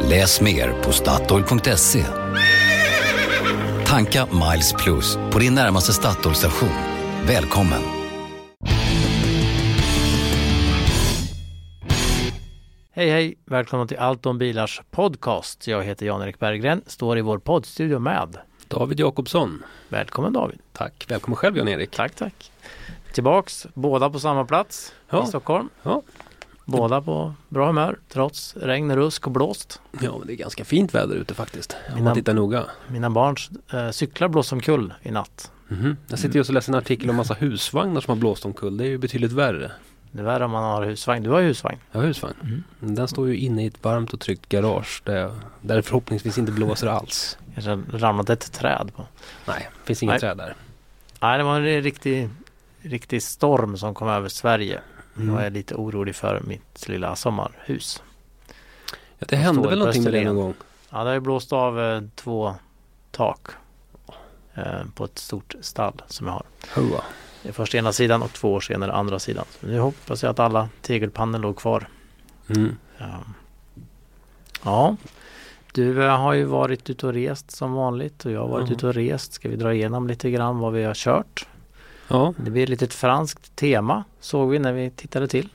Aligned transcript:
Läs 0.00 0.40
mer 0.40 0.82
på 0.82 0.92
Statoil.se. 0.92 2.04
Tanka 3.86 4.26
Miles 4.26 4.72
Plus 4.72 5.16
på 5.30 5.38
din 5.38 5.54
närmaste 5.54 5.92
Statoil-station. 5.92 6.68
Välkommen! 7.26 7.82
Hej 12.94 13.10
hej! 13.10 13.34
Välkomna 13.46 13.86
till 13.86 13.98
Allt 13.98 14.26
om 14.26 14.38
bilars 14.38 14.80
podcast. 14.90 15.66
Jag 15.66 15.82
heter 15.84 16.06
Jan-Erik 16.06 16.38
Berggren, 16.38 16.82
står 16.86 17.18
i 17.18 17.20
vår 17.20 17.38
poddstudio 17.38 17.98
med 17.98 18.36
David 18.68 19.00
Jakobsson. 19.00 19.62
Välkommen 19.88 20.32
David! 20.32 20.58
Tack, 20.72 21.04
välkommen 21.08 21.36
själv 21.36 21.56
Jan-Erik. 21.56 21.90
Tack 21.90 22.14
tack! 22.14 22.50
Tillbaks, 23.12 23.66
båda 23.74 24.10
på 24.10 24.18
samma 24.20 24.44
plats 24.44 24.92
Ja. 25.10 25.24
i 25.24 25.26
Stockholm. 25.26 25.68
Ja. 25.82 26.02
Båda 26.64 27.00
på 27.02 27.34
bra 27.48 27.66
humör 27.66 27.98
trots 28.08 28.56
regn, 28.56 28.96
rusk 28.96 29.26
och 29.26 29.32
blåst. 29.32 29.80
ja, 30.00 30.18
men 30.18 30.26
det 30.26 30.32
är 30.32 30.36
ganska 30.36 30.64
fint 30.64 30.94
väder 30.94 31.14
ute 31.16 31.34
faktiskt. 31.34 31.76
Om 31.88 31.94
Mina- 31.94 32.04
man 32.04 32.14
tittar 32.14 32.34
noga. 32.34 32.64
Mina 32.88 33.10
barns 33.10 33.50
eh, 33.72 33.90
cyklar 33.90 34.28
blåste 34.28 34.54
omkull 34.54 34.94
i 35.02 35.10
natt. 35.10 35.50
Mhm. 35.68 35.96
Jag 36.08 36.18
sitter 36.18 36.36
just 36.36 36.50
och 36.50 36.54
läser 36.54 36.72
en 36.72 36.78
artikel 36.78 37.10
om 37.10 37.16
massa 37.16 37.34
husvagnar 37.34 38.00
som 38.00 38.10
har 38.10 38.16
blåst 38.20 38.44
omkull. 38.44 38.76
Det 38.76 38.84
är 38.84 38.88
ju 38.88 38.98
betydligt 38.98 39.32
värre. 39.32 39.72
Det 40.10 40.20
är 40.20 40.24
värre 40.24 40.44
om 40.44 40.50
man 40.50 40.62
har 40.64 40.82
husvagn. 40.86 41.22
Du 41.22 41.30
har 41.30 41.40
ju 41.40 41.46
husvagn. 41.46 41.78
Jag 41.92 42.00
har 42.00 42.06
husvagn. 42.06 42.34
Mm. 42.42 42.62
Den 42.96 43.08
står 43.08 43.28
ju 43.28 43.36
inne 43.36 43.64
i 43.64 43.66
ett 43.66 43.84
varmt 43.84 44.12
och 44.12 44.20
tryggt 44.20 44.48
garage 44.48 45.02
där, 45.04 45.34
där 45.60 45.76
det 45.76 45.82
förhoppningsvis 45.82 46.38
inte 46.38 46.52
blåser 46.52 46.86
alls. 46.86 47.38
Kanske 47.54 47.78
ramlat 47.98 48.30
ett 48.30 48.52
träd 48.52 48.90
på. 48.96 49.06
Nej, 49.46 49.68
det 49.80 49.86
finns 49.86 50.02
inget 50.02 50.12
Nej. 50.12 50.20
träd 50.20 50.36
där. 50.38 50.54
Nej, 51.20 51.38
det 51.38 51.44
var 51.44 51.60
en 51.60 51.82
riktig, 51.82 52.28
riktig 52.82 53.22
storm 53.22 53.76
som 53.76 53.94
kom 53.94 54.08
över 54.08 54.28
Sverige. 54.28 54.80
Mm. 55.16 55.34
Jag 55.34 55.46
är 55.46 55.50
lite 55.50 55.74
orolig 55.74 56.14
för 56.16 56.40
mitt 56.40 56.88
lilla 56.88 57.16
sommarhus. 57.16 58.02
Ja, 59.18 59.26
det 59.28 59.36
hände 59.36 59.68
väl 59.68 59.78
någonting 59.78 60.02
med 60.04 60.12
det 60.12 60.24
någon 60.24 60.36
gång. 60.36 60.54
Ja, 60.90 60.98
det 60.98 61.04
har 61.04 61.14
ju 61.14 61.20
blåst 61.20 61.52
av 61.52 61.80
eh, 61.80 62.02
två 62.14 62.54
tak 63.10 63.40
eh, 64.54 64.64
på 64.94 65.04
ett 65.04 65.18
stort 65.18 65.54
stall 65.60 66.02
som 66.06 66.26
jag 66.26 66.32
har. 66.34 66.44
Hoa. 66.74 67.02
Det 67.42 67.48
är 67.48 67.52
först 67.52 67.74
ena 67.74 67.92
sidan 67.92 68.22
och 68.22 68.32
två 68.32 68.52
år 68.52 68.60
senare 68.60 68.92
andra 68.92 69.18
sidan. 69.18 69.44
Så 69.60 69.66
nu 69.66 69.78
hoppas 69.80 70.22
jag 70.22 70.30
att 70.30 70.38
alla 70.38 70.68
tegelpannor 70.80 71.38
låg 71.38 71.56
kvar. 71.56 71.88
Mm. 72.48 72.76
Ja, 72.98 73.06
ja. 74.64 74.96
du 75.72 76.04
eh, 76.04 76.16
har 76.18 76.32
ju 76.32 76.44
varit 76.44 76.90
ute 76.90 77.06
och 77.06 77.12
rest 77.12 77.50
som 77.50 77.72
vanligt 77.72 78.24
och 78.24 78.32
jag 78.32 78.40
har 78.40 78.48
varit 78.48 78.68
Ja. 78.68 78.74
ute 78.74 78.86
och 78.86 78.94
rest. 78.94 79.32
Ska 79.32 79.48
vi 79.48 79.56
dra 79.56 79.74
igenom 79.74 80.06
lite 80.06 80.30
grann 80.30 80.58
vad 80.58 80.72
vi 80.72 80.84
har 80.84 80.94
kört? 80.94 81.46
Ja, 82.12 82.34
Det 82.36 82.50
blir 82.50 82.62
ett 82.62 82.68
litet 82.68 82.94
franskt 82.94 83.56
tema 83.56 84.04
såg 84.20 84.50
vi 84.50 84.58
när 84.58 84.72
vi 84.72 84.90
tittade 84.90 85.28
till. 85.28 85.48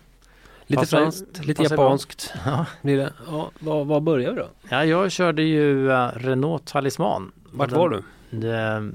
lite 0.67 0.80
Passar- 0.81 0.97
franskt, 0.97 1.45
lite 1.45 1.64
japanskt 1.64 2.33
Ja, 2.45 2.66
blir 2.81 2.97
det. 2.97 3.14
Ja, 3.27 3.52
vad, 3.59 3.88
vad 3.88 4.03
börjar 4.03 4.31
vi 4.31 4.39
då? 4.39 4.47
ja 4.69 4.86
jag 4.86 5.11
körde 5.11 5.41
ju 5.41 5.91
eh, 5.91 6.08
Renault 6.16 6.66
Talisman. 6.66 7.31
Vart 7.52 7.69
Den- 7.69 7.80
var 7.80 7.89
du? 7.89 8.03
Det, 8.30 8.89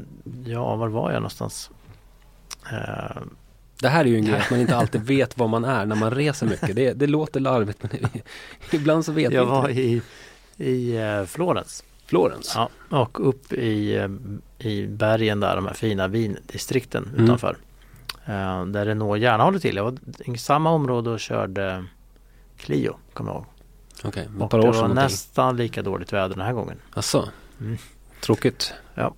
ja, 0.50 0.76
var 0.76 0.88
var 0.88 1.10
jag 1.10 1.16
någonstans? 1.20 1.70
Eh, 2.72 3.22
Det 3.80 3.88
här 3.88 4.00
är 4.04 4.08
ju 4.08 4.16
en 4.16 4.24
grej 4.24 4.38
att 4.40 4.50
man 4.50 4.60
inte 4.60 4.76
alltid 4.76 5.00
vet 5.02 5.38
var 5.38 5.48
man 5.48 5.64
är 5.64 5.86
när 5.86 5.96
man 5.96 6.10
reser 6.10 6.46
mycket. 6.46 6.76
Det, 6.76 6.92
det 6.92 7.06
låter 7.06 7.40
larvigt 7.40 7.82
men 7.82 7.90
ibland 8.72 9.04
så 9.04 9.12
vet 9.12 9.32
jag 9.32 9.46
var 9.46 9.68
inte. 9.68 9.80
i, 9.82 10.02
i 10.56 10.96
eh, 10.96 11.24
Florens. 11.24 11.84
Florens. 12.12 12.52
Ja, 12.56 12.68
och 13.02 13.28
upp 13.28 13.52
i, 13.52 13.96
eh, 13.96 14.08
i 14.68 14.86
bergen 14.86 15.40
där, 15.40 15.56
de 15.56 15.66
här 15.66 15.74
fina 15.74 16.08
vindistrikten 16.08 17.04
Mm. 17.12 17.24
utanför. 17.24 17.56
Eh, 18.24 18.66
där 18.66 18.86
Renault 18.86 19.22
gärna 19.22 19.44
håller 19.44 19.58
till. 19.58 19.76
Jag 19.76 19.84
var 19.84 19.94
i 20.34 20.38
samma 20.38 20.70
område 20.70 21.10
och 21.10 21.20
körde 21.20 21.84
Clio, 22.56 22.96
kommer 23.12 23.30
jag 23.30 23.36
ihåg. 23.36 23.46
Okej, 24.04 24.22
ett 24.36 24.42
Och 24.42 24.50
par 24.50 24.58
det 24.58 24.62
år 24.64 24.66
var 24.66 24.72
sedan 24.72 24.80
någonting. 24.82 25.02
nästan 25.04 25.56
lika 25.56 25.82
dåligt 25.82 26.12
väder 26.12 26.28
den 26.36 26.44
här 26.46 26.52
gången. 26.52 26.76
Asså? 26.94 27.28
Mm. 27.60 27.78
Tråkigt. 28.20 28.74
Eh, 28.96 29.12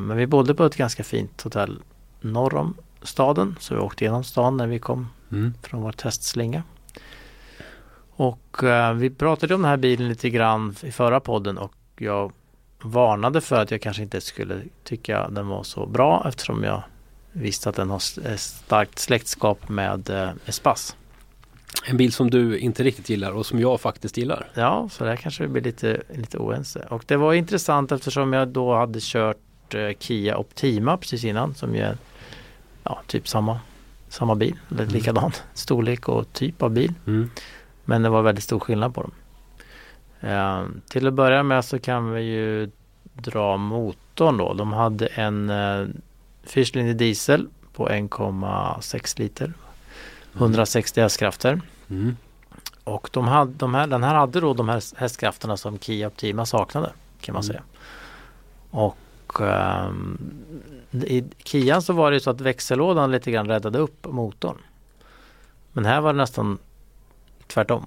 men 0.00 0.16
vi 0.16 0.26
bodde 0.26 0.54
på 0.54 0.64
ett 0.64 0.76
ganska 0.76 1.04
fint 1.04 1.42
hotell 1.42 1.82
norr 2.20 2.54
om 2.54 2.74
staden. 3.02 3.56
Så 3.60 3.74
vi 3.74 3.80
åkte 3.80 4.04
genom 4.04 4.24
stan 4.24 4.56
när 4.56 4.66
vi 4.66 4.78
kom 4.78 5.08
Mm. 5.32 5.54
från 5.62 5.82
vår 5.82 5.92
testslinga. 5.92 6.62
Och 8.10 8.64
eh, 8.64 8.94
vi 8.94 9.10
pratade 9.10 9.54
om 9.54 9.62
den 9.62 9.70
här 9.70 9.76
bilen 9.76 10.08
lite 10.08 10.30
grann 10.30 10.74
i 10.82 10.92
förra 10.92 11.20
podden 11.20 11.58
och 11.58 11.72
jag 12.00 12.32
varnade 12.82 13.40
för 13.40 13.60
att 13.62 13.70
jag 13.70 13.80
kanske 13.82 14.02
inte 14.02 14.20
skulle 14.20 14.62
tycka 14.84 15.28
den 15.28 15.48
var 15.48 15.62
så 15.62 15.86
bra 15.86 16.24
eftersom 16.28 16.64
jag 16.64 16.82
visste 17.32 17.68
att 17.68 17.76
den 17.76 17.90
har 17.90 17.98
starkt 18.36 18.98
släktskap 18.98 19.68
med 19.68 20.10
eh, 20.10 20.30
Espas. 20.46 20.96
En 21.86 21.96
bil 21.96 22.12
som 22.12 22.30
du 22.30 22.58
inte 22.58 22.82
riktigt 22.82 23.08
gillar 23.08 23.32
och 23.32 23.46
som 23.46 23.60
jag 23.60 23.80
faktiskt 23.80 24.16
gillar. 24.16 24.48
Ja, 24.54 24.88
så 24.92 25.04
där 25.04 25.16
kanske 25.16 25.42
vi 25.42 25.48
blir 25.48 25.62
lite, 25.62 26.02
lite 26.14 26.38
oense. 26.38 26.86
Och 26.90 27.04
det 27.06 27.16
var 27.16 27.34
intressant 27.34 27.92
eftersom 27.92 28.32
jag 28.32 28.48
då 28.48 28.74
hade 28.74 28.98
kört 29.02 29.74
eh, 29.74 29.90
Kia 29.98 30.36
Optima 30.36 30.96
precis 30.96 31.24
innan 31.24 31.54
som 31.54 31.74
ju 31.74 31.80
är 31.80 31.96
ja, 32.84 33.00
typ 33.06 33.28
samma, 33.28 33.60
samma 34.08 34.34
bil, 34.34 34.56
eller 34.70 34.82
Mm. 34.82 34.94
likadan 34.94 35.32
storlek 35.54 36.08
och 36.08 36.32
typ 36.32 36.62
av 36.62 36.70
bil. 36.70 36.92
Mm. 37.06 37.30
Men 37.84 38.02
det 38.02 38.08
var 38.08 38.22
väldigt 38.22 38.44
stor 38.44 38.58
skillnad 38.60 38.94
på 38.94 39.02
dem. 39.02 39.12
Eh, 40.20 40.64
till 40.88 41.06
att 41.06 41.14
börja 41.14 41.42
med 41.42 41.64
så 41.64 41.78
kan 41.78 42.10
vi 42.12 42.20
ju 42.22 42.70
dra 43.14 43.56
motorn 43.56 44.36
då. 44.36 44.54
De 44.54 44.72
hade 44.72 45.06
en 45.06 45.50
eh, 45.50 45.86
fyrcylindrig 46.42 46.96
diesel 46.96 47.48
på 47.72 47.88
1,6 47.88 49.18
liter. 49.18 49.52
160 50.34 51.00
hästkrafter. 51.00 51.60
Mm. 51.90 52.16
Och 52.84 53.08
de 53.12 53.28
hade, 53.28 53.52
de 53.52 53.74
här, 53.74 53.86
den 53.86 54.02
här 54.02 54.14
hade 54.14 54.40
då 54.40 54.54
de 54.54 54.68
här 54.68 54.82
hästkrafterna 55.00 55.56
som 55.56 55.78
Kia 55.78 56.06
Optima 56.06 56.46
saknade 56.46 56.92
kan 57.20 57.32
man 57.32 57.42
Mm. 57.42 57.48
säga. 57.48 57.62
Och 58.70 58.96
ehm, 59.40 60.18
i 60.92 61.24
Kian 61.44 61.82
så 61.82 61.92
var 61.92 62.10
det 62.10 62.14
ju 62.14 62.20
så 62.20 62.30
att 62.30 62.40
växellådan 62.40 63.10
lite 63.10 63.30
grann 63.30 63.48
räddade 63.48 63.78
upp 63.78 64.06
motorn. 64.10 64.56
Men 65.72 65.84
här 65.84 66.00
var 66.00 66.12
det 66.12 66.16
nästan 66.16 66.58
tvärtom. 67.46 67.86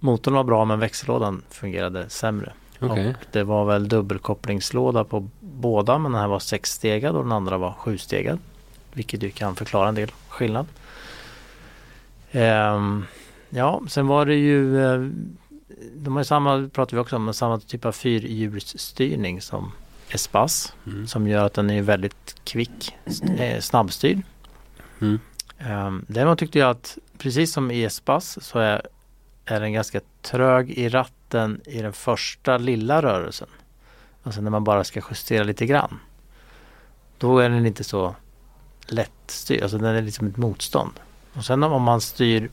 Motorn 0.00 0.34
var 0.34 0.44
bra 0.44 0.64
men 0.64 0.80
växellådan 0.80 1.42
fungerade 1.50 2.08
sämre. 2.08 2.52
Och 2.80 2.98
det 3.32 3.44
var 3.44 3.64
väl 3.64 3.88
dubbelkopplingslåda 3.88 5.04
på 5.04 5.28
båda 5.40 5.98
men 5.98 6.12
den 6.12 6.20
här 6.20 6.28
var 6.28 6.38
sexstegad 6.38 7.16
och 7.16 7.22
den 7.22 7.32
andra 7.32 7.58
var 7.58 7.72
sjustegad. 7.72 8.38
Vilket 8.92 9.22
ju 9.22 9.30
kan 9.30 9.56
förklara 9.56 9.88
en 9.88 9.94
del 9.94 10.10
skillnad. 10.28 10.66
Ehm, 12.32 13.04
ja, 13.50 13.82
sen 13.88 14.06
var 14.06 14.26
det 14.26 14.34
ju 14.34 14.84
eh, 14.84 15.10
De 15.94 16.12
har 16.12 16.20
ju 16.20 16.24
samma, 16.24 16.70
pratar 16.72 16.96
vi 16.96 17.00
också 17.00 17.16
om, 17.16 17.24
men 17.24 17.34
samma 17.34 17.58
typ 17.58 17.84
av 17.84 17.92
fyrhjulsstyrning 17.92 19.40
som 19.40 19.72
Espas. 20.10 20.74
Mm. 20.86 21.06
Som 21.06 21.28
gör 21.28 21.44
att 21.44 21.54
den 21.54 21.70
är 21.70 21.82
väldigt 21.82 22.40
kvick, 22.44 22.96
eh, 23.38 23.60
snabbstyrd. 23.60 24.22
Mm. 25.00 25.20
Um, 25.70 26.04
däremot 26.08 26.38
tyckte 26.38 26.58
jag 26.58 26.70
att 26.70 26.98
precis 27.18 27.52
som 27.52 27.70
i 27.70 27.84
Espas 27.84 28.44
så 28.44 28.58
är, 28.58 28.82
är 29.48 29.60
den 29.60 29.72
ganska 29.72 30.00
trög 30.22 30.70
i 30.70 30.88
ratten 30.88 31.60
i 31.64 31.82
den 31.82 31.92
första 31.92 32.58
lilla 32.58 33.02
rörelsen. 33.02 33.48
Alltså 34.22 34.40
när 34.40 34.50
man 34.50 34.64
bara 34.64 34.84
ska 34.84 35.00
justera 35.10 35.44
lite 35.44 35.66
grann. 35.66 35.98
Då 37.18 37.38
är 37.38 37.48
den 37.48 37.66
inte 37.66 37.84
så 37.84 38.14
lättstyrd, 38.86 39.62
alltså 39.62 39.78
den 39.78 39.94
är 39.96 40.02
liksom 40.02 40.26
ett 40.26 40.36
motstånd. 40.36 40.92
Och 41.32 41.44
sen 41.44 41.62
om 41.62 41.82
man 41.82 42.00
styr 42.00 42.50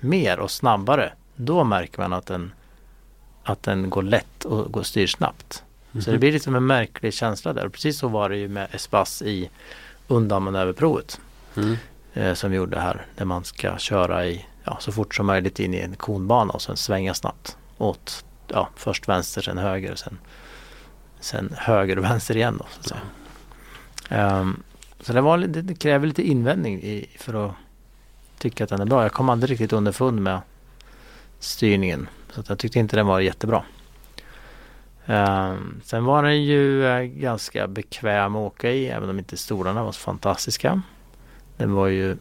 mer 0.00 0.38
och 0.40 0.50
snabbare 0.50 1.12
då 1.36 1.64
märker 1.64 1.98
man 1.98 2.12
att 2.12 2.26
den, 2.26 2.52
att 3.44 3.62
den 3.62 3.90
går 3.90 4.02
lätt 4.02 4.44
och 4.44 4.72
går 4.72 4.82
styr 4.82 5.06
snabbt. 5.06 5.64
Så 6.04 6.10
det 6.10 6.18
blir 6.18 6.32
liksom 6.32 6.54
en 6.54 6.66
märklig 6.66 7.14
känsla 7.14 7.52
där. 7.52 7.66
Och 7.66 7.72
precis 7.72 7.98
så 7.98 8.08
var 8.08 8.28
det 8.28 8.36
ju 8.36 8.48
med 8.48 8.68
Espas 8.74 9.22
i 9.22 9.50
undanmanöverprovet 10.08 11.20
Mm. 11.56 11.76
eh, 12.14 12.34
som 12.34 12.50
vi 12.50 12.56
gjorde 12.56 12.80
här. 12.80 13.06
Där 13.16 13.24
man 13.24 13.44
ska 13.44 13.78
köra 13.78 14.26
i, 14.26 14.46
ja, 14.64 14.76
så 14.80 14.92
fort 14.92 15.14
som 15.14 15.26
möjligt 15.26 15.60
in 15.60 15.74
i 15.74 15.78
en 15.78 15.96
konbana 15.96 16.52
och 16.52 16.62
sen 16.62 16.76
svänga 16.76 17.14
snabbt 17.14 17.56
åt 17.78 18.24
ja, 18.48 18.68
först 18.76 19.08
vänster, 19.08 19.42
sen 19.42 19.58
höger, 19.58 19.94
sen, 19.94 20.18
sen 21.20 21.54
höger 21.58 21.98
och 21.98 22.04
vänster 22.04 22.36
igen. 22.36 22.56
Då, 22.58 22.66
så, 22.70 22.80
att 22.80 22.88
säga. 22.88 23.00
Ehm, 24.08 24.62
så 25.00 25.12
det, 25.12 25.20
var, 25.20 25.38
det, 25.38 25.62
det 25.62 25.74
kräver 25.74 26.06
lite 26.06 26.22
invändning 26.22 26.82
i, 26.82 27.06
för 27.18 27.46
att 27.46 27.54
tycka 28.38 28.64
att 28.64 28.70
den 28.70 28.80
är 28.80 28.86
bra. 28.86 29.02
Jag 29.02 29.12
kom 29.12 29.28
aldrig 29.28 29.50
riktigt 29.50 29.72
underfund 29.72 30.22
med 30.22 30.40
styrningen. 31.38 32.08
Så 32.30 32.40
att 32.40 32.48
jag 32.48 32.58
tyckte 32.58 32.78
inte 32.78 32.96
den 32.96 33.06
var 33.06 33.20
jättebra. 33.20 33.64
Um, 35.06 35.80
sen 35.84 36.04
var 36.04 36.22
den 36.22 36.44
ju 36.44 36.82
uh, 36.82 37.02
ganska 37.02 37.68
bekväm 37.68 38.36
att 38.36 38.40
åka 38.40 38.70
i 38.70 38.86
även 38.86 39.10
om 39.10 39.18
inte 39.18 39.36
stolarna 39.36 39.84
var 39.84 39.92
så 39.92 40.00
fantastiska. 40.00 40.82
Den 41.56 41.72
var 41.72 41.86
ju 41.86 42.16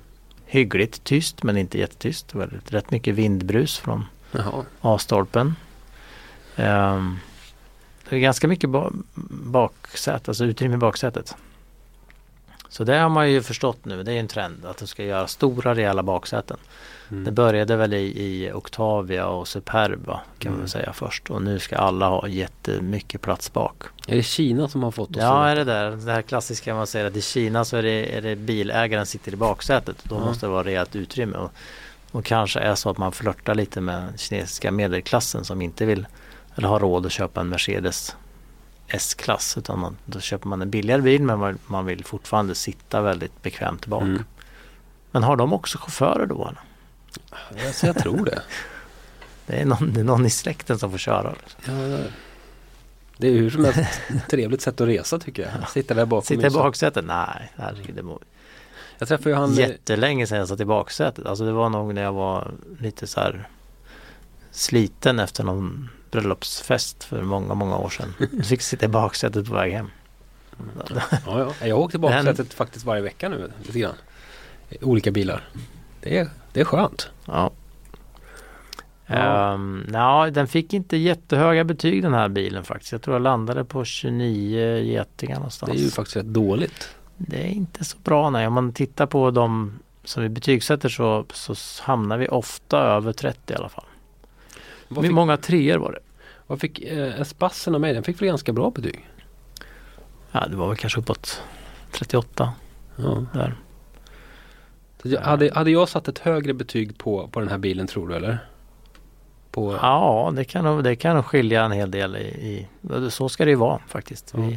hyggligt 0.52 1.04
tyst 1.04 1.44
men 1.44 1.58
inte 1.58 1.80
jättetyst. 1.80 2.28
Det 2.28 2.38
var 2.38 2.60
rätt 2.66 2.92
mycket 2.92 3.16
vindbrus 3.16 3.78
från 3.78 4.06
A-stolpen. 4.82 5.56
Um, 6.56 7.20
det 8.10 8.16
är 8.16 8.20
ganska 8.20 8.48
mycket 8.48 8.70
ba 8.70 8.92
baksäte, 9.28 10.32
alltså 10.32 10.46
utrymme 10.46 10.76
i 10.76 10.78
baksätet. 10.78 11.36
Så 12.72 12.84
det 12.84 12.98
har 12.98 13.10
man 13.10 13.32
ju 13.32 13.42
förstått 13.42 13.86
nu, 13.86 14.04
det 14.04 14.14
är 14.14 14.20
en 14.20 14.28
trend 14.28 14.66
att 14.66 14.78
de 14.78 14.88
ska 14.88 15.04
göra 15.04 15.28
stora 15.28 15.76
rejäla 15.76 16.04
baksäten. 16.04 16.58
Mm. 17.10 17.24
Det 17.24 17.32
började 17.32 17.76
väl 17.76 17.94
i, 17.94 17.98
i 17.98 18.52
Octavia 18.54 19.28
och 19.28 19.48
Superba 19.48 20.20
kan 20.40 20.50
mm. 20.50 20.60
man 20.60 20.70
säga 20.70 20.94
först 20.94 21.30
och 21.30 21.42
nu 21.42 21.60
ska 21.60 21.78
alla 21.78 22.08
ha 22.08 22.28
jättemycket 22.28 23.22
plats 23.22 23.54
bak. 23.54 23.84
Är 24.08 24.16
det 24.16 24.24
Kina 24.24 24.68
som 24.68 24.84
har 24.84 24.92
fått 24.92 25.10
oss 25.10 25.18
Ja, 25.18 25.48
är 25.48 25.56
det 25.56 25.64
där. 25.64 25.92
Det 25.92 26.12
här 26.12 26.22
klassiska 26.22 26.76
man 26.76 26.88
säger 26.88 27.06
att 27.06 27.16
i 27.16 27.22
Kina 27.22 27.66
så 27.66 27.78
är 27.78 27.84
det, 27.84 28.18
är 28.18 28.22
det 28.22 28.36
bilägaren 28.36 29.06
sitter 29.06 29.34
i 29.34 29.36
baksätet. 29.36 29.98
Då 30.04 30.16
mm. 30.16 30.28
måste 30.28 30.46
det 30.46 30.50
vara 30.50 30.64
rejält 30.64 30.96
utrymme. 30.96 31.38
Och, 31.38 31.52
och 32.12 32.26
kanske 32.26 32.60
är 32.60 32.76
så 32.76 32.90
att 32.90 32.98
man 32.98 33.12
flörtar 33.12 33.56
lite 33.56 33.82
med 33.82 34.20
kinesiska 34.20 34.72
medelklassen 34.72 35.46
som 35.46 35.62
inte 35.62 35.86
vill 35.86 36.08
eller 36.56 36.68
har 36.68 36.80
råd 36.80 37.06
att 37.06 37.12
köpa 37.12 37.42
en 37.42 37.50
Mercedes 37.50 38.16
S-klass 38.92 39.58
utan 39.58 39.80
man, 39.80 39.98
då 40.06 40.20
köper 40.20 40.48
man 40.48 40.62
en 40.62 40.70
billigare 40.70 41.02
bil 41.02 41.24
men 41.24 41.60
man 41.68 41.86
vill 41.86 42.06
fortfarande 42.06 42.56
sitta 42.56 43.02
väldigt 43.02 43.42
bekvämt 43.42 43.86
bak. 43.86 44.04
Mm. 44.04 44.24
Men 45.12 45.24
har 45.24 45.36
de 45.36 45.54
också 45.54 45.78
chaufförer 45.78 46.26
då? 46.26 46.54
Alltså 47.66 47.88
jag 47.88 47.98
tror 47.98 48.26
det. 48.26 48.42
det, 49.46 49.62
är 49.62 49.66
någon, 49.66 49.94
det 49.94 50.00
är 50.00 50.04
någon 50.04 50.26
i 50.26 50.30
släkten 50.30 50.80
som 50.80 50.92
får 50.92 50.98
köra. 50.98 51.36
Ja, 51.66 51.74
det 53.18 53.28
är 53.28 53.32
hur 53.32 53.50
som 53.50 53.66
helst 53.66 53.80
ett 53.80 54.28
trevligt 54.30 54.62
sätt 54.62 54.82
att 54.82 54.88
resa 54.88 55.20
tycker 55.20 55.44
jag. 55.44 55.70
Sitta 55.70 55.94
där 55.94 56.06
bakom. 56.06 56.26
Sitta 56.26 56.48
i 56.48 56.50
baksätet? 56.50 57.06
Nej, 57.06 57.52
herregud. 57.56 57.96
Det 57.96 58.04
må... 58.04 58.20
Jag 58.98 59.08
träffade 59.08 59.30
ju 59.30 59.36
han 59.36 59.54
Jättelänge 59.54 60.28
sedan 60.28 60.38
jag 60.38 60.48
satt 60.48 60.60
i 60.60 60.66
baksätet. 60.66 61.26
Alltså 61.26 61.46
det 61.46 61.52
var 61.52 61.70
nog 61.70 61.94
när 61.94 62.02
jag 62.02 62.14
var 62.14 62.52
lite 62.80 63.08
så 63.08 63.20
här 63.20 63.48
sliten 64.52 65.20
efter 65.20 65.44
någon 65.44 65.90
bröllopsfest 66.12 67.04
för 67.04 67.22
många, 67.22 67.54
många 67.54 67.78
år 67.78 67.90
sedan. 67.90 68.14
Jag 68.38 68.46
fick 68.46 68.62
sitta 68.62 68.86
i 68.86 68.90
baksätet 68.90 69.48
på 69.48 69.54
väg 69.54 69.74
hem. 69.74 69.90
Ja, 71.26 71.54
ja. 71.62 71.68
Jag 71.68 71.80
åkte 71.80 71.98
i 71.98 72.00
baksätet 72.00 72.54
faktiskt 72.54 72.86
varje 72.86 73.02
vecka 73.02 73.30
nu 73.30 73.52
lite 73.64 73.80
grann. 73.80 73.96
Olika 74.82 75.12
bilar. 75.12 75.50
Det 76.02 76.18
är, 76.18 76.30
det 76.54 76.62
är 76.62 76.66
skönt. 76.66 77.10
Ja. 77.26 77.52
Ja. 79.06 79.54
Um, 79.54 79.90
ja, 79.94 80.30
den 80.32 80.48
fick 80.48 80.74
inte 80.74 80.98
jättehöga 80.98 81.64
betyg 81.64 82.04
den 82.04 82.14
här 82.14 82.30
bilen 82.30 82.64
faktiskt. 82.64 82.92
Jag 82.92 83.02
tror 83.02 83.16
jag 83.16 83.22
landade 83.22 83.66
på 83.66 83.86
29 83.86 84.78
getingar 84.78 85.36
någonstans. 85.36 85.72
Det 85.72 85.78
är 85.78 85.84
ju 85.84 85.90
faktiskt 85.90 86.18
rätt 86.18 86.26
dåligt. 86.26 86.96
Det 87.18 87.42
är 87.42 87.52
inte 87.52 87.86
så 87.86 87.98
bra 87.98 88.30
nej. 88.30 88.48
Om 88.48 88.54
man 88.54 88.74
tittar 88.74 89.06
på 89.06 89.32
de 89.32 89.80
som 90.04 90.24
vi 90.24 90.30
betygsätter 90.30 90.90
så, 90.90 91.26
så 91.34 91.56
hamnar 91.84 92.18
vi 92.18 92.28
ofta 92.28 92.78
över 92.78 93.14
30 93.14 93.54
i 93.54 93.56
alla 93.56 93.70
fall. 93.70 93.86
Hur 94.96 95.02
fick, 95.02 95.12
många 95.12 95.38
treor 95.38 95.78
var 95.78 95.92
det? 95.92 96.00
Vad 96.48 96.60
fick 96.60 96.80
eh, 96.80 97.22
Espassen 97.22 97.76
av 97.76 97.82
mig? 97.82 97.94
Den 97.94 98.04
fick 98.04 98.22
väl 98.22 98.28
ganska 98.28 98.54
bra 98.54 98.70
betyg? 98.72 99.08
Ja 100.32 100.48
det 100.48 100.56
var 100.56 100.68
väl 100.68 100.78
kanske 100.78 101.00
uppåt 101.00 101.44
38. 101.92 102.54
Ja. 102.96 103.26
Där. 103.34 103.56
Hade, 105.22 105.54
hade 105.54 105.72
jag 105.72 105.90
satt 105.90 106.08
ett 106.08 106.20
högre 106.20 106.54
betyg 106.54 106.98
på, 106.98 107.28
på 107.28 107.40
den 107.40 107.50
här 107.50 107.58
bilen 107.58 107.88
tror 107.88 108.08
du 108.08 108.16
eller? 108.16 108.38
På... 109.52 109.80
Ja 109.82 110.34
det 110.36 110.44
kan, 110.44 110.84
det 110.84 110.96
kan 110.96 111.24
skilja 111.24 111.64
en 111.64 111.72
hel 111.72 111.92
del 111.92 112.16
i, 112.16 112.20
i 112.20 112.68
Så 113.10 113.30
ska 113.30 113.46
det 113.46 113.52
ju 113.52 113.58
vara 113.58 113.80
faktiskt. 113.88 114.34
Ja. 114.38 114.52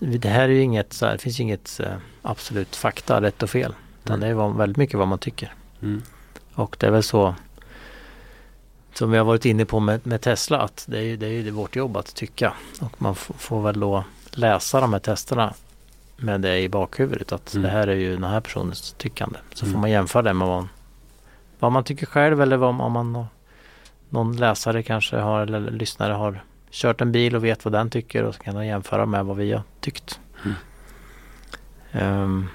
Vi, 0.00 0.18
det 0.18 0.28
här 0.28 0.42
är 0.42 0.52
ju 0.52 0.60
inget 0.60 0.92
så 0.92 1.06
här, 1.06 1.12
det 1.12 1.18
finns 1.18 1.40
inget 1.40 1.80
uh, 1.80 1.96
absolut 2.22 2.76
fakta, 2.76 3.20
rätt 3.20 3.42
och 3.42 3.50
fel. 3.50 3.74
Utan 4.04 4.22
mm. 4.22 4.36
det 4.36 4.42
är 4.42 4.58
väldigt 4.58 4.76
mycket 4.76 4.98
vad 4.98 5.08
man 5.08 5.18
tycker. 5.18 5.54
Mm. 5.82 6.02
Och 6.54 6.76
det 6.80 6.86
är 6.86 6.90
väl 6.90 7.02
så 7.02 7.34
som 8.94 9.10
vi 9.10 9.18
har 9.18 9.24
varit 9.24 9.44
inne 9.44 9.64
på 9.64 9.80
med, 9.80 10.06
med 10.06 10.20
Tesla 10.20 10.58
att 10.58 10.84
det 10.88 10.98
är, 10.98 11.16
det 11.16 11.26
är 11.26 11.30
ju 11.30 11.50
vårt 11.50 11.76
jobb 11.76 11.96
att 11.96 12.14
tycka. 12.14 12.52
Och 12.80 13.02
man 13.02 13.14
får 13.14 13.62
väl 13.62 13.80
då 13.80 14.04
läsa 14.30 14.80
de 14.80 14.92
här 14.92 15.00
testerna 15.00 15.54
med 16.16 16.40
det 16.40 16.58
i 16.58 16.68
bakhuvudet 16.68 17.32
att 17.32 17.54
mm. 17.54 17.62
det 17.62 17.68
här 17.68 17.88
är 17.88 17.94
ju 17.94 18.14
den 18.14 18.24
här 18.24 18.40
personens 18.40 18.94
tyckande. 18.98 19.38
Så 19.54 19.64
mm. 19.64 19.72
får 19.72 19.80
man 19.80 19.90
jämföra 19.90 20.22
det 20.22 20.32
med 20.32 20.48
vad, 20.48 20.66
vad 21.58 21.72
man 21.72 21.84
tycker 21.84 22.06
själv 22.06 22.42
eller 22.42 22.56
vad, 22.56 22.80
om 22.80 22.92
man 22.92 23.26
någon 24.08 24.36
läsare 24.36 24.82
kanske 24.82 25.16
har 25.16 25.42
eller 25.42 25.70
lyssnare 25.70 26.12
har 26.12 26.44
kört 26.70 27.00
en 27.00 27.12
bil 27.12 27.36
och 27.36 27.44
vet 27.44 27.64
vad 27.64 27.72
den 27.72 27.90
tycker 27.90 28.22
och 28.22 28.34
så 28.34 28.42
kan 28.42 28.54
man 28.54 28.66
jämföra 28.66 29.06
med 29.06 29.24
vad 29.24 29.36
vi 29.36 29.52
har 29.52 29.62
tyckt. 29.80 30.20
Mm. 30.44 32.22
Um, 32.22 32.48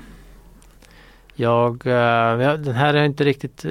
jag, 1.35 1.85
uh, 1.85 2.53
den 2.59 2.75
här 2.75 2.93
är 2.93 3.03
inte 3.03 3.23
riktigt 3.23 3.65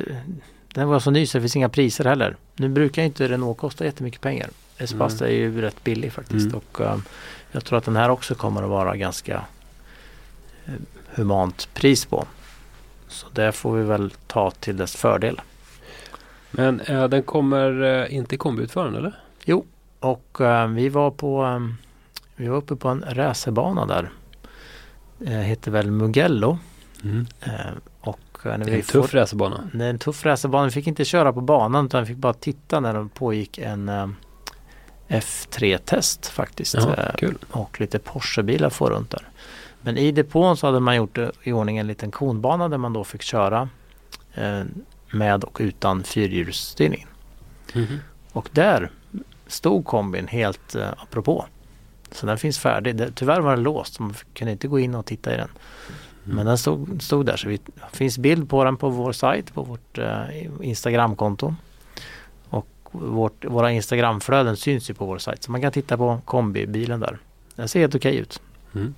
den 0.74 0.88
var 0.88 1.00
så 1.00 1.10
ny 1.10 1.26
så 1.26 1.38
det 1.38 1.42
finns 1.42 1.56
inga 1.56 1.68
priser 1.68 2.04
heller. 2.04 2.36
Nu 2.58 2.68
brukar 2.68 3.02
inte 3.02 3.28
Renault 3.28 3.58
kosta 3.58 3.84
jättemycket 3.84 4.20
pengar. 4.20 4.50
Espace 4.78 5.24
mm. 5.24 5.34
är 5.34 5.38
ju 5.38 5.60
rätt 5.60 5.84
billig 5.84 6.12
faktiskt 6.12 6.46
mm. 6.46 6.56
och 6.56 6.80
um, 6.80 7.02
jag 7.52 7.64
tror 7.64 7.78
att 7.78 7.84
den 7.84 7.96
här 7.96 8.08
också 8.08 8.34
kommer 8.34 8.62
att 8.62 8.68
vara 8.68 8.96
ganska 8.96 9.44
uh, 10.68 10.74
humant 11.14 11.68
pris 11.74 12.04
på. 12.04 12.26
Så 13.08 13.26
det 13.32 13.52
får 13.52 13.76
vi 13.76 13.82
väl 13.82 14.10
ta 14.26 14.50
till 14.50 14.76
dess 14.76 14.96
fördel. 14.96 15.40
Men 16.50 16.80
uh, 16.80 17.08
den 17.08 17.22
kommer 17.22 17.82
uh, 17.82 18.14
inte 18.14 18.34
i 18.34 18.38
kombiutförande 18.38 18.98
eller? 18.98 19.20
Jo, 19.44 19.66
och 20.00 20.38
vi 20.68 20.88
var 20.88 21.10
på 21.10 21.44
um, 21.44 21.76
vi 22.36 22.48
var 22.48 22.56
uppe 22.56 22.76
på 22.76 22.88
en 22.88 23.04
racerbana 23.08 23.86
där. 23.86 24.10
Det 25.18 25.42
heter 25.42 25.70
väl 25.70 25.90
Mugello. 25.90 26.58
Mm. 27.04 27.26
Och 28.00 28.20
när 28.44 28.58
det 28.58 28.70
är 28.72 28.76
en 28.76 28.82
tuff 28.82 29.14
racerbana. 29.14 29.70
Det 29.74 29.84
är 29.84 29.90
en 29.90 29.98
tuff 29.98 30.26
racerbana. 30.26 30.64
Vi 30.64 30.70
fick 30.70 30.86
inte 30.86 31.04
köra 31.04 31.32
på 31.32 31.40
banan 31.40 31.86
utan 31.86 32.00
vi 32.02 32.06
fick 32.06 32.16
bara 32.16 32.32
titta 32.32 32.80
när 32.80 32.94
det 32.94 33.08
pågick 33.14 33.58
en 33.58 33.88
uh, 33.88 34.08
F3-test 35.08 36.26
faktiskt. 36.26 36.74
Ja, 36.74 36.80
uh, 36.80 37.16
kul. 37.16 37.38
Och 37.50 37.80
lite 37.80 37.98
Porsche-bilar 37.98 38.70
får 38.70 38.90
runt 38.90 39.10
där. 39.10 39.28
Men 39.80 39.98
i 39.98 40.12
depån 40.12 40.56
så 40.56 40.66
hade 40.66 40.80
man 40.80 40.96
gjort 40.96 41.18
i 41.42 41.52
ordning 41.52 41.78
en 41.78 41.86
liten 41.86 42.10
konbana 42.10 42.68
där 42.68 42.78
man 42.78 42.92
då 42.92 43.04
fick 43.04 43.22
köra 43.22 43.68
uh, 44.38 44.62
med 45.10 45.44
och 45.44 45.56
utan 45.60 46.04
fyrhjulsstyrning. 46.04 47.06
Mm 47.74 47.86
-hmm. 47.86 47.98
Och 48.32 48.48
där 48.52 48.90
stod 49.46 49.84
kombin 49.84 50.26
helt 50.26 50.76
uh, 50.76 50.88
apropå. 50.96 51.46
Så 52.10 52.26
den 52.26 52.38
finns 52.38 52.58
färdig. 52.58 52.96
Det, 52.96 53.10
tyvärr 53.14 53.40
var 53.40 53.50
den 53.50 53.62
låst 53.62 54.00
man 54.00 54.14
kunde 54.34 54.52
inte 54.52 54.68
gå 54.68 54.78
in 54.78 54.94
och 54.94 55.06
titta 55.06 55.34
i 55.34 55.36
den. 55.36 55.48
Mm. 56.28 56.36
Men 56.36 56.46
den 56.46 56.58
stod, 56.58 57.02
stod 57.02 57.26
där 57.26 57.36
så 57.36 57.48
det 57.48 57.60
finns 57.92 58.18
bild 58.18 58.50
på 58.50 58.64
den 58.64 58.76
på 58.76 58.88
vår 58.88 59.12
sajt, 59.12 59.54
på 59.54 59.62
vårt 59.62 59.98
eh, 59.98 60.22
Instagramkonto. 60.62 61.54
Och 62.48 62.66
vårt, 62.92 63.44
våra 63.44 63.72
Instagramflöden 63.72 64.56
syns 64.56 64.90
ju 64.90 64.94
på 64.94 65.06
vår 65.06 65.18
sajt 65.18 65.42
så 65.42 65.50
man 65.50 65.60
kan 65.60 65.72
titta 65.72 65.96
på 65.96 66.20
kombibilen 66.24 67.00
där. 67.00 67.18
Den 67.54 67.68
ser 67.68 67.80
helt 67.80 67.94
okej 67.94 68.10
okay 68.10 68.22
ut. 68.22 68.40
Mm. 68.74 68.94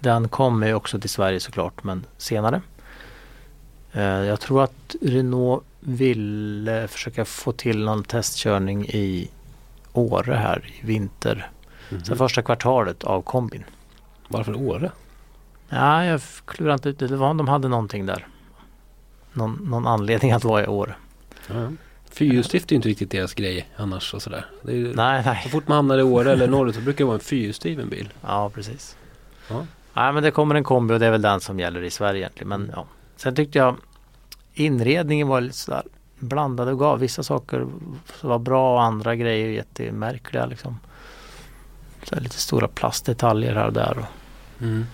Den 0.00 0.28
kommer 0.28 0.66
ju 0.66 0.74
också 0.74 1.00
till 1.00 1.10
Sverige 1.10 1.40
såklart 1.40 1.84
men 1.84 2.04
senare. 2.16 2.60
Eh, 3.92 4.02
jag 4.02 4.40
tror 4.40 4.62
att 4.62 4.96
Renault 5.02 5.62
vill 5.80 6.86
försöka 6.88 7.24
få 7.24 7.52
till 7.52 7.84
någon 7.84 8.04
testkörning 8.04 8.86
i 8.86 9.30
Åre 9.92 10.34
här 10.34 10.70
i 10.82 10.86
vinter. 10.86 11.50
Mm. 11.90 12.04
Så 12.04 12.16
första 12.16 12.42
kvartalet 12.42 13.04
av 13.04 13.22
kombin. 13.22 13.64
Varför 14.28 14.54
Åre? 14.54 14.90
Ja, 15.72 16.04
jag 16.04 16.20
klurar 16.44 16.74
inte 16.74 16.88
ut 16.88 16.98
det. 16.98 17.16
var, 17.16 17.34
de 17.34 17.48
hade 17.48 17.68
någonting 17.68 18.06
där. 18.06 18.26
Någon, 19.32 19.52
någon 19.70 19.86
anledning 19.86 20.32
att 20.32 20.44
vara 20.44 20.64
i 20.64 20.66
år. 20.66 20.98
Ja. 21.48 21.68
Fyrhjulsdrift 22.10 22.70
är 22.70 22.72
ju 22.72 22.76
inte 22.76 22.88
riktigt 22.88 23.10
deras 23.10 23.34
grej 23.34 23.68
annars 23.76 24.14
och 24.14 24.22
sådär. 24.22 24.46
Ju, 24.68 24.94
nej, 24.94 25.22
nej. 25.24 25.40
Så 25.44 25.48
fort 25.48 25.68
man 25.68 25.76
hamnar 25.76 25.98
i 25.98 26.02
Åre 26.02 26.32
eller 26.32 26.48
norrut 26.48 26.74
så 26.74 26.80
brukar 26.80 26.98
det 26.98 27.04
vara 27.04 27.14
en 27.14 27.20
fyrhjulsdriven 27.20 27.88
bil. 27.88 28.12
Ja, 28.22 28.50
precis. 28.50 28.96
Ja. 29.48 29.66
Nej, 29.94 30.12
men 30.12 30.22
det 30.22 30.30
kommer 30.30 30.54
en 30.54 30.64
kombi 30.64 30.94
och 30.94 31.00
det 31.00 31.06
är 31.06 31.10
väl 31.10 31.22
den 31.22 31.40
som 31.40 31.60
gäller 31.60 31.82
i 31.82 31.90
Sverige 31.90 32.20
egentligen. 32.20 32.48
Men 32.48 32.70
ja. 32.74 32.86
Sen 33.16 33.34
tyckte 33.34 33.58
jag 33.58 33.76
inredningen 34.54 35.28
var 35.28 35.40
lite 35.40 35.56
sådär 35.56 35.82
blandade 36.18 36.72
och 36.72 36.78
gav. 36.78 36.98
Vissa 36.98 37.22
saker 37.22 37.66
var 38.20 38.38
bra 38.38 38.74
och 38.74 38.82
andra 38.82 39.16
grejer 39.16 39.48
jättemärkliga 39.48 40.46
liksom. 40.46 40.80
Så 42.02 42.20
lite 42.20 42.38
stora 42.38 42.68
plastdetaljer 42.68 43.54
här 43.54 43.66
och 43.66 43.72
där. 43.72 43.98
Och. 43.98 44.62
Mm. 44.62 44.86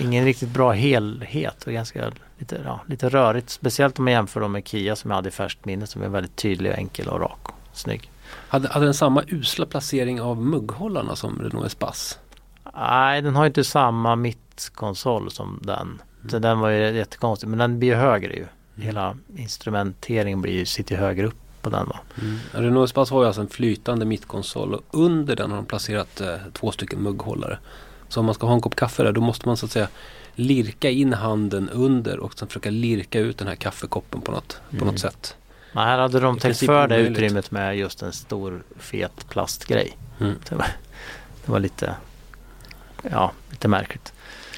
Ingen 0.00 0.24
riktigt 0.24 0.48
bra 0.48 0.72
helhet 0.72 1.64
och 1.66 1.72
ganska 1.72 2.12
lite, 2.38 2.60
ja, 2.64 2.80
lite 2.86 3.08
rörigt. 3.08 3.50
Speciellt 3.50 3.98
om 3.98 4.04
man 4.04 4.12
jämför 4.12 4.48
med 4.48 4.68
Kia 4.68 4.96
som 4.96 5.10
jag 5.10 5.16
hade 5.16 5.28
i 5.28 5.32
färskt 5.32 5.64
minne 5.64 5.86
som 5.86 6.02
är 6.02 6.08
väldigt 6.08 6.36
tydlig, 6.36 6.72
och 6.72 6.78
enkel 6.78 7.08
och 7.08 7.20
rak 7.20 7.38
och 7.44 7.54
snygg. 7.72 8.10
Hade, 8.48 8.68
hade 8.68 8.84
den 8.84 8.94
samma 8.94 9.22
usla 9.28 9.66
placering 9.66 10.20
av 10.20 10.42
mugghållarna 10.42 11.16
som 11.16 11.42
Renault 11.42 11.66
Espace? 11.66 12.18
Nej, 12.74 13.22
den 13.22 13.36
har 13.36 13.46
inte 13.46 13.64
samma 13.64 14.16
mittkonsol 14.16 15.30
som 15.30 15.60
den. 15.62 15.80
Mm. 15.80 16.30
Så 16.30 16.38
den 16.38 16.58
var 16.58 16.68
ju 16.68 16.96
jättekonstig 16.96 17.48
men 17.48 17.58
den 17.58 17.78
blir 17.78 17.88
ju 17.88 17.94
högre 17.94 18.32
ju. 18.32 18.38
Mm. 18.38 18.86
Hela 18.86 19.16
instrumenteringen 19.36 20.42
blir 20.42 20.52
ju, 20.52 20.66
sitter 20.66 20.96
högre 20.96 21.26
upp 21.26 21.62
på 21.62 21.70
den. 21.70 21.86
Va? 21.86 22.00
Mm. 22.22 22.38
Renault 22.52 22.88
Espace 22.88 23.14
har 23.14 23.20
ju 23.20 23.26
alltså 23.26 23.40
en 23.40 23.48
flytande 23.48 24.04
mittkonsol 24.04 24.74
och 24.74 24.82
under 24.90 25.36
den 25.36 25.50
har 25.50 25.56
de 25.56 25.66
placerat 25.66 26.20
eh, 26.20 26.34
två 26.52 26.72
stycken 26.72 27.02
mugghållare. 27.02 27.58
Så 28.08 28.20
om 28.20 28.26
man 28.26 28.34
ska 28.34 28.46
ha 28.46 28.54
en 28.54 28.60
kopp 28.60 28.76
kaffe 28.76 29.02
där 29.02 29.12
då 29.12 29.20
måste 29.20 29.48
man 29.48 29.56
så 29.56 29.66
att 29.66 29.72
säga 29.72 29.88
lirka 30.34 30.90
in 30.90 31.12
handen 31.12 31.68
under 31.68 32.18
och 32.18 32.38
sen 32.38 32.48
försöka 32.48 32.70
lirka 32.70 33.20
ut 33.20 33.38
den 33.38 33.48
här 33.48 33.54
kaffekoppen 33.54 34.20
på 34.20 34.32
något, 34.32 34.60
mm. 34.70 34.78
på 34.78 34.84
något 34.84 34.92
mm. 34.92 34.98
sätt. 34.98 35.36
Men 35.72 35.84
här 35.84 35.98
hade 35.98 36.20
de 36.20 36.38
täckt 36.38 36.58
för 36.58 36.88
det 36.88 36.96
utrymmet 36.96 37.50
med 37.50 37.78
just 37.78 38.02
en 38.02 38.12
stor 38.12 38.62
fet 38.78 39.28
plastgrej. 39.28 39.96
Mm. 40.20 40.34
Det, 40.48 40.54
var, 40.54 40.66
det 41.44 41.52
var 41.52 41.60
lite, 41.60 41.94
ja, 43.10 43.32
lite 43.50 43.68
märkligt. 43.68 44.12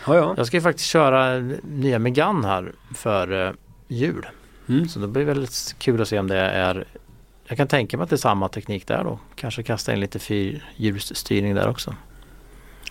Ja, 0.07 0.17
ja. 0.17 0.35
Jag 0.37 0.47
ska 0.47 0.57
ju 0.57 0.61
faktiskt 0.61 0.89
köra 0.89 1.39
nya 1.63 1.99
Megane 1.99 2.47
här 2.47 2.73
för 2.95 3.33
uh, 3.33 3.53
jul. 3.89 4.27
Mm. 4.69 4.89
Så 4.89 4.99
det 4.99 5.09
blir 5.09 5.25
väldigt 5.25 5.75
kul 5.79 6.03
att 6.03 6.09
se 6.09 6.19
om 6.19 6.27
det 6.27 6.39
är 6.39 6.85
Jag 7.45 7.57
kan 7.57 7.69
tänka 7.69 7.97
mig 7.97 8.05
att 8.05 8.11
det 8.11 8.17
är 8.17 8.19
samma 8.19 8.49
teknik 8.49 8.87
där 8.87 9.05
då. 9.05 9.19
Kanske 9.35 9.63
kasta 9.63 9.93
in 9.93 10.01
lite 10.01 10.19
fyrhjulsstyrning 10.19 11.55
där 11.55 11.69
också. 11.69 11.95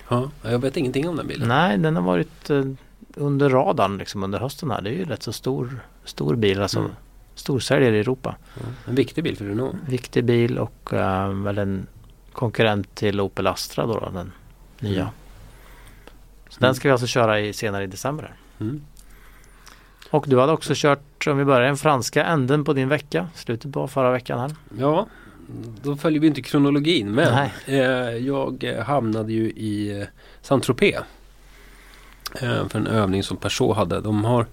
Ja, 0.07 0.31
jag 0.41 0.59
vet 0.59 0.77
ingenting 0.77 1.09
om 1.09 1.15
den 1.15 1.27
bilen. 1.27 1.47
Nej, 1.47 1.77
den 1.77 1.95
har 1.95 2.03
varit 2.03 2.49
uh, 2.49 2.73
under 3.15 3.49
radarn 3.49 3.97
liksom 3.97 4.23
under 4.23 4.39
hösten 4.39 4.71
här. 4.71 4.81
Det 4.81 4.89
är 4.89 4.93
ju 4.93 5.05
rätt 5.05 5.23
så 5.23 5.33
stor, 5.33 5.79
stor 6.03 6.35
bil. 6.35 6.61
Alltså 6.61 6.79
mm. 6.79 6.91
storsäljare 7.35 7.97
i 7.97 7.99
Europa. 7.99 8.35
Ja, 8.53 8.65
en 8.85 8.95
viktig 8.95 9.23
bil 9.23 9.37
för 9.37 9.45
Renault. 9.45 9.75
Viktig 9.87 10.23
bil 10.23 10.57
och 10.57 10.89
uh, 10.93 11.29
väl 11.29 11.57
en 11.57 11.87
konkurrent 12.33 12.95
till 12.95 13.21
Opel 13.21 13.47
Astra 13.47 13.85
då, 13.85 13.99
då 13.99 14.09
den 14.09 14.31
nya. 14.79 15.01
Mm. 15.01 15.13
Så 16.49 16.59
den 16.59 16.75
ska 16.75 16.87
vi 16.87 16.91
alltså 16.91 17.07
köra 17.07 17.39
i, 17.39 17.53
senare 17.53 17.83
i 17.83 17.87
december. 17.87 18.33
Mm. 18.59 18.81
Och 20.09 20.25
du 20.27 20.39
hade 20.39 20.51
också 20.51 20.73
kört, 20.75 21.27
om 21.27 21.37
vi 21.37 21.45
börjar 21.45 21.67
den 21.67 21.77
franska 21.77 22.25
änden 22.25 22.63
på 22.63 22.73
din 22.73 22.89
vecka, 22.89 23.27
slutet 23.35 23.73
på 23.73 23.87
förra 23.87 24.11
veckan 24.11 24.39
här. 24.39 24.55
Ja, 24.77 25.07
då 25.83 25.95
följer 25.95 26.19
vi 26.19 26.27
inte 26.27 26.41
kronologin 26.41 27.11
men 27.11 27.49
eh, 27.65 27.79
jag 28.17 28.65
hamnade 28.85 29.33
ju 29.33 29.49
i 29.49 29.99
eh, 30.01 30.07
Saint-Tropez. 30.41 31.03
Eh, 32.41 32.67
för 32.67 32.79
en 32.79 32.87
övning 32.87 33.23
som 33.23 33.37
Peugeot 33.37 33.75
hade. 33.75 34.01
De 34.01 34.25
har, 34.25 34.45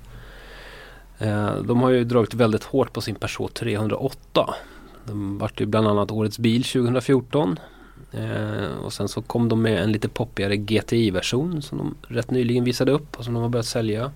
eh, 1.19 1.55
de 1.55 1.81
har 1.81 1.91
ju 1.91 2.05
dragit 2.05 2.35
väldigt 2.35 2.65
hårt 2.65 2.93
på 2.93 3.01
sin 3.01 3.15
Peugeot 3.15 3.55
308. 3.55 4.55
De 5.07 5.39
vart 5.39 5.61
ju 5.61 5.67
bland 5.67 5.89
annat 5.89 6.11
årets 6.11 6.39
bil 6.39 6.65
2014. 6.65 7.59
Eh, 8.13 8.77
och 8.85 8.93
sen 8.93 9.09
så 9.09 9.23
kom 9.23 9.49
de 9.49 9.63
med 9.63 9.83
en 9.83 9.93
lite 9.93 10.09
poppigare 10.09 10.57
GTI-version 10.57 11.63
som 11.63 11.79
de 11.79 12.15
rätt 12.15 12.31
nyligen 12.31 12.65
visade 12.65 12.93
upp 12.93 13.19
och 13.19 13.25
som 13.25 13.35
de 13.35 13.43
har 13.43 13.51
börjat 13.51 13.67
sälja. 13.67 14.13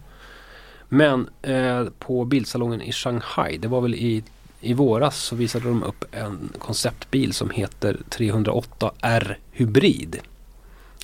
Men 0.89 1.29
eh, 1.43 1.85
på 1.99 2.25
bilsalongen 2.25 2.83
i 2.83 2.93
Shanghai, 2.93 3.59
det 3.59 3.69
var 3.69 3.81
väl 3.81 3.95
i, 3.95 4.25
i 4.61 4.75
våras, 4.75 5.17
så 5.17 5.37
visade 5.37 5.65
de 5.65 5.83
upp 5.83 6.05
en 6.13 6.53
konceptbil 6.59 7.33
som 7.33 7.51
heter 7.51 8.01
308R 8.11 9.37
Hybrid. 9.51 10.11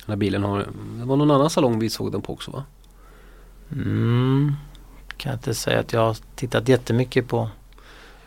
Den 0.05 0.11
här 0.11 0.15
bilen 0.15 0.43
har, 0.43 0.59
det 0.99 1.05
var 1.05 1.15
någon 1.15 1.31
annan 1.31 1.49
salong 1.49 1.79
vi 1.79 1.89
såg 1.89 2.11
den 2.11 2.21
på 2.21 2.33
också 2.33 2.51
va? 2.51 2.63
Mm, 3.71 4.53
kan 5.17 5.29
jag 5.29 5.37
inte 5.37 5.53
säga 5.53 5.79
att 5.79 5.93
jag 5.93 5.99
har 5.99 6.17
tittat 6.35 6.67
jättemycket 6.67 7.27
på 7.27 7.49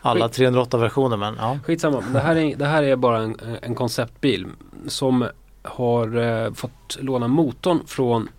alla 0.01 0.27
308-versioner 0.27 1.17
men 1.17 1.35
ja. 1.39 1.59
Skitsamma, 1.65 2.03
det 2.13 2.19
här 2.19 2.35
är, 2.35 2.55
det 2.55 2.65
här 2.65 2.83
är 2.83 2.95
bara 2.95 3.21
en, 3.21 3.37
en 3.61 3.75
konceptbil 3.75 4.47
som 4.87 5.27
har 5.61 6.17
eh, 6.17 6.53
fått 6.53 6.97
låna 6.99 7.27
motorn 7.27 7.79
från 7.87 8.29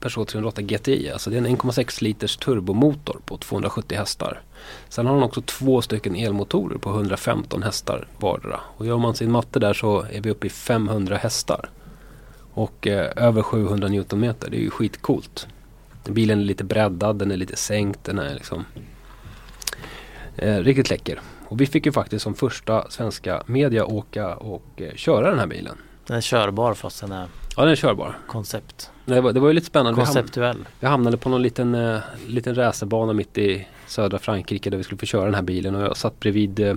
Peugeot 0.00 0.28
308 0.28 0.62
GTI. 0.62 1.10
Alltså 1.10 1.30
det 1.30 1.36
är 1.36 1.38
en 1.38 1.56
1,6 1.56 2.02
liters 2.02 2.36
turbomotor 2.36 3.20
på 3.24 3.36
270 3.36 3.98
hästar. 3.98 4.42
Sen 4.88 5.06
har 5.06 5.14
den 5.14 5.22
också 5.22 5.40
två 5.40 5.82
stycken 5.82 6.16
elmotorer 6.16 6.78
på 6.78 6.90
115 6.90 7.62
hästar 7.62 8.08
vardera. 8.18 8.60
Och 8.76 8.86
gör 8.86 8.98
man 8.98 9.14
sin 9.14 9.30
matte 9.32 9.58
där 9.58 9.74
så 9.74 10.00
är 10.12 10.20
vi 10.20 10.30
uppe 10.30 10.46
i 10.46 10.50
500 10.50 11.16
hästar. 11.16 11.70
Och 12.52 12.86
eh, 12.86 13.12
över 13.16 13.42
700 13.42 13.88
Newtonmeter. 13.88 14.50
Det 14.50 14.56
är 14.56 14.60
ju 14.60 14.70
skitcoolt. 14.70 15.46
Bilen 16.04 16.40
är 16.40 16.44
lite 16.44 16.64
breddad, 16.64 17.16
den 17.16 17.30
är 17.30 17.36
lite 17.36 17.56
sänkt, 17.56 18.04
den 18.04 18.18
är 18.18 18.34
liksom 18.34 18.64
Eh, 20.36 20.58
riktigt 20.58 20.90
läcker. 20.90 21.20
Och 21.48 21.60
vi 21.60 21.66
fick 21.66 21.86
ju 21.86 21.92
faktiskt 21.92 22.22
som 22.22 22.34
första 22.34 22.90
svenska 22.90 23.42
media 23.46 23.86
åka 23.86 24.34
och 24.36 24.64
eh, 24.76 24.94
köra 24.94 25.30
den 25.30 25.38
här 25.38 25.46
bilen. 25.46 25.76
Den 26.06 26.16
är 26.16 26.20
körbar 26.20 26.74
fast 26.74 27.00
den 27.00 27.12
är 27.12 27.28
Ja 27.56 27.62
den 27.62 27.72
är 27.72 27.76
körbar. 27.76 28.18
Koncept. 28.26 28.90
Det 29.04 29.20
var, 29.20 29.32
det 29.32 29.40
var 29.40 29.48
ju 29.48 29.54
lite 29.54 29.66
spännande. 29.66 30.04
Konceptuell. 30.04 30.68
Vi 30.80 30.86
hamnade 30.86 31.16
på 31.16 31.28
någon 31.28 31.42
liten, 31.42 31.74
eh, 31.74 31.98
liten 32.26 32.54
racerbana 32.54 33.12
mitt 33.12 33.38
i 33.38 33.66
södra 33.86 34.18
Frankrike 34.18 34.70
där 34.70 34.76
vi 34.76 34.84
skulle 34.84 34.98
få 34.98 35.06
köra 35.06 35.24
den 35.24 35.34
här 35.34 35.42
bilen 35.42 35.74
och 35.74 35.82
jag 35.82 35.96
satt 35.96 36.20
bredvid 36.20 36.60
eh, 36.60 36.74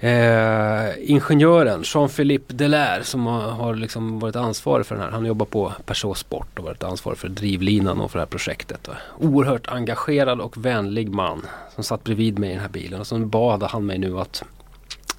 Eh, 0.00 1.10
ingenjören 1.10 1.82
Jean-Philippe 1.82 2.54
Delaire 2.54 3.04
som 3.04 3.26
har, 3.26 3.40
har 3.40 3.74
liksom 3.74 4.18
varit 4.18 4.36
ansvarig 4.36 4.86
för 4.86 4.94
den 4.94 5.04
här. 5.04 5.10
Han 5.10 5.24
jobbar 5.24 5.46
på 5.46 5.72
Peugeot 5.86 6.18
Sport 6.18 6.58
och 6.58 6.64
varit 6.64 6.82
ansvarig 6.82 7.18
för 7.18 7.28
drivlinan 7.28 8.00
och 8.00 8.10
för 8.10 8.18
det 8.18 8.22
här 8.22 8.26
projektet. 8.26 8.88
Oerhört 9.18 9.68
engagerad 9.68 10.40
och 10.40 10.56
vänlig 10.56 11.08
man 11.08 11.46
som 11.74 11.84
satt 11.84 12.04
bredvid 12.04 12.38
mig 12.38 12.50
i 12.50 12.52
den 12.52 12.62
här 12.62 12.68
bilen 12.68 13.00
och 13.00 13.06
så 13.06 13.18
bad 13.18 13.62
han 13.62 13.86
mig 13.86 13.98
nu 13.98 14.18
att 14.18 14.44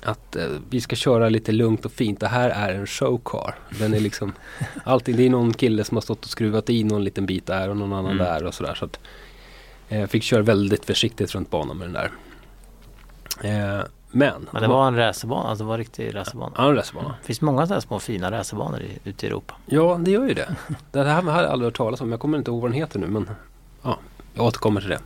att 0.03 0.35
eh, 0.35 0.47
vi 0.69 0.81
ska 0.81 0.95
köra 0.95 1.29
lite 1.29 1.51
lugnt 1.51 1.85
och 1.85 1.91
fint. 1.91 2.19
Det 2.19 2.27
här 2.27 2.49
är 2.49 2.73
en 2.73 2.87
showcar. 2.87 3.55
Den 3.79 3.93
är 3.93 3.99
liksom 3.99 4.33
allting. 4.83 5.15
Det 5.15 5.25
är 5.25 5.29
någon 5.29 5.53
kille 5.53 5.83
som 5.83 5.97
har 5.97 6.01
stått 6.01 6.25
och 6.25 6.31
skruvat 6.31 6.69
i 6.69 6.83
någon 6.83 7.03
liten 7.03 7.25
bit 7.25 7.45
där 7.45 7.69
och 7.69 7.77
någon 7.77 7.93
annan 7.93 8.11
mm. 8.11 8.25
där 8.25 8.45
och 8.45 8.53
sådär. 8.53 8.75
Så 8.75 8.85
att 8.85 8.99
eh, 9.89 10.07
fick 10.07 10.23
köra 10.23 10.41
väldigt 10.41 10.85
försiktigt 10.85 11.35
runt 11.35 11.49
banan 11.49 11.77
med 11.77 11.87
den 11.87 11.93
där. 11.93 12.11
Eh, 13.43 13.85
men, 14.11 14.47
Men 14.51 14.61
det 14.61 14.67
var 14.67 14.87
en 14.87 14.95
racerbana, 14.95 15.49
alltså 15.49 15.63
det 15.63 15.67
var 15.67 15.73
en 15.73 15.79
riktig 15.79 16.15
racerbana? 16.15 16.51
Ja, 16.57 16.69
en 16.69 16.75
racerbana. 16.75 17.15
Det 17.21 17.25
finns 17.27 17.41
många 17.41 17.67
sådana 17.67 17.81
små 17.81 17.99
fina 17.99 18.31
racerbanor 18.31 18.81
ute 19.03 19.25
i 19.25 19.29
Europa. 19.29 19.55
Ja, 19.65 19.99
det 20.01 20.11
gör 20.11 20.27
ju 20.27 20.33
det. 20.33 20.55
det 20.91 21.03
här 21.03 21.21
har 21.21 21.41
jag 21.41 21.51
aldrig 21.51 21.67
hört 21.67 21.77
talas 21.77 22.01
om. 22.01 22.11
Jag 22.11 22.19
kommer 22.19 22.37
inte 22.37 22.51
ihåg 22.51 22.61
vad 22.61 22.71
den 22.71 22.77
heter 22.77 22.99
nu 22.99 23.07
men 23.07 23.29
ja, 23.81 23.97
jag 24.33 24.45
återkommer 24.45 24.81
till 24.81 24.89
det. 24.89 24.99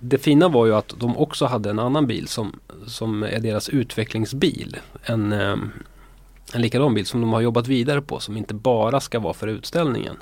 Det 0.00 0.18
fina 0.18 0.48
var 0.48 0.66
ju 0.66 0.74
att 0.74 0.94
de 0.98 1.16
också 1.16 1.46
hade 1.46 1.70
en 1.70 1.78
annan 1.78 2.06
bil 2.06 2.28
som, 2.28 2.60
som 2.86 3.22
är 3.22 3.40
deras 3.40 3.68
utvecklingsbil. 3.68 4.76
En, 5.02 5.32
ehm, 5.32 5.70
en 6.54 6.62
likadan 6.62 6.94
bil 6.94 7.06
som 7.06 7.20
de 7.20 7.32
har 7.32 7.40
jobbat 7.40 7.68
vidare 7.68 8.02
på 8.02 8.20
som 8.20 8.36
inte 8.36 8.54
bara 8.54 9.00
ska 9.00 9.20
vara 9.20 9.34
för 9.34 9.46
utställningen. 9.46 10.16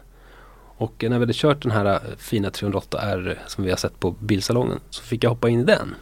Och 0.79 0.95
när 1.03 1.19
vi 1.19 1.19
hade 1.19 1.33
kört 1.33 1.63
den 1.63 1.73
här 1.73 1.85
eh, 1.85 2.01
fina 2.19 2.49
308R 2.49 3.39
som 3.47 3.65
vi 3.65 3.71
har 3.71 3.77
sett 3.77 4.01
på 4.01 4.11
bilsalongen 4.11 4.81
så 4.91 5.03
fick 5.03 5.25
jag 5.25 5.31
hoppa 5.31 5.49
in 5.49 5.61
i 5.61 5.65
den. 5.65 5.95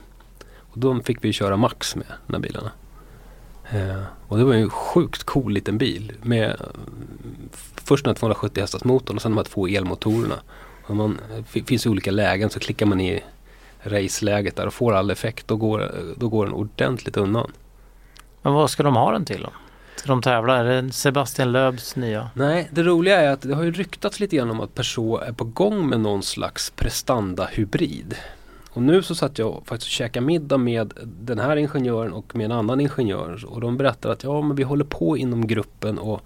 Och 0.57 0.79
de 0.79 1.03
fick 1.03 1.25
vi 1.25 1.33
köra 1.33 1.57
max 1.57 1.97
med, 1.97 2.07
de 2.27 2.33
här 2.35 2.41
bilarna. 2.41 2.73
Eh, 3.71 4.03
och 4.29 4.39
det 4.39 4.45
var 4.45 4.55
en 4.55 4.71
sjukt 4.71 5.25
cool 5.25 5.53
liten 5.53 5.79
bil 5.79 6.13
med 6.23 6.57
först 7.75 8.05
den 8.05 8.11
här 8.11 8.19
270 8.19 8.61
hästars 8.61 8.85
motorn 8.85 9.17
och 9.17 9.23
sen 9.23 9.33
de 9.33 9.37
här 9.37 9.45
två 9.45 9.69
elmotorerna. 9.69 10.37
Och 10.87 10.97
man, 10.97 11.21
eh, 11.31 11.45
det 11.53 11.63
finns 11.63 11.87
olika 11.87 12.11
lägen 12.11 12.51
så 12.51 12.59
klickar 12.61 12.87
man 12.87 13.01
i 13.01 13.23
raceläget 13.85 14.57
där 14.57 14.67
och 14.67 14.75
får 14.75 14.93
all 14.93 15.11
effekt. 15.11 15.49
Då 15.49 15.57
går, 15.57 15.93
då 16.17 16.29
går 16.29 16.47
den 16.47 16.55
ordentligt 16.55 17.17
undan. 17.17 17.53
Men 18.43 18.53
vad 18.53 18.71
ska 18.71 18.83
de 18.83 18.97
ha 18.97 19.13
den 19.13 19.25
till 19.25 19.43
då? 19.43 19.51
Ska 19.97 20.09
de 20.09 20.23
tävla? 20.23 20.57
Är 20.57 20.83
det 20.83 20.93
Sebastian 20.93 21.53
Löbs 21.53 21.97
nya? 21.97 22.31
Nej, 22.35 22.69
det 22.73 22.83
roliga 22.83 23.21
är 23.21 23.31
att 23.31 23.43
det 23.43 23.55
har 23.55 23.63
ju 23.63 23.73
ryktats 23.73 24.21
lite 24.21 24.37
grann 24.37 24.51
om 24.51 24.61
att 24.61 24.75
Peugeot 24.75 25.23
är 25.23 25.33
på 25.33 25.45
gång 25.45 25.89
med 25.89 26.01
någon 26.01 26.23
slags 26.23 26.73
prestanda-hybrid. 26.77 28.15
Och 28.71 28.83
nu 28.83 29.03
så 29.03 29.15
satt 29.15 29.39
jag 29.39 29.63
faktiskt 29.65 29.89
och 29.89 29.93
käkade 29.93 30.27
middag 30.27 30.59
med 30.59 30.93
den 31.03 31.39
här 31.39 31.57
ingenjören 31.57 32.13
och 32.13 32.37
med 32.37 32.45
en 32.45 32.53
annan 32.53 32.81
ingenjör. 32.81 33.45
Och 33.47 33.61
de 33.61 33.77
berättar 33.77 34.11
att 34.11 34.25
ja 34.25 34.41
men 34.41 34.57
vi 34.57 34.63
håller 34.63 34.85
på 34.85 35.17
inom 35.17 35.47
gruppen 35.47 35.99
och, 35.99 36.21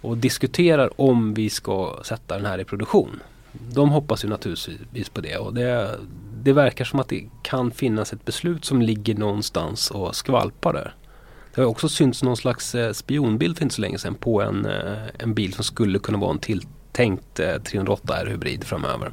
och 0.00 0.16
diskuterar 0.16 1.00
om 1.00 1.34
vi 1.34 1.50
ska 1.50 1.98
sätta 2.02 2.36
den 2.36 2.46
här 2.46 2.58
i 2.58 2.64
produktion. 2.64 3.20
De 3.52 3.90
hoppas 3.90 4.24
ju 4.24 4.28
naturligtvis 4.28 5.08
på 5.08 5.20
det 5.20 5.36
och 5.36 5.54
det, 5.54 5.90
det 6.42 6.52
verkar 6.52 6.84
som 6.84 7.00
att 7.00 7.08
det 7.08 7.24
kan 7.42 7.70
finnas 7.70 8.12
ett 8.12 8.24
beslut 8.24 8.64
som 8.64 8.82
ligger 8.82 9.14
någonstans 9.14 9.90
och 9.90 10.16
skvalpar 10.16 10.72
där. 10.72 10.94
Det 11.54 11.60
har 11.60 11.68
också 11.68 11.88
synts 11.88 12.22
någon 12.22 12.36
slags 12.36 12.74
eh, 12.74 12.92
spionbild 12.92 13.56
för 13.56 13.64
inte 13.64 13.74
så 13.74 13.80
länge 13.80 13.98
sedan 13.98 14.14
på 14.14 14.42
en, 14.42 14.66
eh, 14.66 14.98
en 15.18 15.34
bil 15.34 15.54
som 15.54 15.64
skulle 15.64 15.98
kunna 15.98 16.18
vara 16.18 16.30
en 16.30 16.38
tilltänkt 16.38 17.40
308R 17.40 18.26
eh, 18.26 18.30
hybrid 18.30 18.64
framöver. 18.64 19.12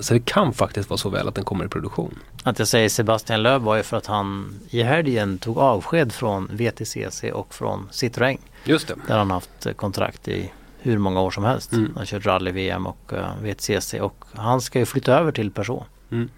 Så 0.00 0.14
det 0.14 0.24
kan 0.24 0.52
faktiskt 0.52 0.90
vara 0.90 0.98
så 0.98 1.08
väl 1.08 1.28
att 1.28 1.34
den 1.34 1.44
kommer 1.44 1.64
i 1.64 1.68
produktion. 1.68 2.18
Att 2.42 2.58
jag 2.58 2.68
säger 2.68 2.88
Sebastian 2.88 3.42
Löb 3.42 3.62
var 3.62 3.76
ju 3.76 3.82
för 3.82 3.96
att 3.96 4.06
han 4.06 4.54
i 4.70 4.82
helgen 4.82 5.38
tog 5.38 5.58
avsked 5.58 6.12
från 6.12 6.48
VTCC 6.52 7.24
och 7.32 7.54
från 7.54 7.88
Citroën. 7.92 8.38
Just 8.64 8.88
det. 8.88 8.94
Där 9.06 9.18
han 9.18 9.30
haft 9.30 9.66
kontrakt 9.76 10.28
i 10.28 10.52
hur 10.90 10.98
många 10.98 11.20
år 11.20 11.30
som 11.30 11.44
helst. 11.44 11.72
Mm. 11.72 11.84
Han 11.86 11.96
har 11.96 12.04
kört 12.04 12.26
rally-VM 12.26 12.86
och 12.86 13.12
uh, 13.12 13.18
eh, 13.18 13.42
VTCC 13.42 13.94
och 13.94 14.24
han 14.34 14.60
ska 14.60 14.78
ju 14.78 14.86
flytta 14.86 15.18
över 15.18 15.32
till 15.32 15.50
Peugeot. 15.50 15.84
Mm. 16.10 16.28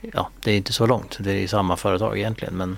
Ja, 0.00 0.28
det 0.42 0.52
är 0.52 0.56
inte 0.56 0.72
så 0.72 0.86
långt. 0.86 1.16
Det 1.20 1.30
är 1.30 1.36
ju 1.38 1.48
samma 1.48 1.76
företag 1.76 2.18
egentligen 2.18 2.56
men 2.56 2.76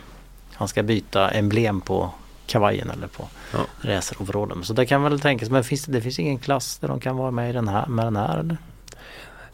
han 0.54 0.68
ska 0.68 0.82
byta 0.82 1.30
emblem 1.30 1.80
på 1.80 2.10
kavajen 2.46 2.90
eller 2.90 3.06
på 3.06 3.28
ja. 3.52 3.58
raceroverallen. 3.80 4.64
Så 4.64 4.72
det 4.72 4.86
kan 4.86 5.02
väl 5.02 5.20
tänkas. 5.20 5.50
Men 5.50 5.64
finns 5.64 5.84
det, 5.84 5.92
det 5.92 6.00
finns 6.00 6.18
ingen 6.18 6.38
klass 6.38 6.78
där 6.78 6.88
de 6.88 7.00
kan 7.00 7.16
vara 7.16 7.30
med, 7.30 7.50
i 7.50 7.52
den 7.52 7.68
här, 7.68 7.86
med 7.86 8.06
den 8.06 8.16
här 8.16 8.38
eller? 8.38 8.56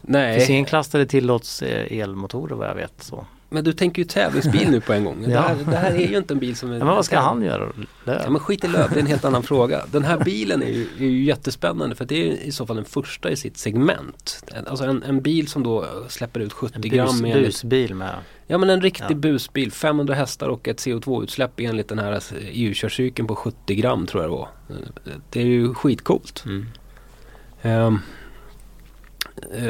Nej. 0.01 0.31
Det 0.31 0.37
finns 0.37 0.49
ingen 0.49 0.65
klass 0.65 0.87
där 0.87 0.99
det 0.99 1.05
tillåts 1.05 1.61
eh, 1.61 1.99
elmotorer 1.99 2.55
vad 2.55 2.67
jag 2.67 2.75
vet. 2.75 3.03
Så. 3.03 3.25
Men 3.53 3.63
du 3.63 3.73
tänker 3.73 4.01
ju 4.01 4.05
tävlingsbil 4.07 4.69
nu 4.71 4.81
på 4.81 4.93
en 4.93 5.03
gång. 5.03 5.23
Det, 5.25 5.31
Ja. 5.31 5.41
här, 5.41 5.55
det 5.71 5.77
här 5.77 5.91
är 5.91 6.07
ju 6.07 6.17
inte 6.17 6.33
en 6.33 6.39
bil 6.39 6.55
som 6.55 6.69
är... 6.71 6.73
Ja, 6.73 6.85
men 6.85 6.95
vad 6.95 7.05
ska 7.05 7.19
han 7.19 7.41
göra? 7.41 7.71
Ja 7.77 7.83
Löv? 8.05 8.31
men 8.31 8.39
skit 8.39 8.63
i 8.63 8.67
löv, 8.67 8.89
det 8.89 8.95
är 8.95 8.99
en 8.99 9.05
helt 9.07 9.25
annan 9.25 9.43
fråga. 9.43 9.81
Den 9.91 10.03
här 10.03 10.17
bilen 10.17 10.63
är 10.63 10.67
ju, 10.67 10.87
är 10.99 11.03
ju 11.05 11.23
jättespännande 11.23 11.95
för 11.95 12.05
det 12.05 12.15
är 12.29 12.31
i 12.33 12.51
så 12.51 12.65
fall 12.65 12.75
den 12.75 12.85
första 12.85 13.29
i 13.29 13.35
sitt 13.35 13.57
segment. 13.57 14.45
Alltså 14.67 14.85
en, 14.85 15.03
en 15.03 15.21
bil 15.21 15.47
som 15.47 15.63
då 15.63 15.85
släpper 16.09 16.39
ut 16.39 16.53
70 16.53 16.75
En 16.75 16.81
bus, 16.81 16.91
gram 16.91 17.25
enligt, 17.25 17.45
busbil 17.47 17.95
med 17.95 18.15
Ja 18.47 18.57
men 18.57 18.69
en 18.69 18.81
riktig 18.81 19.05
Ja. 19.09 19.15
busbil, 19.15 19.71
500 19.71 20.13
hästar 20.15 20.47
och 20.47 20.67
ett 20.67 20.77
CO2-utsläpp 20.85 21.51
enligt 21.57 21.87
den 21.89 21.99
här 21.99 22.19
EU-körcykeln 22.41 23.27
på 23.27 23.35
70 23.35 23.75
gram 23.75 24.07
tror 24.07 24.23
jag 24.23 24.31
det 24.31 24.35
var. 24.35 24.47
Det 25.29 25.41
är 25.41 25.45
ju 25.45 25.73
skitcoolt. 25.73 26.43
mm. 26.45 26.65
Eh, 27.61 27.93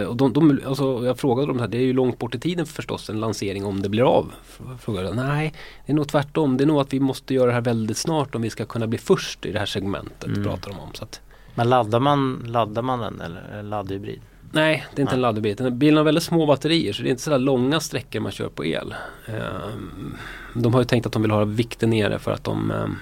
och 0.08 0.16
de, 0.16 0.34
de, 0.34 0.60
alltså, 0.68 1.06
jag 1.06 1.20
frågade 1.20 1.48
dem 1.48 1.58
så 1.58 1.62
här, 1.62 1.68
det 1.68 1.78
är 1.78 1.82
ju 1.82 1.94
långt 1.94 2.20
bort 2.20 2.36
i 2.36 2.40
tiden 2.40 2.66
förstås 2.66 3.10
en 3.10 3.20
lansering 3.20 3.66
om 3.66 3.82
det 3.82 3.90
blir 3.90 4.04
av. 4.04 4.34
Frågade 4.80 5.14
nej, 5.14 5.54
det 5.86 5.92
är 5.92 5.96
nog 5.96 6.08
tvärtom. 6.08 6.58
Det 6.58 6.64
är 6.64 6.66
nog 6.66 6.82
att 6.82 6.94
vi 6.94 7.00
måste 7.00 7.34
göra 7.34 7.48
det 7.48 7.54
här 7.54 7.62
väldigt 7.62 7.98
snart 7.98 8.36
om 8.36 8.42
vi 8.42 8.50
ska 8.50 8.66
kunna 8.66 8.88
bli 8.88 8.98
först 8.98 9.46
i 9.46 9.52
det 9.52 9.60
här 9.60 9.66
segmentet. 9.66 10.28
Mm. 10.28 10.44
pratar 10.44 10.72
de 10.72 10.80
om. 10.80 10.90
Så 10.94 11.04
att, 11.04 11.22
Men 11.56 11.70
laddar 11.70 12.00
man, 12.00 12.44
laddar 12.48 12.82
man 12.82 13.00
den 13.00 13.22
eller 13.22 13.42
är 13.42 13.58
det 13.58 13.64
laddhybrid? 13.64 14.22
nej, 14.52 14.86
det 14.96 15.00
är 15.00 15.02
inte 15.02 15.16
Nej. 15.16 15.18
en 15.18 15.22
laddhybrid. 15.22 15.74
Bilen 15.74 15.98
har 15.98 16.04
väldigt 16.04 16.24
små 16.24 16.46
batterier 16.46 16.94
så 16.94 17.02
det 17.04 17.10
är 17.10 17.12
inte 17.12 17.24
så 17.24 17.30
där 17.30 17.38
långa 17.38 17.80
sträckor 17.80 18.20
man 18.20 18.32
kör 18.32 18.50
på 18.50 18.66
el. 18.66 18.96
Ehm, 19.28 20.16
de 20.54 20.74
har 20.74 20.82
ju 20.82 20.86
tänkt 20.86 21.06
att 21.06 21.12
de 21.14 21.22
vill 21.22 21.32
ha 21.32 21.46
vikten 21.46 21.90
nere 21.90 22.20
för 22.20 22.32
att 22.32 22.44
de 22.44 22.72
ehm, 22.72 22.96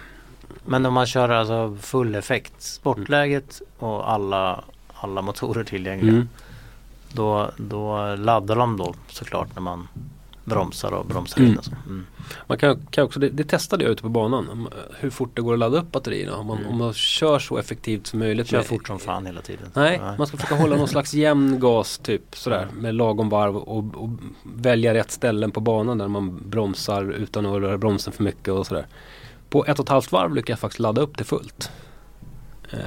Men 0.65 0.85
om 0.85 0.93
man 0.93 1.05
kör 1.05 1.29
alltså 1.29 1.77
full 1.81 2.15
effekt, 2.15 2.53
sportläget 2.61 3.61
och 3.79 4.11
alla, 4.11 4.63
alla 4.93 5.21
motorer 5.21 5.63
tillgängliga. 5.63 6.11
mm, 6.13 6.29
Då, 7.13 7.51
då 7.57 8.15
laddar 8.15 8.55
de 8.55 8.77
då 8.77 8.93
såklart 9.07 9.47
när 9.55 9.61
man 9.61 9.87
bromsar 10.45 10.91
och 10.91 11.05
bromsar 11.05 11.41
in 11.41 11.45
Mm. 11.47 11.57
och 11.59 11.65
så. 11.65 11.71
Mm. 11.85 12.05
Man 12.47 12.57
kan, 12.57 12.85
kan 12.89 13.03
också, 13.03 13.19
det, 13.19 13.29
det 13.29 13.43
testade 13.43 13.83
jag 13.83 13.91
ute 13.91 14.01
på 14.01 14.09
banan. 14.09 14.67
Hur 14.99 15.09
fort 15.09 15.29
det 15.35 15.41
går 15.41 15.53
att 15.53 15.59
ladda 15.59 15.77
upp 15.77 15.91
batterierna. 15.91 16.35
Om 16.37 16.47
man, 16.47 16.57
Mm. 16.57 16.69
om 16.69 16.77
man 16.77 16.93
kör 16.93 17.39
så 17.39 17.57
effektivt 17.57 18.07
som 18.07 18.19
möjligt. 18.19 18.47
Kör 18.47 18.57
med- 18.57 18.65
fort 18.65 18.87
som 18.87 18.99
fan 18.99 19.25
hela 19.25 19.41
tiden. 19.41 19.69
Nej, 19.73 20.01
man 20.17 20.27
ska 20.27 20.37
försöka 20.37 20.55
hålla 20.61 20.75
någon 20.75 20.87
slags 20.87 21.13
jämn 21.13 21.59
gas 21.59 21.97
typ 21.97 22.21
sådär 22.35 22.67
med 22.73 22.95
lagom 22.95 23.29
varv 23.29 23.57
och, 23.57 23.77
och 24.03 24.09
välja 24.43 24.93
rätt 24.93 25.11
ställen 25.11 25.51
på 25.51 25.59
banan 25.59 25.97
där 25.97 26.07
man 26.07 26.49
bromsar 26.49 27.11
utan 27.11 27.45
att 27.45 27.61
röra 27.61 27.77
bromsen 27.77 28.13
för 28.13 28.23
mycket 28.23 28.53
och 28.53 28.67
sådär. 28.67 28.87
På 29.49 29.65
ett 29.65 29.79
och 29.79 29.85
ett 29.85 29.89
halvt 29.89 30.11
varv 30.11 30.33
lyckades 30.35 30.49
jag 30.49 30.59
faktiskt 30.59 30.79
ladda 30.79 31.01
upp 31.01 31.17
det 31.17 31.23
fullt. 31.23 31.71
Eh, 32.71 32.79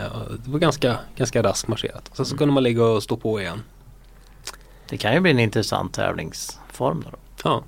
Det 0.45 0.51
var 0.51 0.59
ganska, 0.59 0.97
ganska 1.17 1.43
raskt 1.43 1.69
marscherat. 1.69 2.11
Sen 2.15 2.27
så 2.27 2.37
kunde 2.37 2.55
man 2.55 2.63
ligga 2.63 2.85
och 2.85 3.03
stå 3.03 3.17
på 3.17 3.41
igen. 3.41 3.63
Det 4.95 4.99
kan 4.99 5.15
ju 5.15 5.21
bli 5.21 5.31
en 5.31 5.39
intressant 5.39 5.95
tävlingsform 5.95 7.05
då. 7.11 7.19
Ja, 7.45 7.63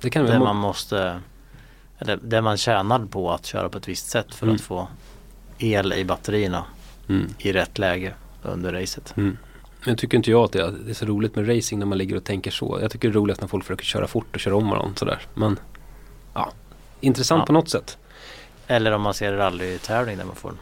det 0.00 0.10
kan 0.10 0.26
Där 0.26 0.32
vi. 0.32 0.38
man 0.38 0.56
måste 0.56 1.20
eller 1.98 2.16
där 2.22 2.40
man 2.40 2.56
tjänar 2.56 3.06
på 3.06 3.30
att 3.32 3.46
köra 3.46 3.68
på 3.68 3.78
ett 3.78 3.88
visst 3.88 4.06
sätt 4.10 4.34
för 4.34 4.46
Mm. 4.46 4.54
att 4.54 4.60
få 4.60 4.88
el 5.58 5.92
i 5.92 6.04
batterierna 6.04 6.64
Mm. 7.08 7.34
i 7.38 7.52
rätt 7.52 7.78
läge 7.78 8.14
under 8.42 8.72
racet. 8.72 9.14
Mm. 9.16 9.36
Men 9.86 9.96
tycker 9.96 10.16
inte 10.16 10.30
jag 10.30 10.44
att 10.44 10.52
det 10.52 10.60
är, 10.62 10.74
det 10.86 10.94
så 10.94 11.06
roligt 11.06 11.36
med 11.36 11.56
racing 11.56 11.78
när 11.78 11.86
man 11.86 11.98
ligger 11.98 12.16
och 12.16 12.24
tänker 12.24 12.50
så. 12.50 12.78
Jag 12.82 12.90
tycker 12.90 13.08
det 13.08 13.12
är 13.12 13.14
roligast 13.20 13.40
när 13.40 13.48
folk 13.48 13.64
försöker 13.64 13.84
köra 13.84 14.06
fort 14.06 14.34
och 14.34 14.40
köra 14.40 14.56
om 14.56 14.70
varandra 14.70 14.92
sådär. 14.96 15.20
Men 15.34 15.58
ja, 16.34 16.52
intressant 17.00 17.40
Ja. 17.40 17.46
på 17.46 17.52
något 17.52 17.68
sätt. 17.70 17.98
Eller 18.66 18.92
om 18.92 19.02
man 19.02 19.14
ser 19.14 19.32
rallytävling 19.32 20.16
där 20.18 20.24
man 20.24 20.36
får 20.36 20.52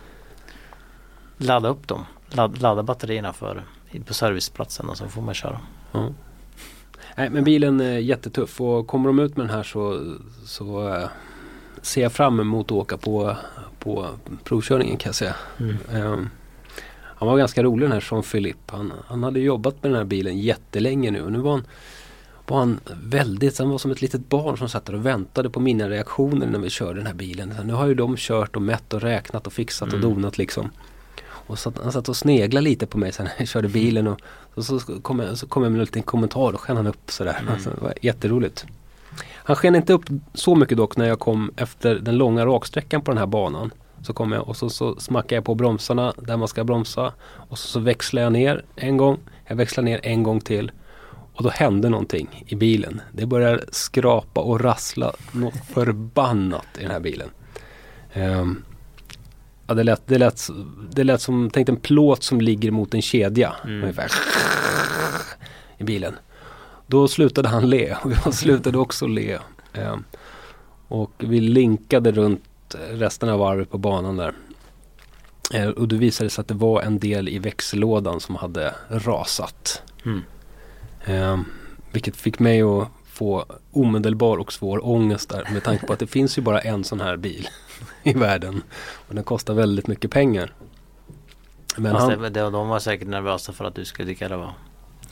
ladda 1.36 1.68
upp 1.68 1.88
dem. 1.88 2.06
Ladd, 2.28 2.62
ladda 2.62 2.82
batterierna 2.82 3.32
för, 3.32 3.62
på 4.06 4.14
serviceplatsen 4.14 4.88
och 4.88 4.96
så 4.96 5.08
får 5.08 5.22
man 5.22 5.34
köra. 5.34 5.60
Ja. 5.92 6.08
Nej 7.16 7.30
men 7.30 7.44
bilen 7.44 7.80
är 7.80 7.98
jättetuff 7.98 8.60
och 8.60 8.86
kommer 8.86 9.06
de 9.06 9.18
ut 9.18 9.36
med 9.36 9.46
den 9.46 9.56
här 9.56 9.62
så, 9.62 10.14
så 10.44 10.88
eh, 10.88 11.08
ser 11.82 12.02
jag 12.02 12.12
fram 12.12 12.40
emot 12.40 12.66
att 12.66 12.72
åka 12.72 12.96
på, 12.96 13.36
på 13.78 14.06
provkörningen 14.44 14.96
kan 14.96 15.08
jag 15.08 15.14
säga. 15.14 15.34
Ehm, 15.92 16.28
han 16.92 17.28
var 17.28 17.38
ganska 17.38 17.62
rolig 17.62 17.84
den 17.84 17.92
här 17.92 18.08
Jean 18.10 18.22
Philippe. 18.22 18.76
Han, 18.76 18.92
han 19.06 19.22
hade 19.22 19.40
jobbat 19.40 19.82
med 19.82 19.92
den 19.92 19.98
här 19.98 20.04
bilen 20.04 20.38
jättelänge 20.38 21.10
nu 21.10 21.22
och 21.22 21.32
nu 21.32 21.38
var 21.38 21.50
han, 21.50 21.64
var 22.46 22.58
han 22.58 22.80
väldigt, 23.02 23.58
han 23.58 23.70
var 23.70 23.78
som 23.78 23.90
ett 23.90 24.02
litet 24.02 24.28
barn 24.28 24.58
som 24.58 24.68
satt 24.68 24.84
där 24.84 24.94
och 24.94 25.06
väntade 25.06 25.50
på 25.50 25.60
mina 25.60 25.88
reaktioner 25.88 26.46
när 26.46 26.58
vi 26.58 26.70
körde 26.70 26.98
den 27.00 27.06
här 27.06 27.14
bilen. 27.14 27.54
Så 27.56 27.62
nu 27.62 27.72
har 27.72 27.86
ju 27.86 27.94
de 27.94 28.16
kört 28.16 28.56
och 28.56 28.62
mätt 28.62 28.94
och 28.94 29.00
räknat 29.00 29.46
och 29.46 29.52
fixat 29.52 29.88
och 29.88 29.98
Mm. 29.98 30.10
donat 30.14 30.38
liksom. 30.38 30.70
Och 31.22 31.58
så, 31.58 31.72
han 31.82 31.92
satt 31.92 32.08
och 32.08 32.16
sneglade 32.16 32.64
lite 32.64 32.86
på 32.86 32.98
mig 32.98 33.12
sen 33.12 33.24
när 33.24 33.32
jag 33.38 33.48
körde 33.48 33.68
bilen 33.68 34.06
och, 34.06 34.20
och 34.54 34.64
så, 34.64 34.80
kom 35.02 35.18
jag, 35.18 35.38
så 35.38 35.46
kom 35.46 35.62
jag 35.62 35.72
med 35.72 35.78
en 35.78 35.84
liten 35.84 36.02
kommentar 36.02 36.52
och 36.52 36.60
sken 36.60 36.76
han 36.76 36.86
upp 36.86 37.10
sådär. 37.10 37.36
Mm. 37.40 37.52
Alltså, 37.52 37.70
det 37.70 37.80
var 37.80 37.94
jätteroligt. 38.02 38.66
Han 39.34 39.56
sken 39.56 39.76
inte 39.76 39.92
upp 39.92 40.04
så 40.34 40.54
mycket 40.54 40.76
dock 40.76 40.96
när 40.96 41.08
jag 41.08 41.18
kom 41.18 41.50
efter 41.56 41.94
den 41.94 42.16
långa 42.16 42.46
raksträckan 42.46 43.00
på 43.00 43.10
den 43.10 43.18
här 43.18 43.26
banan. 43.26 43.70
Så 44.02 44.12
kom 44.12 44.32
jag 44.32 44.48
och 44.48 44.56
så, 44.56 44.70
så 44.70 45.00
smackade 45.00 45.34
jag 45.34 45.44
på 45.44 45.54
bromsarna 45.54 46.12
där 46.16 46.36
man 46.36 46.48
ska 46.48 46.64
bromsa. 46.64 47.12
Och 47.22 47.58
så, 47.58 47.68
så 47.68 47.80
växlade 47.80 48.24
jag 48.24 48.32
ner 48.32 48.64
en 48.76 48.96
gång. 48.96 49.18
Jag 49.46 49.56
växlade 49.56 49.84
ner 49.84 50.00
en 50.02 50.22
gång 50.22 50.40
till. 50.40 50.72
Och 51.34 51.42
då 51.42 51.50
hände 51.50 51.88
någonting 51.88 52.44
i 52.46 52.54
bilen. 52.54 53.00
Det 53.12 53.26
började 53.26 53.64
skrapa 53.72 54.40
och 54.40 54.60
rassla 54.60 55.12
något 55.32 55.66
förbannat 55.74 56.66
i 56.78 56.82
den 56.82 56.90
här 56.90 57.00
bilen. 57.00 57.28
Ehm, 58.12 58.62
ja, 59.70 59.74
det, 59.74 59.84
lät, 59.84 60.02
det, 60.06 60.18
lät, 60.18 60.48
det 60.90 61.04
lät 61.04 61.20
som, 61.20 61.50
tänk 61.52 61.68
en 61.68 61.76
plåt 61.76 62.22
som 62.22 62.40
ligger 62.40 62.70
mot 62.70 62.94
en 62.94 63.02
kedja. 63.02 63.54
Mm. 63.64 63.82
Ungefär. 63.82 64.10
I 65.78 65.84
bilen. 65.84 66.14
Då 66.86 67.08
slutade 67.08 67.48
han 67.48 67.70
le 67.70 67.96
och 68.04 68.12
jag 68.12 68.34
slutade 68.34 68.78
också 68.78 69.06
le. 69.06 69.38
Ehm, 69.72 70.04
och 70.88 71.12
vi 71.18 71.40
linkade 71.40 72.12
runt 72.12 72.74
resten 72.90 73.28
av 73.28 73.38
varvet 73.38 73.70
på 73.70 73.78
banan 73.78 74.16
där. 74.16 74.34
Eh, 75.54 75.68
och 75.68 75.88
då 75.88 75.96
visade 75.96 76.26
det 76.26 76.30
sig 76.30 76.42
att 76.42 76.48
det 76.48 76.54
var 76.54 76.82
en 76.82 76.98
del 76.98 77.28
i 77.28 77.38
växellådan 77.38 78.20
som 78.20 78.36
hade 78.36 78.74
rasat. 78.88 79.82
Mm. 80.04 80.22
Ehm, 81.04 81.44
vilket 81.92 82.16
fick 82.16 82.38
mig 82.38 82.62
att 82.62 82.88
få 83.04 83.44
omedelbar 83.72 84.36
och 84.36 84.52
svår 84.52 84.86
ångest 84.86 85.28
där 85.28 85.48
med 85.52 85.64
tanke 85.64 85.86
på 85.86 85.92
att 85.92 85.98
det 85.98 86.06
finns 86.06 86.38
ju 86.38 86.42
bara 86.42 86.60
en 86.60 86.84
sån 86.84 87.00
här 87.00 87.16
bil 87.16 87.48
i 88.02 88.12
världen. 88.12 88.62
Och 89.08 89.14
den 89.14 89.24
kostar 89.24 89.54
väldigt 89.54 89.86
mycket 89.86 90.10
pengar. 90.10 90.52
Men 91.76 91.92
Fast 91.92 92.10
han, 92.10 92.22
det, 92.22 92.50
de 92.50 92.68
var 92.68 92.78
säkert 92.78 93.08
nervösa 93.08 93.52
för 93.52 93.64
att 93.64 93.74
du 93.74 93.84
skulle 93.84 94.08
tycka 94.08 94.28
det 94.28 94.36
var 94.36 94.52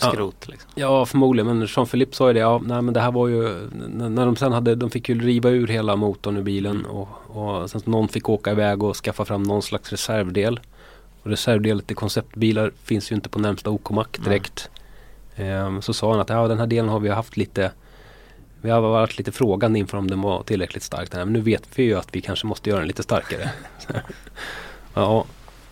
Ja. 0.00 0.10
skrot. 0.12 0.48
Liksom. 0.48 0.70
Ja 0.74 1.06
förmodligen 1.06 1.46
men 1.46 1.66
Jean-Philippe 1.66 2.16
sa 2.16 2.28
ju 2.28 2.32
det. 2.32 2.40
Ja, 2.40 2.60
nej, 2.64 2.82
men 2.82 2.94
det 2.94 3.00
här 3.00 3.12
var 3.12 3.28
ju 3.28 3.68
när 3.88 4.26
de 4.26 4.36
sen 4.36 4.52
hade, 4.52 4.74
de 4.74 4.90
fick 4.90 5.08
ju 5.08 5.20
riva 5.20 5.50
ur 5.50 5.66
hela 5.66 5.96
motorn 5.96 6.36
ur 6.36 6.42
bilen 6.42 6.84
och, 6.84 7.08
och 7.26 7.70
sen 7.70 7.80
någon 7.84 8.08
fick 8.08 8.28
åka 8.28 8.50
iväg 8.50 8.82
och 8.82 8.96
skaffa 8.96 9.24
fram 9.24 9.42
någon 9.42 9.62
slags 9.62 9.90
reservdel. 9.90 10.60
Och 11.22 11.30
reservdelet 11.30 11.86
till 11.86 11.96
konceptbilar 11.96 12.72
finns 12.84 13.12
ju 13.12 13.14
inte 13.16 13.28
på 13.28 13.38
närmsta 13.38 13.70
OK-mack 13.70 14.18
direkt. 14.24 14.70
Ehm, 15.36 15.82
så 15.82 15.92
sa 15.92 16.10
han 16.10 16.20
att 16.20 16.28
ja, 16.28 16.48
den 16.48 16.58
här 16.58 16.66
delen 16.66 16.88
har 16.88 17.00
vi 17.00 17.08
haft 17.08 17.36
lite 17.36 17.72
vi 18.62 18.70
har 18.70 18.80
varit 18.80 19.18
lite 19.18 19.32
frågande 19.32 19.78
inför 19.78 19.98
om 19.98 20.10
den 20.10 20.20
var 20.20 20.42
tillräckligt 20.42 20.82
stark. 20.82 21.10
Den 21.10 21.18
här, 21.18 21.24
Men 21.24 21.32
nu 21.32 21.40
vet 21.40 21.68
vi 21.74 21.82
ju 21.82 21.94
att 21.94 22.08
vi 22.12 22.20
kanske 22.20 22.46
måste 22.46 22.70
göra 22.70 22.78
den 22.78 22.88
lite 22.88 23.02
starkare. 23.02 23.50
ja, 24.94 25.24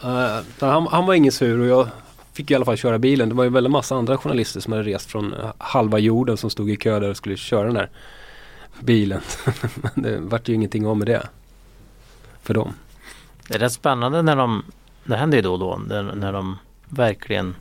eh, 0.03 0.39
han, 0.61 0.87
han 0.87 1.07
var 1.07 1.15
ingen 1.15 1.33
sur 1.33 1.61
och 1.61 1.67
jag 1.67 1.89
fick 2.33 2.51
i 2.51 2.55
alla 2.55 2.65
fall 2.65 2.77
köra 2.77 2.99
bilen. 2.99 3.29
Det 3.29 3.35
var 3.35 3.45
ju 3.45 3.51
väldigt 3.51 3.71
massa 3.71 3.97
andra 3.97 4.19
journalister 4.19 4.61
som 4.61 4.73
hade 4.73 4.85
rest 4.85 5.11
från 5.11 5.35
halva 5.59 5.99
jorden 5.99 6.37
som 6.37 6.51
stod 6.51 6.71
i 6.71 6.77
kö 6.77 7.01
där 7.01 7.11
och 7.11 7.17
skulle 7.17 7.37
köra 7.37 7.65
den 7.65 7.75
där 7.75 7.91
bilen. 8.81 9.21
Men 9.75 10.03
det 10.03 10.19
vart 10.19 10.49
ju 10.49 10.55
ingenting 10.55 10.87
av 10.87 10.97
med 10.97 11.07
det. 11.07 11.29
För 12.43 12.55
dem. 12.55 12.75
Det 13.49 13.55
är 13.55 13.59
rätt 13.59 13.73
spännande 13.73 14.23
när 14.23 14.37
de, 14.37 14.65
det 15.05 15.17
händer 15.17 15.39
ju 15.39 15.43
då 15.43 15.53
och 15.53 15.59
då, 15.59 15.81
när, 15.89 16.03
när 16.03 16.33
de 16.33 16.59
verkligen 16.89 17.55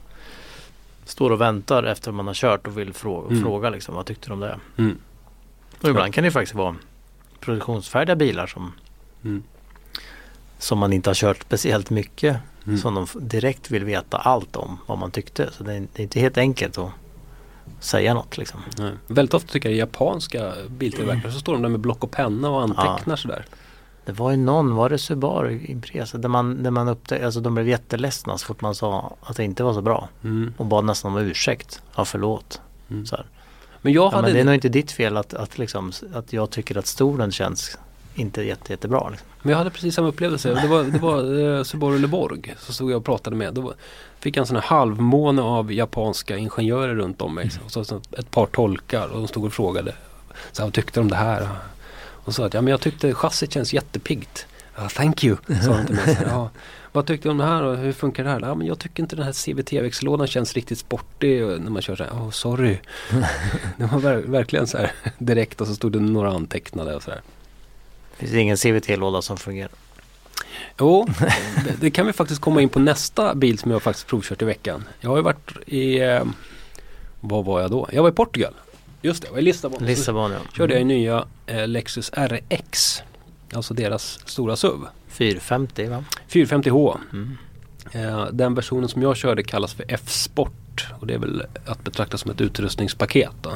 står 1.05 1.31
och 1.31 1.41
väntar 1.41 1.83
efter 1.83 2.11
man 2.11 2.27
har 2.27 2.33
kört 2.33 2.67
och 2.67 2.77
vill 2.77 2.93
fråga, 2.93 3.27
Mm. 3.29 3.43
fråga 3.43 3.69
liksom, 3.69 3.95
vad 3.95 4.05
tyckte 4.05 4.29
de 4.29 4.33
om 4.33 4.39
det? 4.39 4.59
Mm. 4.77 4.97
Och 5.81 5.89
ibland 5.89 6.13
kan 6.13 6.23
det 6.23 6.31
faktiskt 6.31 6.55
vara 6.55 6.75
produktionsfärdiga 7.39 8.15
bilar 8.15 8.47
som, 8.47 8.71
Mm. 9.23 9.43
som 10.57 10.79
man 10.79 10.93
inte 10.93 11.09
har 11.09 11.15
kört 11.15 11.41
speciellt 11.41 11.89
mycket. 11.89 12.37
Mm. 12.67 12.77
Som 12.77 12.95
de 12.95 13.07
direkt 13.27 13.71
vill 13.71 13.85
veta 13.85 14.17
allt 14.17 14.55
om 14.55 14.77
vad 14.85 14.97
man 14.97 15.11
tyckte. 15.11 15.51
Så 15.51 15.63
det 15.63 15.73
är, 15.73 15.79
det 15.79 16.01
är 16.01 16.03
inte 16.03 16.19
helt 16.19 16.37
enkelt 16.37 16.77
att 16.77 16.91
säga 17.79 18.13
något 18.13 18.37
liksom. 18.37 18.59
Nej. 18.77 18.91
Väldigt 19.07 19.33
ofta 19.33 19.51
tycker 19.51 19.69
jag 19.69 19.77
japanska 19.77 20.53
biltillverkare 20.69 21.31
så 21.31 21.39
står 21.39 21.53
de 21.53 21.61
där 21.61 21.69
med 21.69 21.79
block 21.79 22.03
och 22.03 22.11
penna 22.11 22.49
och 22.49 22.61
antecknar 22.61 23.15
sådär. 23.15 23.45
Det 24.05 24.11
var 24.11 24.31
ju 24.31 24.37
någon, 24.37 24.75
var 24.75 24.89
det 24.89 24.97
Subaru 24.97 25.59
Impresa, 25.65 26.17
där 26.17 26.29
man, 26.29 26.63
där 26.63 26.71
man 26.71 26.87
upptäckte, 26.87 27.25
alltså 27.25 27.39
de 27.39 27.53
blev 27.53 27.67
jätteledsna 27.69 28.37
så 28.37 28.45
fort 28.45 28.61
man 28.61 28.75
sa 28.75 29.15
att 29.21 29.37
det 29.37 29.43
inte 29.43 29.63
var 29.63 29.73
så 29.73 29.81
bra. 29.81 30.09
Mm. 30.23 30.53
Och 30.57 30.65
bad 30.65 30.85
nästan 30.85 31.11
om 31.11 31.17
ursäkt. 31.17 31.81
Ja 31.95 32.05
förlåt. 32.05 32.61
Mm. 32.89 33.05
Så 33.05 33.15
här. 33.15 33.25
Men 33.85 33.93
jag 33.93 34.03
Ja, 34.03 34.09
hade 34.15 34.27
men 34.27 34.33
det 34.33 34.39
är 34.39 34.45
nog 34.45 34.53
inte 34.55 34.69
ditt 34.69 34.91
fel 34.91 35.17
att, 35.17 35.33
att, 35.33 35.57
liksom, 35.57 35.91
att 36.13 36.33
jag 36.33 36.49
tycker 36.49 36.77
att 36.77 36.87
stolen 36.87 37.31
känns 37.31 37.77
inte 38.15 38.43
jätte, 38.43 38.73
jättebra. 38.73 39.09
Liksom. 39.09 39.27
Men 39.41 39.51
jag 39.51 39.57
hade 39.57 39.69
precis 39.69 39.95
samma 39.95 40.07
upplevelse. 40.07 40.53
Det 40.61 40.67
var, 40.67 40.83
det 40.83 40.99
var 40.99 41.57
eh, 41.57 41.63
Subaru 41.63 41.99
Leborg. 41.99 42.55
Så 42.59 42.73
stod 42.73 42.91
jag 42.91 42.97
och 42.97 43.05
pratade 43.05 43.35
med. 43.35 43.53
Då 43.53 43.73
fick 44.19 44.37
jag 44.37 44.41
en 44.41 44.47
sån 44.47 44.55
här 44.55 44.63
halvmåne 44.63 45.41
av 45.41 45.73
japanska 45.73 46.37
ingenjörer 46.37 46.95
runt 46.95 47.21
om 47.21 47.35
mig. 47.35 47.51
Och 47.65 47.71
så, 47.71 47.85
så 47.85 48.01
ett 48.11 48.31
par 48.31 48.45
tolkar 48.45 49.07
och 49.07 49.17
de 49.17 49.27
stod 49.27 49.45
och 49.45 49.53
frågade. 49.53 49.93
Så 50.51 50.61
här, 50.61 50.67
vad 50.67 50.73
tyckte 50.73 50.99
de 50.99 51.01
om 51.01 51.09
det 51.09 51.15
här? 51.15 51.47
Och 51.97 52.35
så 52.35 52.43
att 52.43 52.53
ja 52.53 52.61
men 52.61 52.71
jag 52.71 52.81
tyckte 52.81 53.13
chassit 53.13 53.53
känns 53.53 53.73
jättepiggt. 53.73 54.47
Ja, 54.75 54.89
thank 54.89 55.23
you, 55.23 55.37
sa 55.63 55.77
de 55.77 55.85
till 55.85 55.95
mig. 55.95 56.17
Vad 56.95 57.05
tyckte 57.05 57.27
du 57.27 57.31
om 57.31 57.37
det 57.37 57.45
här 57.45 57.63
och 57.63 57.77
hur 57.77 57.91
funkar 57.91 58.23
det 58.23 58.29
här? 58.29 58.41
Ja, 58.41 58.55
men 58.55 58.67
jag 58.67 58.79
tycker 58.79 59.03
inte 59.03 59.15
den 59.15 59.25
här 59.25 59.33
CVT-växellådan 59.33 60.27
känns 60.27 60.53
riktigt 60.53 60.79
sportig 60.79 61.45
och 61.45 61.61
när 61.61 61.71
man 61.71 61.81
kör 61.81 61.95
så 61.95 62.03
här. 62.03 62.11
Oh, 62.11 62.29
sorry. 62.29 62.77
det 63.77 63.85
var 63.85 63.99
ver 63.99 64.17
verkligen 64.17 64.67
så 64.67 64.77
här 64.77 64.91
direkt 65.17 65.61
och 65.61 65.67
så 65.67 65.75
stod 65.75 65.91
det 65.91 65.99
några 65.99 66.29
antecknade 66.29 66.95
och 66.95 67.03
så 67.03 67.11
här. 67.11 67.21
Finns 68.17 68.31
det 68.31 68.39
ingen 68.39 68.57
CVT-låda 68.57 69.21
som 69.21 69.37
fungerar? 69.37 69.71
Jo, 70.79 71.07
det, 71.65 71.81
det 71.81 71.91
kan 71.91 72.05
vi 72.05 72.13
faktiskt 72.13 72.41
komma 72.41 72.61
in 72.61 72.69
på 72.69 72.79
nästa 72.79 73.35
bil 73.35 73.59
som 73.59 73.71
jag 73.71 73.83
faktiskt 73.83 74.07
provkört 74.07 74.41
i 74.41 74.45
veckan. 74.45 74.83
Jag 74.99 75.09
har 75.09 75.17
ju 75.17 75.23
varit 75.23 75.51
i, 75.65 75.99
eh, 75.99 76.23
vad 77.19 77.45
var 77.45 77.61
jag 77.61 77.71
då? 77.71 77.89
Jag 77.91 78.01
var 78.01 78.09
i 78.09 78.13
Portugal. 78.13 78.53
Just 79.01 79.21
det, 79.21 79.27
jag 79.27 79.33
var 79.33 79.39
i 79.39 79.43
Lissabon. 79.43 79.85
Lissabon 79.85 80.31
ja. 80.31 80.39
körde 80.57 80.73
jag 80.73 80.81
i 80.81 80.85
nya 80.85 81.25
eh, 81.45 81.67
Lexus 81.67 82.11
RX. 82.15 83.01
Alltså 83.53 83.73
deras 83.73 84.19
stora 84.25 84.55
SUV. 84.55 84.85
450 85.15 85.87
va? 85.87 86.03
450H. 86.29 86.97
Mm. 87.13 87.37
Eh, 87.91 88.25
den 88.31 88.55
versionen 88.55 88.89
som 88.89 89.01
jag 89.01 89.17
körde 89.17 89.43
kallas 89.43 89.73
för 89.73 89.85
F-sport. 89.87 90.87
Och 90.99 91.07
det 91.07 91.13
är 91.13 91.17
väl 91.17 91.43
att 91.65 91.83
betrakta 91.83 92.17
som 92.17 92.31
ett 92.31 92.41
utrustningspaket. 92.41 93.31
Då. 93.41 93.51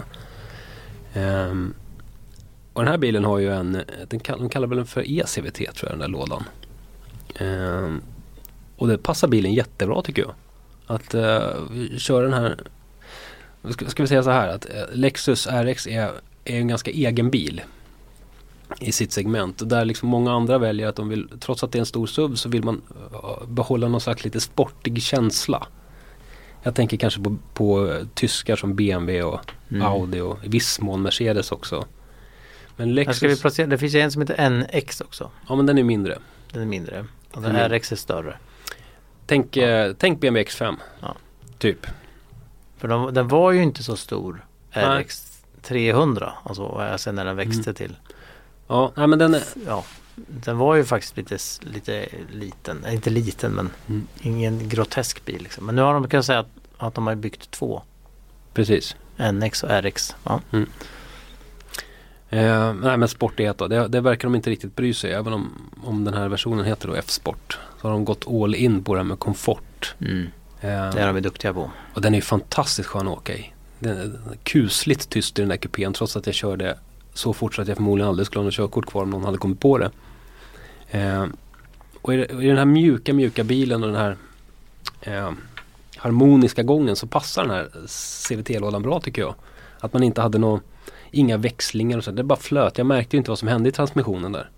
Ehm, 1.13 1.73
och 2.73 2.81
den 2.81 2.91
här 2.91 2.97
bilen 2.97 3.25
har 3.25 3.39
ju 3.39 3.53
en, 3.53 3.81
den 4.07 4.19
kall, 4.19 4.39
de 4.39 4.49
kallar 4.49 4.67
väl 4.67 4.77
den 4.77 4.87
för 4.87 5.01
ECVT 5.07 5.55
tror 5.55 5.67
jag 5.81 5.91
den 5.91 5.99
där 5.99 6.07
lådan. 6.07 6.43
Ehm, 7.35 8.01
och 8.77 8.87
det 8.87 8.97
passar 8.97 9.27
bilen 9.27 9.53
jättebra 9.53 10.01
tycker 10.01 10.21
jag. 10.21 10.33
Att 10.87 11.15
uh, 11.15 11.97
köra 11.97 12.23
den 12.23 12.33
här, 12.33 12.59
ska, 13.69 13.85
ska 13.85 14.03
vi 14.03 14.07
säga 14.07 14.23
så 14.23 14.29
här 14.29 14.47
att 14.47 14.65
eh, 14.65 14.83
Lexus 14.91 15.47
RX 15.47 15.87
är, 15.87 16.11
är 16.45 16.59
en 16.59 16.67
ganska 16.67 16.91
egen 16.91 17.29
bil 17.29 17.61
i 18.79 18.91
sitt 18.91 19.12
segment. 19.12 19.69
Där 19.69 19.86
liksom 19.86 20.10
många 20.10 20.34
andra 20.34 20.58
väljer 20.58 20.88
att 20.88 20.95
de 20.95 21.10
vill, 21.10 21.29
trots 21.39 21.63
att 21.63 21.71
det 21.71 21.77
är 21.77 21.79
en 21.79 21.86
stor 21.86 22.08
SUV 22.08 22.36
så 22.36 22.49
vill 22.49 22.63
man 22.63 22.82
uh, 23.13 23.47
behålla 23.47 23.88
någon 23.88 24.01
slags 24.01 24.23
lite 24.23 24.39
sportig 24.41 25.01
känsla. 25.01 25.67
Jag 26.63 26.75
tänker 26.75 26.97
kanske 26.97 27.21
på, 27.21 27.38
på 27.53 27.79
uh, 27.79 28.05
tyskar 28.13 28.55
som 28.55 28.75
BMW 28.75 29.23
och 29.23 29.51
Mm. 29.71 29.82
Audi 29.88 30.19
och 30.19 30.38
i 30.45 30.49
viss 30.49 30.82
mån 30.82 31.01
Mercedes 31.01 31.51
också. 31.51 31.86
Men 32.75 32.88
Här 32.88 32.95
Lexus, 32.95 33.17
ska 33.17 33.27
vi 33.27 33.36
placera, 33.38 33.67
det 33.67 33.77
finns 33.77 33.93
ju 33.95 33.99
en 33.99 34.12
som 34.12 34.21
heter 34.21 34.49
NX 34.49 35.01
också. 35.01 35.32
ja 35.47 35.55
men 35.55 35.65
den 35.65 35.77
är 35.77 35.84
mindre. 35.84 36.17
Den 36.51 36.62
är 36.62 36.65
mindre. 36.65 37.05
Och 37.32 37.41
den 37.41 37.55
Mm. 37.55 37.69
RX 37.71 37.91
är 37.91 37.95
större. 37.95 38.38
Tänk, 39.25 39.58
eh, 39.58 39.93
tänk 39.97 40.19
BMW 40.19 40.49
X5. 40.49 40.75
Ja. 41.01 41.15
Typ. 41.58 41.86
För 42.77 42.88
de, 42.88 43.13
den 43.13 43.27
var 43.27 43.51
ju 43.51 43.63
inte 43.63 43.84
så 43.84 43.95
stor. 43.95 44.45
Nej. 44.75 45.03
RX 45.03 45.41
300. 45.62 46.34
Alltså 46.43 46.93
sen 46.97 47.15
när 47.15 47.25
den 47.25 47.36
växte 47.36 47.62
Mm. 47.69 47.73
till. 47.75 47.95
Ja, 48.69 48.91
nej, 48.95 49.08
men 49.08 49.19
den 49.19 49.34
är, 49.34 49.43
Ja, 49.65 49.84
den 50.15 50.58
var 50.58 50.75
ju 50.75 50.86
faktiskt 50.86 51.17
lite, 51.17 51.38
lite 51.62 52.05
liten. 52.34 52.84
Eh, 52.86 52.93
Inte 52.93 53.10
liten 53.10 53.51
men 53.51 53.69
Mm. 53.88 54.08
ingen 54.21 54.69
grotesk 54.69 55.25
bil. 55.25 55.41
Liksom. 55.43 55.65
Men 55.65 55.75
nu 55.75 55.82
har 55.82 55.93
de 55.93 56.08
kan 56.08 56.17
jag 56.17 56.25
säga 56.25 56.39
att, 56.39 56.49
att 56.77 56.93
de 56.95 57.08
har 57.08 57.15
byggt 57.15 57.51
två. 57.51 57.82
precis. 58.53 58.95
NX 59.34 59.63
och 59.63 59.69
RX. 59.84 60.15
Ja. 60.23 60.41
Eh, 62.29 62.73
nej 62.73 62.97
men 62.97 63.08
sportighet 63.08 63.58
då, 63.58 63.67
det, 63.67 63.88
det 63.88 64.01
verkar 64.01 64.27
de 64.27 64.36
inte 64.36 64.49
riktigt 64.49 64.75
bry 64.75 64.93
sig. 64.93 65.13
Även 65.13 65.34
om, 65.34 65.71
om 65.84 66.03
den 66.03 66.13
här 66.13 66.27
versionen 66.27 66.65
heter 66.65 66.88
då 66.88 66.93
F-sport. 66.95 67.60
Så 67.82 67.88
har 67.88 67.91
de 67.93 68.05
gått 68.05 68.27
all 68.27 68.55
in 68.55 68.84
på 68.84 68.93
det 68.93 68.99
här 68.99 69.05
med 69.05 69.19
komfort. 69.19 69.95
Mm. 69.99 70.23
Eh, 70.62 70.69
Det 70.69 70.99
är 71.01 71.13
de 71.13 71.21
duktiga 71.21 71.53
på. 71.53 71.71
Och 71.93 72.01
den 72.01 72.13
är 72.13 72.17
ju 72.17 72.21
fantastiskt 72.21 72.89
skön 72.89 73.08
att 73.08 73.17
åka 73.17 73.34
i. 73.38 73.53
Den 73.79 73.97
är 73.97 74.12
kusligt 74.43 75.10
tyst 75.10 75.39
i 75.39 75.41
den 75.41 75.49
där 75.49 75.58
kupén 75.58 75.93
trots 75.93 76.15
att 76.17 76.25
jag 76.25 76.36
körde 76.36 76.77
så 77.13 77.33
fort 77.33 77.55
så 77.55 77.61
att 77.61 77.67
jag 77.67 77.77
förmodligen 77.77 78.09
aldrig 78.09 78.25
skulle 78.25 78.39
ha 78.39 78.45
något 78.45 78.53
körkort 78.53 78.85
kvar 78.85 79.03
om 79.03 79.09
någon 79.09 79.23
hade 79.23 79.37
kommit 79.37 79.59
på 79.59 79.77
det. 79.77 79.91
Eh, 80.89 81.25
och 82.01 82.13
i, 82.13 82.17
i 82.17 82.47
den 82.47 82.57
här 82.57 82.65
mjuka, 82.65 83.13
mjuka 83.13 83.43
bilen 83.43 83.83
och 83.83 83.89
den 83.89 83.97
här 83.97 84.17
eh, 85.01 85.31
harmoniska 85.97 86.63
gången 86.63 86.95
så 86.95 87.07
passar 87.07 87.41
den 87.41 87.51
här 87.51 87.69
CVT-lådan 88.27 88.81
bra 88.81 88.99
tycker 88.99 89.21
jag. 89.21 89.35
Att 89.79 89.93
man 89.93 90.03
inte 90.03 90.21
hade 90.21 90.37
någon, 90.37 90.59
inga 91.11 91.37
växlingar 91.37 91.97
och 91.97 92.03
så. 92.03 92.11
Det 92.11 92.23
bara 92.23 92.39
flöt. 92.39 92.77
Jag 92.77 92.87
märkte 92.87 93.15
ju 93.15 93.17
inte 93.17 93.31
vad 93.31 93.39
som 93.39 93.47
hände 93.47 93.69
i 93.69 93.71
transmissionen 93.71 94.31
där. 94.31 94.49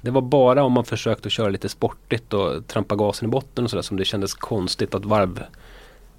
Det 0.00 0.10
var 0.10 0.22
bara 0.22 0.64
om 0.64 0.72
man 0.72 0.84
försökte 0.84 1.26
att 1.26 1.32
köra 1.32 1.48
lite 1.48 1.68
sportigt 1.68 2.32
och 2.32 2.66
trampa 2.66 2.96
gasen 2.96 3.28
i 3.28 3.30
botten 3.30 3.64
och 3.64 3.70
sådär 3.70 3.82
som 3.82 3.96
det 3.96 4.04
kändes 4.04 4.34
konstigt 4.34 4.94
att 4.94 5.04
varv 5.04 5.42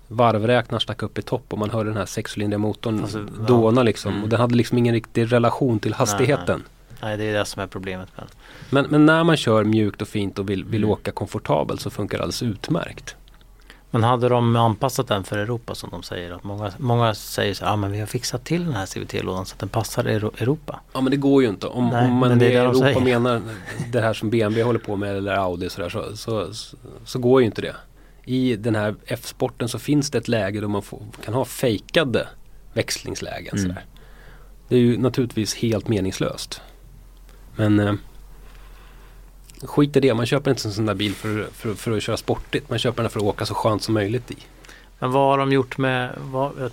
varvräknaren 0.07 0.81
stack 0.81 1.03
upp 1.03 1.17
i 1.17 1.21
topp 1.21 1.43
och 1.49 1.57
man 1.57 1.69
hörde 1.69 1.89
den 1.89 1.97
här 1.97 2.05
sexcylindriga 2.05 2.57
motorn 2.59 2.99
Alltså, 3.01 3.19
ja. 3.19 3.45
dåna 3.47 3.83
liksom. 3.83 4.11
Mm. 4.11 4.23
Och 4.23 4.29
den 4.29 4.39
hade 4.39 4.55
liksom 4.55 4.77
ingen 4.77 4.93
riktig 4.93 5.31
relation 5.33 5.79
till 5.79 5.93
hastigheten. 5.93 6.63
Nej 7.01 7.17
det 7.17 7.23
är 7.23 7.33
det 7.39 7.45
som 7.45 7.61
är 7.61 7.67
problemet 7.67 8.09
med 8.15 8.25
den. 8.25 8.35
Men, 8.69 8.85
men 8.91 9.05
när 9.05 9.23
man 9.23 9.37
kör 9.37 9.63
mjukt 9.63 10.01
och 10.01 10.07
fint 10.07 10.39
och 10.39 10.49
vill, 10.49 10.63
vill 10.65 10.81
Mm. 10.83 10.89
åka 10.91 11.11
komfortabelt 11.11 11.81
så 11.81 11.89
funkar 11.89 12.17
det 12.17 12.23
alldeles 12.23 12.43
utmärkt. 12.43 13.15
Men 13.91 14.03
hade 14.03 14.29
de 14.29 14.55
anpassat 14.55 15.07
den 15.07 15.23
för 15.23 15.37
Europa 15.37 15.75
som 15.75 15.89
de 15.89 16.03
säger? 16.03 16.31
Att 16.31 16.43
många, 16.43 16.71
många 16.77 17.13
säger 17.15 17.53
så 17.53 17.65
här, 17.65 17.73
ah, 17.73 17.75
men 17.75 17.91
vi 17.91 17.99
har 17.99 18.05
fixat 18.07 18.43
till 18.45 18.65
den 18.65 18.73
här 18.73 18.85
CVT-lådan 18.85 19.45
så 19.45 19.53
att 19.53 19.59
den 19.59 19.69
passar 19.69 20.03
Euro- 20.03 20.31
Europa. 20.41 20.79
Ja 20.93 21.01
men 21.01 21.11
det 21.11 21.17
går 21.17 21.43
ju 21.43 21.49
inte. 21.49 21.67
Om, 21.67 21.89
Nej, 21.89 22.05
om 22.05 22.13
man 22.13 22.29
men 22.29 22.41
i 22.41 22.45
Europa 22.45 22.79
säger. 22.79 23.01
menar 23.01 23.41
det 23.91 24.01
här 24.01 24.13
som 24.13 24.29
BMW 24.29 24.63
håller 24.63 24.79
på 24.79 24.95
med 24.95 25.17
eller 25.17 25.33
Audi 25.33 25.69
sådär, 25.69 25.89
så, 25.89 26.17
så, 26.17 26.53
så, 26.53 26.75
så 27.05 27.19
går 27.19 27.41
ju 27.41 27.45
inte 27.45 27.61
det. 27.61 27.75
I 28.25 28.55
den 28.55 28.75
här 28.75 28.95
F-sporten 29.05 29.69
så 29.69 29.79
finns 29.79 30.11
det 30.11 30.17
ett 30.17 30.27
läge 30.27 30.61
då 30.61 30.67
man 30.67 30.81
får, 30.81 31.03
kan 31.25 31.33
ha 31.33 31.45
fejkade 31.45 32.27
växlingslägen. 32.73 33.57
Mm. 33.57 33.75
Det 34.67 34.75
är 34.75 34.79
ju 34.79 34.97
naturligtvis 34.97 35.55
helt 35.55 35.87
meningslöst. 35.87 36.61
Men 37.55 37.79
eh, 37.79 37.93
skit 39.63 39.95
i 39.95 39.99
det. 39.99 40.13
Man 40.13 40.25
köper 40.25 40.51
inte 40.51 40.67
en 40.67 40.73
sån 40.73 40.85
där 40.85 40.93
bil 40.93 41.13
för, 41.13 41.47
för, 41.53 41.73
för 41.73 41.97
att 41.97 42.03
köra 42.03 42.17
sportigt. 42.17 42.69
Man 42.69 42.79
köper 42.79 43.03
den 43.03 43.09
för 43.09 43.19
att 43.19 43.25
åka 43.25 43.45
så 43.45 43.53
skönt 43.53 43.83
som 43.83 43.93
möjligt 43.93 44.31
i. 44.31 44.37
Men 44.99 45.11
vad 45.11 45.29
har 45.29 45.37
de 45.37 45.51
gjort 45.51 45.77
med, 45.77 46.15
vad, 46.17 46.71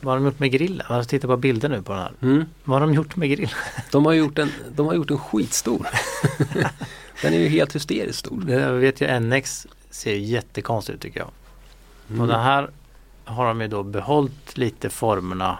vad 0.00 0.12
har 0.12 0.16
de 0.16 0.24
gjort 0.24 0.38
med 0.38 0.50
grillen? 0.50 0.86
Jag 0.88 1.08
tittar 1.08 1.28
på 1.28 1.36
bilder 1.36 1.68
nu 1.68 1.82
på 1.82 1.92
den 1.92 2.00
här. 2.02 2.12
Mm. 2.22 2.44
Vad 2.64 2.80
har 2.80 2.86
de 2.86 2.94
gjort 2.94 3.16
med 3.16 3.28
grillen? 3.30 3.50
De, 3.90 4.06
har 4.06 4.12
gjort 4.12 4.38
en, 4.38 4.52
de 4.76 4.86
har 4.86 4.94
gjort 4.94 5.10
en 5.10 5.18
skitstor. 5.18 5.86
den 7.22 7.34
är 7.34 7.38
ju 7.38 7.48
helt 7.48 7.74
hysteriskt 7.74 8.18
stor. 8.18 8.40
Det- 8.40 8.72
vet 8.72 9.00
ju 9.00 9.20
NX 9.20 9.66
ser 9.90 10.14
jättekonstigt 10.14 10.94
ut 10.96 11.02
tycker 11.02 11.20
jag. 11.20 11.30
Mm. 12.08 12.20
Och 12.20 12.26
den 12.26 12.40
här 12.40 12.70
har 13.24 13.46
de 13.46 13.60
ju 13.60 13.68
då 13.68 13.82
behållit 13.82 14.58
lite 14.58 14.90
formerna 14.90 15.58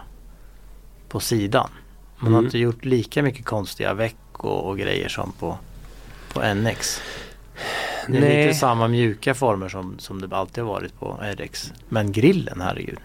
på 1.09 1.19
sidan. 1.19 1.69
Man 2.17 2.31
har 2.33 2.39
Mm. 2.39 2.45
inte 2.47 2.57
gjort 2.57 2.85
lika 2.85 3.23
mycket 3.23 3.45
konstiga 3.45 3.93
veck 3.93 4.15
och, 4.31 4.69
och 4.69 4.77
grejer 4.77 5.09
som 5.09 5.31
på, 5.31 5.57
på 6.33 6.53
NX. 6.53 7.01
Det 8.07 8.17
är 8.17 8.21
Nej. 8.21 8.45
lite 8.47 8.57
samma 8.59 8.87
mjuka 8.87 9.33
former 9.33 9.69
som, 9.69 9.99
som 9.99 10.21
det 10.21 10.35
alltid 10.37 10.63
har 10.63 10.71
varit 10.73 10.99
på 10.99 11.19
RX. 11.37 11.73
Men 11.89 12.11
grillen, 12.11 12.61
herregud. 12.61 12.99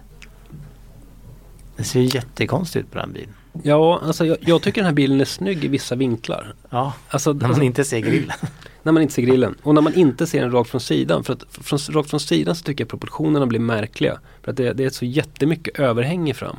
Det 1.77 1.85
ser 1.85 2.01
ju 2.01 2.07
jättekonstigt 2.07 2.85
ut 2.87 2.93
på 2.93 2.99
den 2.99 3.13
bilen. 3.13 3.35
Ja, 3.63 4.01
alltså 4.05 4.27
jag, 4.27 4.37
jag 4.41 4.63
tycker 4.63 4.81
den 4.81 4.87
här 4.87 4.95
bilen 4.95 5.21
är 5.21 5.25
snygg 5.25 5.65
i 5.65 5.69
vissa 5.69 5.95
vinklar. 5.95 6.55
Ja, 6.71 6.93
Alltså, 7.09 7.33
när 7.33 7.41
man 7.41 7.51
alltså, 7.51 7.63
inte 7.63 7.85
ser 7.85 7.99
grillen. 7.99 8.37
när 8.85 8.92
man 8.92 9.03
inte 9.03 9.14
ser 9.14 9.23
grillen. 9.23 9.55
Och 9.62 9.75
när 9.75 9.83
man 9.83 9.94
inte 9.94 10.27
ser 10.27 10.40
den 10.40 10.51
rakt 10.51 10.70
från 10.70 10.81
sidan. 10.81 11.25
För 11.25 11.33
att 11.33 11.44
från, 11.51 11.79
rakt 11.79 12.11
från 12.11 12.20
sidan 12.20 12.57
så 12.57 12.64
tycker 12.64 12.85
jag 12.85 12.88
proportionerna 12.88 13.47
blir 13.47 13.61
märkliga. 13.61 14.18
För 14.42 14.51
att 14.51 14.57
det, 14.57 14.73
det 14.73 14.85
är 14.85 14.90
så 14.90 15.05
jättemycket 15.05 15.79
överhäng 15.79 16.35
fram. 16.35 16.57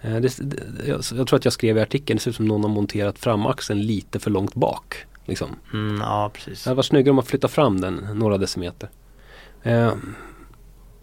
Eh, 0.00 0.16
det, 0.16 0.36
det, 0.40 0.56
jag, 0.86 1.00
jag 1.14 1.26
tror 1.26 1.34
att 1.34 1.44
jag 1.44 1.52
skrev 1.52 1.78
i 1.78 1.80
artikeln, 1.80 2.16
det 2.16 2.22
ser 2.22 2.30
ut 2.30 2.36
som 2.36 2.48
någon 2.48 2.62
har 2.62 2.70
monterat 2.70 3.18
framaxeln 3.18 3.82
lite 3.82 4.18
för 4.18 4.30
långt 4.30 4.54
bak. 4.54 4.96
Liksom. 5.24 5.48
Mm, 5.72 6.00
ja, 6.00 6.30
precis. 6.34 6.64
Det 6.64 6.70
hade 6.70 6.76
varit 6.76 6.86
snyggare 6.86 7.10
om 7.10 7.16
man 7.16 7.24
flyttar 7.24 7.48
fram 7.48 7.80
den 7.80 7.94
några 8.14 8.38
decimeter. 8.38 8.88
Eh, 9.62 9.92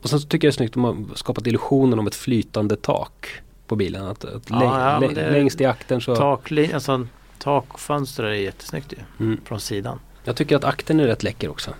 och 0.01 0.09
sen 0.09 0.19
så 0.19 0.27
tycker 0.27 0.47
jag 0.47 0.51
det 0.51 0.55
är 0.55 0.57
snyggt 0.57 0.75
om 0.75 0.81
man 0.81 1.11
skapat 1.15 1.47
illusionen 1.47 1.99
om 1.99 2.07
ett 2.07 2.15
flytande 2.15 2.75
tak 2.75 3.27
på 3.67 3.75
bilen. 3.75 4.05
Att, 4.05 4.25
att 4.25 4.49
Ja, 4.49 4.99
ja, 5.01 5.09
längst 5.15 5.61
i 5.61 5.65
akten 5.65 6.01
så... 6.01 6.15
Takli- 6.15 6.73
alltså, 6.73 7.07
takfönster 7.39 8.23
är 8.23 8.33
jättesnyggt 8.33 8.93
ju. 8.93 9.25
Mm. 9.25 9.41
Från 9.45 9.59
sidan. 9.59 9.99
Jag 10.23 10.35
tycker 10.35 10.55
att 10.55 10.63
akten 10.63 10.99
är 10.99 11.07
rätt 11.07 11.23
läcker 11.23 11.49
också. 11.49 11.73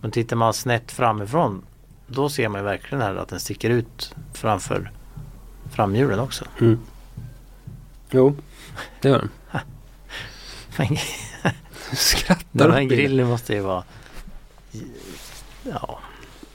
Men 0.00 0.10
tittar 0.10 0.36
man 0.36 0.54
snett 0.54 0.92
framifrån 0.92 1.62
då 2.06 2.28
ser 2.28 2.48
man 2.48 2.60
ju 2.60 2.64
verkligen 2.64 3.02
här 3.02 3.14
att 3.14 3.28
den 3.28 3.40
sticker 3.40 3.70
ut 3.70 4.14
framför 4.34 4.90
framhjulen 5.72 6.20
också. 6.20 6.44
Mm. 6.60 6.78
Jo, 8.10 8.36
det 9.00 9.08
gör 9.08 9.18
den. 9.18 9.30
Men 10.76 10.96
Skrattar 11.92 12.44
den 12.52 12.72
här 12.72 12.82
grillen 12.82 13.26
måste 13.28 13.54
ju 13.54 13.60
vara 13.60 13.84
ja, 15.62 15.98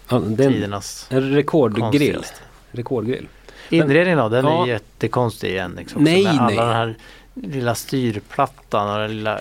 Ja, 0.10 0.22
tidernas 0.38 1.08
en 1.10 1.32
rekordgrill. 1.32 2.24
Rekordgrill. 2.72 3.28
Inredningen 3.70 4.18
då, 4.18 4.30
den 4.30 4.46
Ja. 4.46 4.64
är 4.64 4.68
jättekonstig 4.68 5.50
igen. 5.50 5.74
Liksom, 5.78 6.04
Nej, 6.04 6.28
alla 6.28 6.46
nej. 6.48 6.56
den 6.56 6.68
här 6.70 6.98
lilla 7.36 7.76
styrplattan 7.76 8.90
och 8.94 9.00
den 9.00 9.18
lilla 9.18 9.40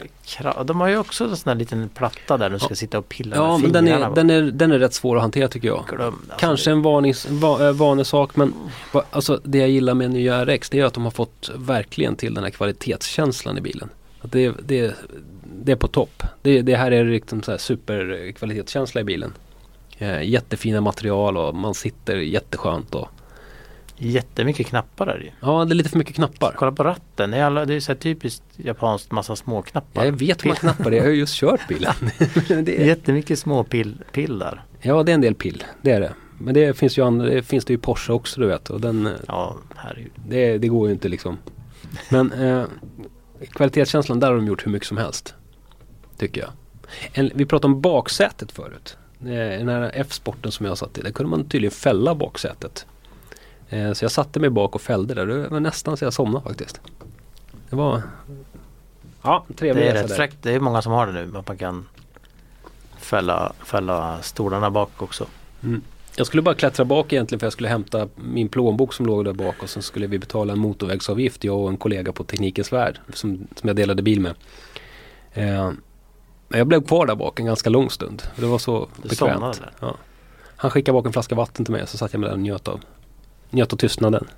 De 0.65 0.81
har 0.81 0.89
ju 0.89 0.97
också 0.99 1.25
en 1.25 1.37
sån 1.37 1.49
här 1.51 1.55
liten 1.59 1.89
platta 1.89 2.37
där 2.39 2.51
du 2.51 2.59
ska 2.59 2.75
sitta 2.75 2.99
och 2.99 3.09
pilla 3.09 3.37
Ja, 3.37 3.53
med 3.59 3.63
men 3.63 3.73
den 3.73 3.85
fingrarna 3.85 4.05
är, 4.07 4.09
på. 4.11 4.15
den, 4.15 4.31
är, 4.31 4.43
den 4.43 4.73
är 4.73 4.79
rätt 4.79 4.95
svår 4.95 5.17
att 5.17 5.23
hantera 5.23 5.49
tycker 5.49 5.69
jag. 5.69 5.85
Glöm, 5.89 6.15
alltså, 6.15 6.37
Kanske 6.39 6.71
det- 6.71 6.75
en 6.75 6.83
varnings, 6.83 7.31
va, 7.31 7.67
eh, 7.69 7.73
vanesak 7.73 8.37
men 8.37 8.55
va, 8.93 9.05
alltså, 9.11 9.41
det 9.45 9.59
jag 9.59 9.69
gillar 9.71 9.95
med 9.95 10.11
nya 10.11 10.45
RX 10.45 10.71
det 10.71 10.81
är 10.81 10.85
att 10.85 10.95
de 10.95 11.05
har 11.05 11.11
fått 11.11 11.51
verkligen 11.55 12.17
till 12.17 12.35
den 12.35 12.45
här 12.45 12.51
kvalitetskänslan 12.51 13.59
i 13.59 13.61
bilen. 13.61 13.89
Att 14.21 14.33
det, 14.33 14.53
det, 14.63 14.95
det 15.63 15.73
är 15.73 15.77
på 15.77 15.89
topp. 15.89 16.23
Det, 16.43 16.63
det 16.63 16.77
här 16.77 16.91
är 16.91 17.05
liksom 17.05 17.43
så 17.43 17.51
här 17.51 17.59
superkvalitetskänsla 17.59 19.01
i 19.01 19.05
bilen. 19.05 19.33
Eh, 19.99 20.23
jättefina 20.23 20.81
material 20.81 21.37
och 21.37 21.55
man 21.55 21.75
sitter 21.75 22.17
jätteskönt. 22.17 22.95
Och, 22.95 23.09
Jättemycket 24.05 24.67
knappar 24.67 25.07
där 25.07 25.19
ju. 25.19 25.31
ja, 25.41 25.65
det 25.65 25.73
är 25.73 25.75
lite 25.75 25.89
för 25.91 25.99
mycket 25.99 26.15
knappar. 26.17 26.55
Kolla 26.57 26.73
på 26.73 26.85
ratten. 26.85 27.31
Det 27.31 27.37
är, 27.37 27.45
alla, 27.45 27.65
det 27.65 27.75
är 27.75 27.81
så 27.81 27.95
typiskt 27.95 28.43
japanskt 28.57 29.11
massa 29.11 29.37
små 29.37 29.63
knappar. 29.63 30.03
Ja, 30.03 30.05
jag 30.05 30.13
vet 30.13 30.45
hur 30.45 30.49
man 30.49 30.57
knappar 30.57 30.91
det. 30.91 30.97
Jag 30.97 31.05
har 31.05 31.11
ju 31.11 31.17
just 31.17 31.35
kört 31.35 31.69
bilen. 31.69 31.95
det 32.65 32.81
är, 32.83 32.87
Jättemycket 32.87 33.39
små 33.39 33.65
pill, 33.65 34.03
pill 34.13 34.39
där. 34.39 34.63
ja, 34.81 35.03
det 35.03 35.13
är 35.13 35.15
en 35.15 35.21
del 35.21 35.35
pill. 35.35 35.65
Det 35.83 35.91
är 35.91 36.01
det. 36.01 36.13
Men 36.39 36.55
det 36.55 36.77
finns 36.77 36.99
ju 36.99 37.05
andra, 37.05 37.27
det 37.27 37.43
finns 37.43 37.65
det 37.65 37.73
ju 37.73 37.79
Porsche 37.79 38.13
också 38.13 38.41
du 38.41 38.47
vet. 38.47 38.71
Och 38.71 38.81
den, 38.81 39.07
eh, 39.07 39.13
Ja, 39.29 39.57
herregud. 39.77 40.13
Det, 40.29 40.59
det 40.59 40.69
går 40.69 40.89
ju 40.89 40.95
inte 40.95 41.09
liksom. 41.09 41.39
Men 42.09 42.33
eh, 42.33 42.65
kvalitetskänslan, 43.51 44.21
där 44.21 44.29
har 44.29 44.35
de 44.37 44.47
gjort 44.47 44.67
hur 44.67 44.71
mycket 44.73 44.89
som 44.89 44.97
helst. 44.97 45.35
Tycker 46.19 46.41
jag. 46.41 46.51
En, 47.13 47.31
vi 47.35 47.47
pratade 47.47 47.75
om 47.75 47.81
baksätet 47.81 48.53
förut. 48.53 48.97
Eh, 49.21 49.27
Den 49.27 49.69
här 49.69 49.91
F-sporten 49.95 50.53
som 50.53 50.67
jag 50.67 50.79
satt 50.79 50.99
i, 50.99 51.01
där 51.03 51.11
kunde 51.11 51.31
man 51.31 51.45
tydligen 51.45 51.71
fälla 51.71 52.15
baksätet. 52.15 52.87
Eh, 53.73 53.93
så 53.93 54.05
jag 54.05 54.13
satte 54.13 54.41
mig 54.41 54.51
bak 54.51 54.75
och 54.75 54.81
fällde 54.81 55.15
där. 55.15 55.27
Det 55.27 55.49
var 55.49 55.61
nästan 55.61 55.97
så 55.97 56.05
jag 56.05 56.13
somnade 56.13 56.45
faktiskt. 56.45 56.81
Det 57.71 57.77
var... 57.77 58.03
Ja, 59.23 59.45
trevlig 59.57 59.85
Det 59.85 59.91
är 59.91 60.03
rätt 60.03 60.17
fräckt. 60.17 60.37
Det 60.43 60.55
är 60.55 60.61
många 60.61 60.83
som 60.83 60.93
har 60.93 61.07
det 61.07 61.13
nu. 61.13 61.39
Att 61.39 61.49
man 61.49 61.59
kan 61.59 61.89
fälla, 62.99 63.53
fälla 63.65 64.23
stolarna 64.23 64.71
bak 64.71 65.03
också. 65.03 65.27
Mm. 65.63 65.83
Jag 66.17 66.27
skulle 66.27 66.43
bara 66.43 66.55
klättra 66.55 66.85
bak 66.85 67.13
egentligen 67.13 67.41
för 67.41 67.47
jag 67.47 67.53
skulle 67.53 67.69
hämta 67.69 68.09
min 68.15 68.49
plånbok 68.49 68.93
som 68.93 69.07
låg 69.07 69.25
där 69.25 69.33
bak 69.33 69.63
och 69.63 69.71
sen 69.71 69.83
skulle 69.83 70.07
vi 70.07 70.19
betala 70.19 70.53
en 70.53 70.59
motorvägsavgift 70.59 71.45
jag 71.45 71.61
och 71.61 71.69
en 71.69 71.77
kollega 71.77 72.13
på 72.13 72.25
Teknikens 72.25 72.73
Värld 72.73 73.01
som, 73.13 73.47
som 73.57 73.69
jag 73.69 73.77
delade 73.77 74.03
bil 74.03 74.21
med. 74.21 74.35
Eh, 75.33 75.71
men 76.49 76.59
jag 76.59 76.67
blev 76.67 76.87
kvar 76.87 77.07
där 77.07 77.15
bak 77.15 77.41
en 77.41 77.47
ganska 77.47 77.71
lång 77.71 77.91
stund. 77.91 78.23
Det 78.37 78.47
var 78.47 78.59
så 78.59 78.89
Du 79.03 79.09
bekvämt. 79.09 79.63
Ja. 79.81 79.97
Han 80.57 80.71
skickade 80.71 80.93
bak 80.95 81.07
en 81.07 81.13
flaska 81.13 81.35
vatten 81.35 81.65
till 81.65 81.73
mig 81.73 81.87
så 81.87 81.99
satt 81.99 82.13
jag 82.13 82.21
med 82.21 82.31
där 82.31 82.35
och 82.35 82.41
njöt 82.41 82.69
av, 82.69 82.81
njöt 83.53 83.73
av 83.73 83.77
tystnaden. 83.77 84.29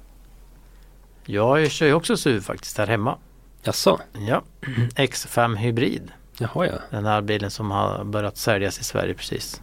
Jag 1.27 1.71
kör 1.71 1.87
ju 1.87 1.95
också 1.95 2.17
SUV 2.17 2.41
faktiskt 2.41 2.79
här 2.79 2.87
hemma. 2.87 3.19
Jaså? 3.63 4.01
Ja, 4.29 4.43
X5 4.97 5.57
Hybrid. 5.57 6.11
Jaha 6.39 6.67
ja. 6.67 6.73
Den 6.91 7.07
här 7.07 7.21
bilen 7.23 7.51
som 7.51 7.71
har 7.71 8.05
börjat 8.05 8.37
säljas 8.37 8.79
i 8.81 8.85
Sverige 8.85 9.15
precis. 9.15 9.63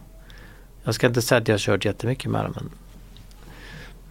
Jag 0.84 0.94
ska 0.94 1.06
inte 1.06 1.22
säga 1.22 1.40
att 1.40 1.48
jag 1.48 1.54
har 1.54 1.58
kört 1.58 1.84
jättemycket 1.84 2.30
med 2.30 2.44
den 2.44 2.52
men 2.54 2.70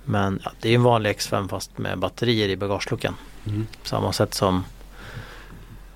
Men 0.06 0.40
ja, 0.44 0.52
det 0.62 0.70
är 0.70 0.76
en 0.76 0.84
vanlig 0.84 1.10
X5 1.16 1.48
fast 1.48 1.78
med 1.78 2.00
batterier 2.00 2.50
i 2.50 2.58
bagageluckan. 2.58 3.16
Mm. 3.48 3.68
På 3.82 3.88
samma 3.88 4.14
sätt 4.14 4.34
som 4.34 4.64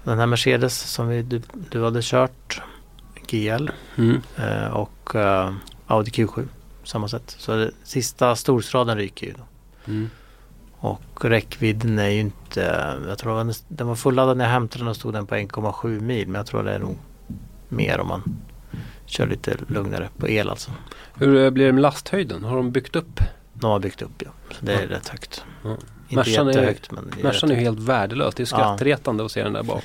den 0.03 0.19
här 0.19 0.25
Mercedes 0.25 0.79
som 0.79 1.08
vi, 1.08 1.21
du, 1.21 1.41
du 1.71 1.84
hade 1.84 1.99
kört. 2.01 2.62
GL 3.27 3.69
Mm. 3.95 4.21
eh, 4.38 4.67
och 4.67 5.15
eh, 5.15 5.53
Audi 5.88 6.12
Q7. 6.12 6.47
Samma 6.86 7.08
sätt. 7.08 7.36
Så 7.39 7.56
det, 7.56 7.71
sista 7.84 8.36
storstraden 8.36 8.98
ryker 8.98 9.28
ju. 9.28 9.34
Mm. 9.88 10.10
Och 10.78 11.26
räckvidden 11.26 12.00
är 12.00 12.10
ju 12.10 12.19
inte, 12.19 12.95
jag 13.08 13.17
tror 13.17 13.38
den, 13.38 13.54
den 13.67 13.88
var 13.88 13.95
fulladdad 13.95 14.38
när 14.38 14.45
jag 14.45 14.52
hämtade 14.52 14.84
den 14.84 14.88
och 14.89 14.95
stod 14.95 15.13
den 15.13 15.28
på 15.28 15.36
1,7 15.36 16.02
mil. 16.02 16.28
Men 16.28 16.36
jag 16.39 16.45
tror 16.45 16.63
det 16.63 16.71
är 16.74 16.80
nog 16.80 16.98
mer 17.69 18.00
om 18.00 18.08
man 18.08 18.38
kör 19.06 19.28
lite 19.28 19.58
lugnare 19.67 20.10
på 20.17 20.30
el 20.30 20.50
alltså. 20.50 20.71
Hur 21.15 21.43
eh, 21.45 21.50
blir 21.50 21.65
det 21.65 21.71
med 21.71 21.82
lasthöjden? 21.82 22.43
Har 22.43 22.56
de 22.58 22.71
byggt 22.71 22.95
upp? 22.95 23.19
De 23.54 23.71
har 23.71 23.80
byggt 23.80 24.02
upp 24.02 24.21
ja. 24.26 24.30
Så 24.52 24.65
det 24.65 24.74
är 24.74 24.82
Ja. 24.84 24.89
rätt 24.89 25.08
högt. 25.08 25.43
Ja. 25.63 25.69
Inte 26.10 26.15
Mercan 26.15 26.48
är- 26.48 26.52
jättehögt 26.52 26.91
men 26.91 27.12
det 27.13 27.19
är 27.19 27.24
Mercan 27.24 27.52
är 27.52 27.56
helt 27.56 27.80
värdelös. 27.80 28.36
Det 28.36 28.41
är 28.43 28.48
Ja. 28.52 28.58
skrattretande 28.58 29.26
att 29.26 29.32
se 29.32 29.43
den 29.43 29.54
där 29.54 29.63
bak. 29.63 29.84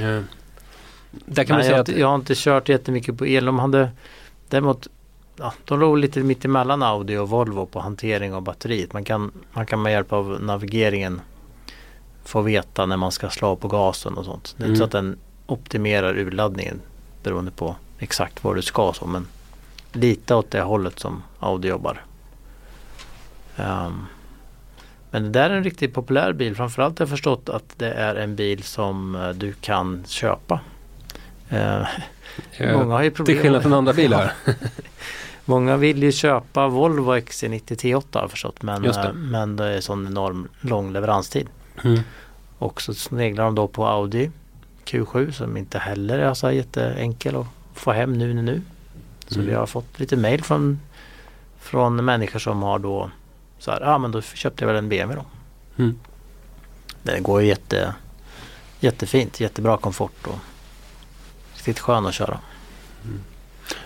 Ja. 0.00 0.22
Där 1.26 1.44
kan 1.44 1.54
man 1.54 1.58
Nej, 1.58 1.58
jag, 1.58 1.64
säga 1.64 1.74
har 1.76 1.80
att 1.80 1.88
inte, 1.88 2.00
jag 2.00 2.08
har 2.08 2.14
inte 2.14 2.32
kört 2.36 2.68
jättemycket 2.68 3.18
på 3.18 3.26
el. 3.26 3.44
De 3.44 3.58
hade 3.58 3.90
däremot 4.48 4.88
ja, 5.36 5.52
de 5.64 5.80
låg 5.80 5.98
lite 5.98 6.20
mitt 6.20 6.44
emellan 6.44 6.82
Audi 6.82 7.16
och 7.16 7.28
Volvo 7.28 7.66
på 7.66 7.80
hantering 7.80 8.34
av 8.34 8.42
batteriet. 8.42 8.92
Man 8.92 9.04
kan, 9.04 9.32
man 9.52 9.66
kan 9.66 9.82
med 9.82 9.92
hjälp 9.92 10.12
av 10.12 10.38
navigeringen 10.42 11.20
få 12.24 12.40
veta 12.40 12.86
när 12.86 12.96
man 12.96 13.12
ska 13.12 13.30
slå 13.30 13.56
på 13.56 13.68
gasen 13.68 14.18
och 14.18 14.24
sånt. 14.24 14.54
Det 14.56 14.62
är 14.62 14.66
Mm. 14.66 14.70
inte 14.74 14.78
så 14.78 14.84
att 14.84 14.90
den 15.04 15.18
optimerar 15.46 16.18
urladdningen 16.18 16.80
beroende 17.22 17.50
på 17.50 17.76
exakt 17.98 18.44
var 18.44 18.54
du 18.54 18.62
ska 18.62 18.92
så 18.92 19.06
men 19.06 19.26
lite 19.92 20.34
åt 20.34 20.50
det 20.50 20.60
hållet 20.62 20.98
som 20.98 21.22
Audi 21.38 21.68
jobbar. 21.68 22.04
Ehm, 23.56 24.06
men 25.10 25.22
det 25.22 25.28
där 25.28 25.50
är 25.50 25.54
en 25.54 25.64
riktigt 25.64 25.94
populär 25.94 26.32
bil. 26.32 26.56
Framförallt 26.56 26.98
har 26.98 27.04
jag 27.06 27.10
förstått 27.10 27.48
att 27.48 27.78
det 27.78 27.90
är 27.92 28.14
en 28.14 28.36
bil 28.36 28.62
som 28.62 29.14
eh, 29.16 29.28
du 29.28 29.52
kan 29.52 30.04
köpa. 30.06 30.60
Eh, 31.48 31.86
många 32.60 32.94
har 32.94 33.02
ju 33.02 33.10
problem. 33.10 33.34
till 33.34 33.42
skillnad 33.42 33.62
från 33.62 33.72
andra 33.72 33.92
bilar. 33.92 34.32
Många 35.44 35.76
vill 35.76 36.02
ju 36.02 36.12
köpa 36.12 36.68
Volvo 36.68 37.12
XC90 37.16 37.60
T8 37.62 38.04
har 38.12 38.20
jag 38.20 38.30
förstått 38.30 38.62
men, 38.62 38.82
det. 38.82 38.88
eh, 38.88 39.12
men 39.12 39.56
det 39.56 39.64
är 39.64 39.80
sån 39.80 40.06
enorm 40.06 40.48
lång 40.60 40.92
leveranstid. 40.92 41.48
Mm. 41.84 42.00
Och 42.58 42.82
så 42.82 42.94
sneglar 42.94 43.44
de 43.44 43.54
då 43.54 43.68
på 43.68 43.86
Audi 43.86 44.30
Q7 44.84 45.30
som 45.30 45.56
inte 45.56 45.78
heller 45.78 46.18
är 46.18 46.34
så 46.34 46.50
jätteenkel 46.50 47.36
att 47.36 47.46
få 47.74 47.92
hem 47.92 48.12
nu 48.18 48.34
nu 48.34 48.42
nu. 48.42 48.62
Så 49.28 49.34
Mm. 49.34 49.46
vi 49.46 49.54
har 49.54 49.66
fått 49.66 50.00
lite 50.00 50.16
mail 50.16 50.42
från, 50.44 50.80
från 51.60 52.04
människor 52.04 52.38
som 52.38 52.62
har 52.62 52.78
då 52.78 53.10
så 53.58 53.70
här, 53.70 53.80
ja 53.80 53.94
ah, 53.94 53.98
men 53.98 54.10
då 54.12 54.22
köpte 54.22 54.64
jag 54.64 54.66
väl 54.66 54.76
en 54.76 54.88
BMW 54.88 55.22
då. 55.22 55.26
Mm. 55.82 55.98
Det 57.02 57.20
går 57.20 57.40
ju 57.42 57.48
jätte, 57.48 57.94
jättefint, 58.80 59.40
jättebra 59.40 59.76
komfort 59.76 60.26
och 60.26 60.38
riktigt 61.66 61.78
skön 61.82 62.06
att 62.06 62.14
köra. 62.14 62.38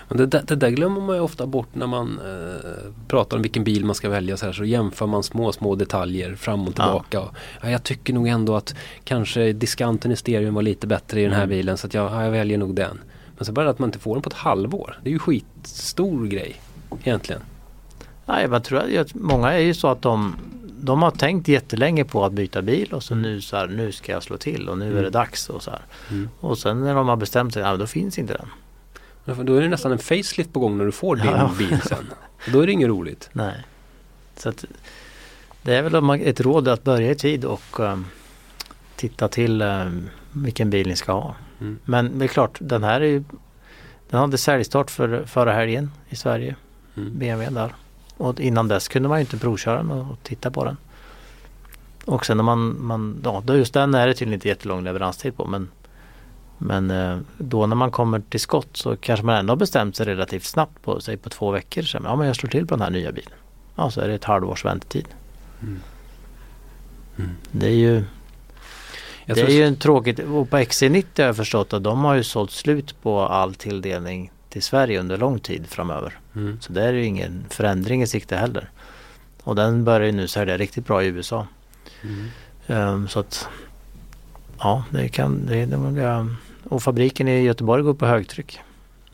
Men 0.08 0.18
det, 0.18 0.26
där- 0.26 0.42
det 0.46 0.56
där 0.56 0.70
glömmer 0.70 1.00
man 1.00 1.16
ju 1.16 1.22
ofta 1.22 1.46
bort 1.46 1.68
när 1.72 1.86
man 1.86 2.20
eh, 2.24 2.90
pratar 3.08 3.36
om 3.36 3.42
vilken 3.42 3.64
bil 3.64 3.84
man 3.84 3.94
ska 3.94 4.08
välja. 4.08 4.36
Så, 4.36 4.46
här, 4.46 4.52
så 4.52 4.64
jämför 4.64 5.06
man 5.06 5.22
små, 5.22 5.52
små 5.52 5.74
detaljer 5.74 6.34
fram 6.34 6.60
och 6.68 6.74
Ja. 6.76 6.82
tillbaka. 6.84 7.20
Och, 7.20 7.36
ja, 7.62 7.70
jag 7.70 7.82
tycker 7.82 8.12
nog 8.12 8.28
ändå 8.28 8.56
att 8.56 8.74
kanske 9.04 9.52
diskanten 9.52 10.12
i 10.12 10.16
stereon 10.16 10.54
var 10.54 10.62
lite 10.62 10.86
bättre 10.86 11.20
i 11.20 11.24
den 11.24 11.32
här 11.32 11.38
Mm. 11.44 11.48
bilen. 11.48 11.76
Så 11.76 11.86
att 11.86 11.94
jag, 11.94 12.12
ja, 12.12 12.24
jag 12.24 12.30
väljer 12.30 12.58
nog 12.58 12.74
den. 12.74 12.98
Men 13.36 13.44
så 13.46 13.52
bara 13.52 13.70
att 13.70 13.78
man 13.78 13.88
inte 13.88 13.98
får 13.98 14.14
den 14.14 14.22
på 14.22 14.28
ett 14.28 14.36
halvår. 14.36 14.98
Det 15.02 15.08
är 15.08 15.12
ju 15.12 15.18
skitstor 15.18 16.26
grej 16.26 16.60
egentligen. 17.04 17.42
Nej, 18.26 18.48
men 18.48 18.62
tror 18.62 18.82
jag, 18.90 18.96
att 18.96 19.14
många 19.14 19.52
är 19.52 19.58
ju 19.58 19.74
så 19.74 19.88
att 19.88 20.02
de, 20.02 20.36
de 20.80 21.02
har 21.02 21.10
tänkt 21.10 21.48
jättelänge 21.48 22.04
på 22.04 22.24
att 22.24 22.32
byta 22.32 22.62
bil 22.62 22.92
och 22.92 23.02
så 23.02 23.14
nu 23.14 23.40
så 23.40 23.56
här, 23.56 23.66
nu 23.68 23.92
ska 23.92 24.12
jag 24.12 24.22
slå 24.22 24.36
till 24.36 24.68
och 24.68 24.78
nu 24.78 24.88
är 24.88 24.92
det 24.92 24.98
Mm. 24.98 25.12
dags 25.12 25.48
och 25.50 25.62
så 25.62 25.70
här. 25.70 25.80
Mm. 26.10 26.28
Och 26.40 26.58
sen 26.58 26.80
när 26.80 26.94
de 26.94 27.08
har 27.08 27.16
bestämt 27.16 27.54
sig, 27.54 27.62
ja, 27.62 27.76
då 27.76 27.86
finns 27.86 28.18
inte 28.18 28.32
den. 28.32 28.48
Ja, 29.24 29.34
Då 29.34 29.54
är 29.56 29.60
det 29.62 29.68
nästan 29.68 29.92
en 29.92 29.98
facelift 29.98 30.52
på 30.52 30.60
gång 30.60 30.78
när 30.78 30.84
du 30.84 30.92
får 30.92 31.16
din 31.16 31.26
Ja. 31.26 31.50
bil 31.58 31.80
sen. 31.84 32.06
Då 32.52 32.60
är 32.60 32.66
det 32.66 32.72
inget 32.72 32.88
roligt. 32.88 33.28
Nej. 33.32 33.54
Så 34.36 34.48
att, 34.48 34.64
det 35.62 35.74
är 35.74 35.82
väl 35.82 36.20
ett 36.22 36.40
råd 36.40 36.68
att 36.68 36.84
börja 36.84 37.10
i 37.10 37.14
tid 37.14 37.44
och 37.44 37.80
um, 37.80 38.06
titta 38.96 39.28
till 39.28 39.62
um, 39.62 40.08
vilken 40.32 40.70
bil 40.70 40.88
ni 40.88 40.96
ska 40.96 41.12
ha. 41.12 41.34
Mm. 41.60 41.78
Men 41.84 42.18
det 42.18 42.24
är 42.24 42.28
klart, 42.28 42.58
den 42.60 42.84
här 42.84 43.00
är 43.00 43.04
ju, 43.06 43.24
den 44.10 44.20
hade 44.20 44.38
säljstart 44.38 44.90
för, 44.90 45.24
förra 45.26 45.52
helgen 45.52 45.90
i 46.08 46.16
Sverige, 46.16 46.56
Mm. 46.96 47.18
BMW 47.18 47.60
där. 47.60 47.74
Och 48.16 48.40
innan 48.40 48.68
dess 48.68 48.88
kunde 48.88 49.08
man 49.08 49.18
ju 49.18 49.20
inte 49.20 49.38
provköra 49.38 49.76
den 49.76 49.90
och, 49.90 50.22
titta 50.22 50.50
på 50.50 50.64
den. 50.64 50.76
Och 52.04 52.26
sen 52.26 52.36
när 52.36 52.44
man, 52.44 52.76
man 52.86 53.20
ja, 53.24 53.42
då 53.44 53.56
just 53.56 53.74
den 53.74 53.94
är 53.94 54.06
det 54.06 54.14
tydligen 54.14 54.34
inte 54.34 54.48
jättelång 54.48 54.84
leveranstid 54.84 55.36
på 55.36 55.44
men 55.46 55.68
men 56.58 56.90
eh, 56.90 57.18
då 57.38 57.66
när 57.66 57.76
man 57.76 57.90
kommer 57.90 58.20
till 58.20 58.40
skott 58.40 58.76
så 58.76 58.96
kanske 58.96 59.26
man 59.26 59.36
ändå 59.36 59.50
har 59.50 59.56
bestämt 59.56 59.96
sig 59.96 60.06
relativt 60.06 60.44
snabbt 60.44 60.82
på 60.82 61.00
sig 61.00 61.16
på 61.16 61.28
två 61.30 61.50
veckor. 61.50 61.82
Så, 61.82 61.98
ja 62.04 62.16
men 62.16 62.26
jag 62.26 62.36
slår 62.36 62.50
till 62.50 62.66
på 62.66 62.74
den 62.74 62.82
här 62.82 62.90
nya 62.90 63.12
bilen. 63.12 63.38
Ja 63.74 63.90
så 63.90 64.00
är 64.00 64.08
det 64.08 64.14
ett 64.14 64.24
halvårs 64.24 64.64
väntetid. 64.64 65.08
Mm. 65.62 65.80
Mm. 67.18 67.30
Det 67.50 67.66
är 67.66 67.74
ju, 67.74 68.04
Jag 69.24 69.36
det 69.36 69.42
är 69.42 69.50
ju 69.50 69.64
en 69.64 69.76
tråkigt. 69.76 70.18
Och 70.18 70.50
på 70.50 70.56
XC90 70.56 71.04
har 71.16 71.24
jag 71.24 71.36
förstått 71.36 71.72
att 71.72 71.82
de 71.82 72.04
har 72.04 72.14
ju 72.14 72.22
sålt 72.22 72.50
slut 72.50 73.02
på 73.02 73.20
all 73.20 73.54
tilldelning 73.54 74.30
till 74.56 74.62
Sverige 74.62 75.00
under 75.00 75.16
lång 75.16 75.38
tid 75.38 75.66
framöver. 75.66 76.18
Mm. 76.36 76.60
Så 76.60 76.72
det 76.72 76.82
är 76.82 76.92
ju 76.92 77.04
ingen 77.04 77.44
förändring 77.50 78.02
i 78.02 78.06
sikte 78.06 78.36
heller. 78.36 78.70
Och 79.42 79.56
den 79.56 79.84
börjar 79.84 80.06
ju 80.06 80.12
nu 80.12 80.28
sälja 80.28 80.56
riktigt 80.56 80.86
bra 80.86 81.02
i 81.02 81.06
USA. 81.06 81.46
Mm. 82.02 82.28
Ehm, 82.66 83.08
så 83.08 83.20
att 83.20 83.48
ja, 84.58 84.84
det 84.90 85.08
kan 85.08 85.46
det, 85.46 85.66
det, 85.66 85.76
det, 85.76 86.34
Och 86.68 86.82
fabriken 86.82 87.28
i 87.28 87.42
Göteborg 87.42 87.82
går 87.82 87.94
på 87.94 88.06
högtryck. 88.06 88.60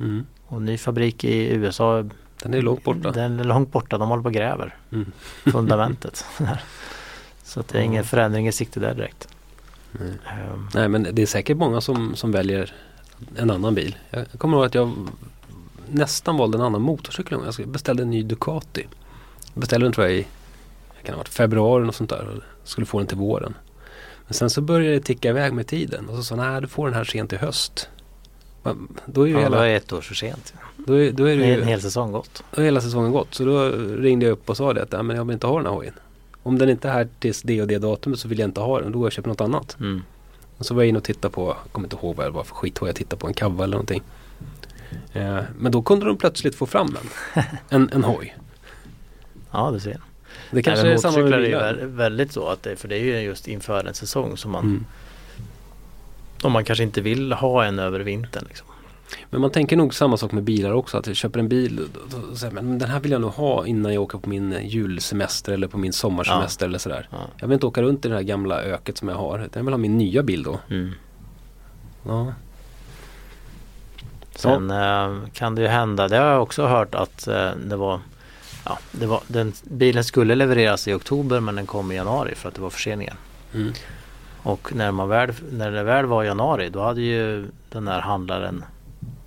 Mm. 0.01 0.27
Och 0.47 0.63
ny 0.63 0.79
fabrik 0.79 1.25
i 1.25 1.55
USA 1.55 2.05
Den 2.43 2.55
är 2.55 2.63
långt 2.63 2.85
borta. 2.85 3.11
Den 3.11 3.41
är 3.41 3.45
långt 3.45 3.73
borta, 3.73 3.99
de 3.99 4.09
håller 4.09 4.23
på 4.23 4.29
och 4.29 4.35
gräver 4.35 4.77
Mm. 4.93 5.13
fundamentet. 5.53 6.25
så 7.45 7.61
att 7.61 7.69
det 7.69 7.79
är 7.79 7.83
ingen 7.83 8.05
förändring 8.05 8.49
i 8.49 8.53
sikte 8.53 8.81
där 8.81 8.95
direkt. 8.95 9.29
Ehm, 10.01 10.69
Nej 10.75 10.89
men 10.89 11.07
det 11.13 11.23
är 11.23 11.27
säkert 11.27 11.57
många 11.57 11.81
som, 11.81 12.17
som 12.17 12.33
väljer 12.33 12.75
en 13.37 13.51
annan 13.51 13.75
bil. 13.75 13.97
Jag 14.11 14.27
kommer 14.39 14.57
ihåg 14.57 14.67
att 14.67 14.75
jag 14.75 15.09
nästan 15.93 16.37
valde 16.37 16.59
en 16.59 16.65
annan 16.65 16.83
motorcykel. 16.83 17.39
Jag 17.59 17.69
beställde 17.69 18.03
en 18.03 18.11
ny 18.11 18.23
Ducati. 18.23 18.87
Jag 19.55 19.61
beställde 19.61 19.87
den 19.87 19.93
tror 19.93 20.07
jag 20.07 20.17
i 20.17 20.27
det 20.97 21.07
kan 21.07 21.15
ha 21.15 21.19
varit 21.19 21.29
februari 21.29 21.89
och 21.89 21.95
sånt 21.95 22.11
där. 22.11 22.29
Och 22.29 22.69
skulle 22.69 22.87
få 22.87 22.99
den 22.99 23.07
till 23.07 23.17
våren. 23.17 23.55
Men 24.27 24.35
sen 24.35 24.51
så 24.51 24.61
började 24.61 24.95
det 24.95 25.01
ticka 25.01 25.29
iväg 25.29 25.53
med 25.53 25.67
tiden. 25.67 26.09
Och 26.09 26.17
så 26.17 26.23
sa 26.23 26.37
nej 26.37 26.61
du 26.61 26.67
får 26.67 26.87
den 26.87 26.95
här 26.95 27.05
sent 27.05 27.33
i 27.33 27.37
höst. 27.37 27.89
Men 28.63 28.89
Då 29.07 29.23
är 29.23 29.27
ju 29.27 29.33
Ja, 29.33 29.39
det 29.39 29.45
hela, 29.45 29.57
var 29.57 29.67
ett 29.67 29.93
år 29.93 30.01
för 30.01 30.15
sent. 30.15 30.55
då 30.77 30.95
är, 31.01 31.13
då 31.13 31.25
är 31.25 31.37
det 31.37 31.43
Det 31.43 31.49
är 31.49 31.53
en 31.53 31.59
ju, 31.59 31.65
hel 31.65 31.81
säsong 31.83 32.13
gått. 32.13 32.45
då 32.55 32.61
är 32.61 32.65
hela 32.65 32.81
säsongen 32.81 33.13
gått. 33.13 33.35
Så 33.35 33.45
då 33.45 33.69
ringde 33.97 34.27
jag 34.27 34.33
upp 34.33 34.51
och 34.51 34.57
sa 34.57 34.73
det 34.73 34.83
att 34.83 34.93
"Nej, 34.93 35.03
men 35.03 35.17
jag 35.17 35.25
vill 35.25 35.35
inte 35.35 35.47
ha 35.47 35.57
den 35.57 35.67
här 35.67 35.73
hojen. 35.73 35.95
Om 36.43 36.59
den 36.59 36.69
inte 36.71 36.89
är 36.89 36.93
här 36.93 37.09
tills 37.19 37.43
det 37.43 37.61
och 37.63 37.69
det 37.69 37.79
datumet 37.79 38.19
så 38.19 38.29
vill 38.29 38.39
jag 38.39 38.49
inte 38.49 38.61
ha 38.61 38.81
den. 38.81 38.93
Då 38.93 38.99
går 38.99 39.05
jag 39.05 39.09
och 39.09 39.13
köper 39.13 39.29
något 39.29 39.41
annat. 39.41 39.77
Mm. 39.81 40.03
Och 40.59 40.67
så 40.67 40.75
var 40.75 40.83
jag 40.83 40.89
inne 40.89 40.99
och 40.99 41.05
tittade 41.05 41.35
på, 41.35 41.47
jag 41.65 41.73
kommer 41.73 41.87
inte 41.87 41.97
ihåg 41.97 42.17
vad 42.17 42.27
det 42.27 42.31
var 42.31 42.45
för 42.45 42.55
skithoj 42.55 42.89
jag 42.89 42.97
tittade 42.97 43.21
på, 43.21 43.27
en 43.27 43.35
Kava 43.35 43.65
eller 43.65 43.75
någonting. 43.77 44.03
Eh, 45.13 45.39
men 45.59 45.73
då 45.73 45.83
kunde 45.83 46.07
de 46.07 46.17
plötsligt 46.17 46.55
få 46.55 46.67
fram 46.67 46.97
en, 47.35 47.43
en, 47.69 47.91
en 47.93 48.05
hoj. 48.05 48.37
Ja, 49.51 49.71
du 49.71 49.81
ser. 49.81 50.01
Det 50.51 50.63
kanske 50.63 50.85
Nej, 50.85 50.93
är 50.93 50.99
samma 50.99 51.19
med 51.19 51.33
är 51.33 51.41
bilar. 51.43 51.75
vä- 51.75 51.87
väldigt 51.97 52.33
så 52.33 52.49
att 52.49 52.63
det, 52.63 52.77
för 52.77 52.89
det 52.89 52.97
är 52.97 53.05
ju 53.05 53.19
just 53.21 53.49
inför 53.49 53.85
en 53.85 53.95
säsong 53.95 54.37
som 54.37 54.51
man 54.51 54.65
Mm. 54.65 54.85
om 56.43 56.53
man 56.53 56.65
kanske 56.65 56.83
inte 56.85 57.01
vill 57.01 57.33
ha 57.33 57.65
en 57.65 57.79
över 57.79 58.01
vintern. 58.01 58.45
Liksom. 58.49 58.67
Men 59.31 59.41
man 59.41 59.51
tänker 59.51 59.77
nog 59.77 59.95
samma 59.95 60.17
sak 60.17 60.33
med 60.33 60.43
bilar 60.45 60.73
också. 60.73 60.99
Att 60.99 61.07
jag 61.07 61.17
köper 61.17 61.41
en 61.41 61.49
bil 61.49 61.89
då, 62.11 62.37
säger 62.37 62.53
men 62.55 62.79
den 62.79 62.89
här 62.91 63.01
vill 63.01 63.11
jag 63.13 63.21
nog 63.21 63.31
ha 63.31 63.67
innan 63.67 63.95
jag 63.95 64.03
åker 64.03 64.19
på 64.19 64.29
min 64.29 64.59
julsemester 64.63 65.53
eller 65.53 65.69
på 65.69 65.79
min 65.79 65.93
sommarsemester 65.93 66.67
eller 66.67 66.79
sådär. 66.79 67.09
Ja. 67.11 67.19
Jag 67.37 67.49
vill 67.49 67.55
inte 67.55 67.67
åka 67.67 67.83
runt 67.83 68.05
i 68.05 68.09
det 68.09 68.15
här 68.15 68.23
gamla 68.23 68.63
öket 68.63 68.99
som 68.99 69.09
jag 69.09 69.17
har. 69.17 69.49
Jag 69.55 69.63
vill 69.63 69.73
ha 69.73 69.79
min 69.79 69.99
nya 69.99 70.23
bil 70.23 70.43
då. 70.43 70.59
Mm. 70.71 70.91
Ja. 72.07 72.35
Sen 74.35 74.71
eh, 74.71 75.17
kan 75.33 75.55
det 75.55 75.63
ju 75.63 75.69
hända, 75.69 76.09
det 76.09 76.17
har 76.17 76.27
jag 76.27 76.43
också 76.43 76.67
hört 76.67 76.95
att 76.95 77.29
eh, 77.29 77.51
det 77.65 77.77
var 77.77 78.01
Ja, 78.65 78.79
det 78.93 79.07
var, 79.07 79.21
den, 79.27 79.53
bilen 79.63 80.05
skulle 80.05 80.35
levereras 80.35 80.89
i 80.89 80.95
oktober 80.95 81.41
men 81.41 81.55
den 81.55 81.67
kom 81.67 81.93
i 81.93 81.95
januari 81.95 82.35
för 82.35 82.49
att 82.49 82.55
det 82.55 82.61
var 82.61 82.71
förseningar. 82.71 83.17
Mm. 83.55 83.73
Och 84.43 84.75
när, 84.75 84.93
man 84.93 85.09
väl, 85.09 85.33
när 85.51 85.71
det 85.71 85.83
väl 85.83 86.07
var 86.07 86.25
januari 86.25 86.69
då 86.71 86.83
hade 86.83 87.01
ju 87.01 87.47
den 87.71 87.89
här 87.89 88.01
handlaren 88.01 88.65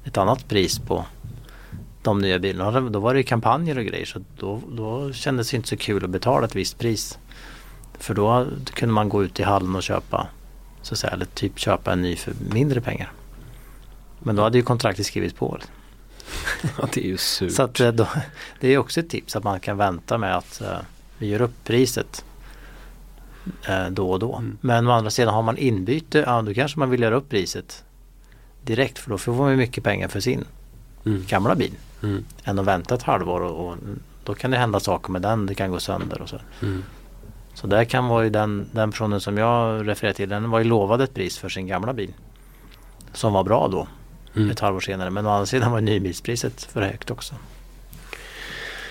ett 0.04 0.18
annat 0.18 0.48
pris 0.48 0.80
på 0.80 1.06
de 2.02 2.20
nya 2.20 2.40
bilarna. 2.40 2.82
Då 2.82 3.00
var 3.00 3.14
det 3.14 3.20
ju 3.20 3.24
kampanjer 3.24 3.78
och 3.78 3.86
grejer 3.86 4.06
så 4.06 4.20
då, 4.40 4.62
då 4.72 5.14
kändes 5.14 5.52
det 5.52 5.58
inte 5.58 5.70
så 5.70 5.78
kul 5.78 6.04
att 6.04 6.10
betala 6.10 6.46
ett 6.46 6.56
visst 6.56 6.80
pris. 6.80 7.20
För 7.94 8.14
då 8.14 8.48
kunde 8.74 8.94
man 8.94 9.10
gå 9.10 9.24
ut 9.24 9.40
i 9.40 9.44
hallen 9.44 9.76
och 9.76 9.84
köpa 9.84 10.28
så 10.82 10.94
att 10.94 11.00
säga, 11.00 11.14
eller 11.14 11.26
typ 11.26 11.60
köpa 11.60 11.94
en 11.94 12.02
ny 12.02 12.16
för 12.16 12.34
mindre 12.52 12.82
pengar. 12.82 13.12
Men 14.26 14.36
då 14.36 14.44
hade 14.44 14.58
ju 14.58 14.64
kontraktet 14.64 15.06
skrivits 15.06 15.34
på. 15.34 15.58
ja, 16.78 16.88
det 16.94 17.06
är 17.06 17.08
ju 17.08 17.18
surt. 17.18 17.52
Så 17.52 17.64
att, 17.64 17.80
eh, 17.80 17.92
då, 17.92 18.08
det 18.60 18.74
är 18.74 18.78
också 18.78 19.00
ett 19.00 19.10
tips 19.10 19.36
att 19.36 19.44
man 19.44 19.60
kan 19.60 19.78
vänta 19.78 20.18
med 20.18 20.38
att 20.38 20.62
eh, 20.62 20.78
vi 21.18 21.28
gör 21.28 21.42
upp 21.42 21.64
priset 21.64 22.26
eh, 23.68 23.88
då 23.90 24.12
och 24.12 24.20
då. 24.20 24.36
Mm. 24.36 24.58
Men 24.62 24.88
å 24.88 24.92
andra 24.92 25.10
sidan 25.10 25.34
har 25.34 25.42
man 25.42 25.58
inbyte, 25.58 26.24
ja 26.28 26.42
då 26.42 26.54
kanske 26.54 26.80
man 26.80 26.90
vill 26.90 27.02
göra 27.02 27.16
upp 27.16 27.30
priset 27.30 27.84
direkt 28.62 29.00
för 29.00 29.10
då 29.10 29.18
får 29.18 29.34
man 29.34 29.52
ju 29.52 29.58
mycket 29.58 29.84
pengar 29.84 30.08
för 30.08 30.20
sin 30.20 30.46
mm. 31.06 31.24
gamla 31.28 31.56
bil. 31.56 31.74
Mm. 32.04 32.26
Än 32.44 32.60
att 32.60 32.66
vänta 32.66 32.96
ett 32.96 33.04
halvår 33.04 33.42
och, 33.42 33.68
och 33.68 33.78
då 34.24 34.34
kan 34.34 34.52
det 34.52 34.58
hända 34.58 34.80
saker 34.80 35.12
med 35.12 35.22
den, 35.22 35.46
det 35.46 35.56
kan 35.56 35.72
gå 35.72 35.80
sönder 35.80 36.22
och 36.22 36.30
så. 36.30 36.40
Mm. 36.62 36.84
Så 37.54 37.68
där 37.68 37.86
kan 37.86 38.08
vara 38.08 38.24
ju 38.24 38.30
den, 38.30 38.70
den 38.72 38.92
personen 38.92 39.22
som 39.22 39.38
jag 39.38 39.88
refererar 39.88 40.14
till, 40.14 40.30
den 40.30 40.50
var 40.50 40.60
ju 40.60 40.66
lovad 40.66 41.02
ett 41.02 41.14
pris 41.14 41.38
för 41.38 41.50
sin 41.50 41.68
gamla 41.68 41.94
bil. 41.94 42.14
Som 43.14 43.34
var 43.34 43.44
bra 43.44 43.68
då, 43.68 43.88
Mm. 44.36 44.50
ett 44.52 44.60
halvår 44.60 44.80
senare. 44.80 45.10
Men 45.10 45.26
å 45.26 45.30
andra 45.30 45.46
sidan 45.46 45.72
var 45.72 45.82
nybilspriset 45.82 46.64
för 46.64 46.82
högt 46.82 47.12
också. 47.12 47.36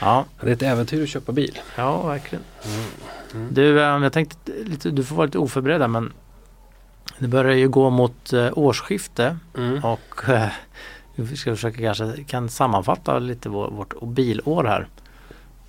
Ja, 0.00 0.24
Det 0.40 0.48
är 0.48 0.52
ett 0.52 0.62
äventyr 0.62 1.02
att 1.02 1.08
köpa 1.08 1.32
bil. 1.32 1.58
ja 1.76 2.02
verkligen. 2.06 2.44
Mm. 3.34 3.54
Du, 3.54 3.80
eh, 3.82 3.86
jag 4.02 4.12
tänkte 4.12 4.52
lite, 4.64 4.90
du 4.90 5.04
får 5.04 5.16
vara 5.16 5.26
lite 5.26 5.38
oförberedd 5.38 5.90
men 5.90 6.12
det 7.18 7.28
börjar 7.28 7.54
ju 7.56 7.68
gå 7.68 7.90
mot 7.90 8.32
eh, 8.32 8.48
årsskifte 8.58 9.36
Mm. 9.56 9.84
och 9.84 10.28
eh, 10.28 10.48
vi 11.14 11.36
ska 11.36 11.50
försöka 11.54 11.78
kanske 11.82 12.24
kan 12.24 12.48
sammanfatta 12.48 13.18
lite 13.18 13.48
vår, 13.48 13.70
vårt 13.70 14.02
bilår 14.02 14.64
här. 14.64 14.86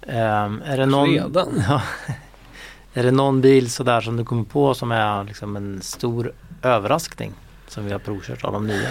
Ehm, 0.01 0.61
är 0.65 0.77
det 0.77 0.85
någon, 0.85 1.09
Redan? 1.09 1.63
Ja. 1.67 1.81
Är 2.93 3.03
det 3.03 3.11
någon 3.11 3.41
bil 3.41 3.71
sådär 3.71 4.01
som 4.01 4.17
du 4.17 4.25
kommer 4.25 4.43
på 4.43 4.73
som 4.73 4.91
är 4.91 5.23
liksom 5.23 5.55
en 5.55 5.81
stor 5.81 6.31
överraskning 6.61 7.33
som 7.67 7.85
vi 7.85 7.91
har 7.91 7.99
provkört 7.99 8.43
av 8.43 8.53
de 8.53 8.67
nya? 8.67 8.87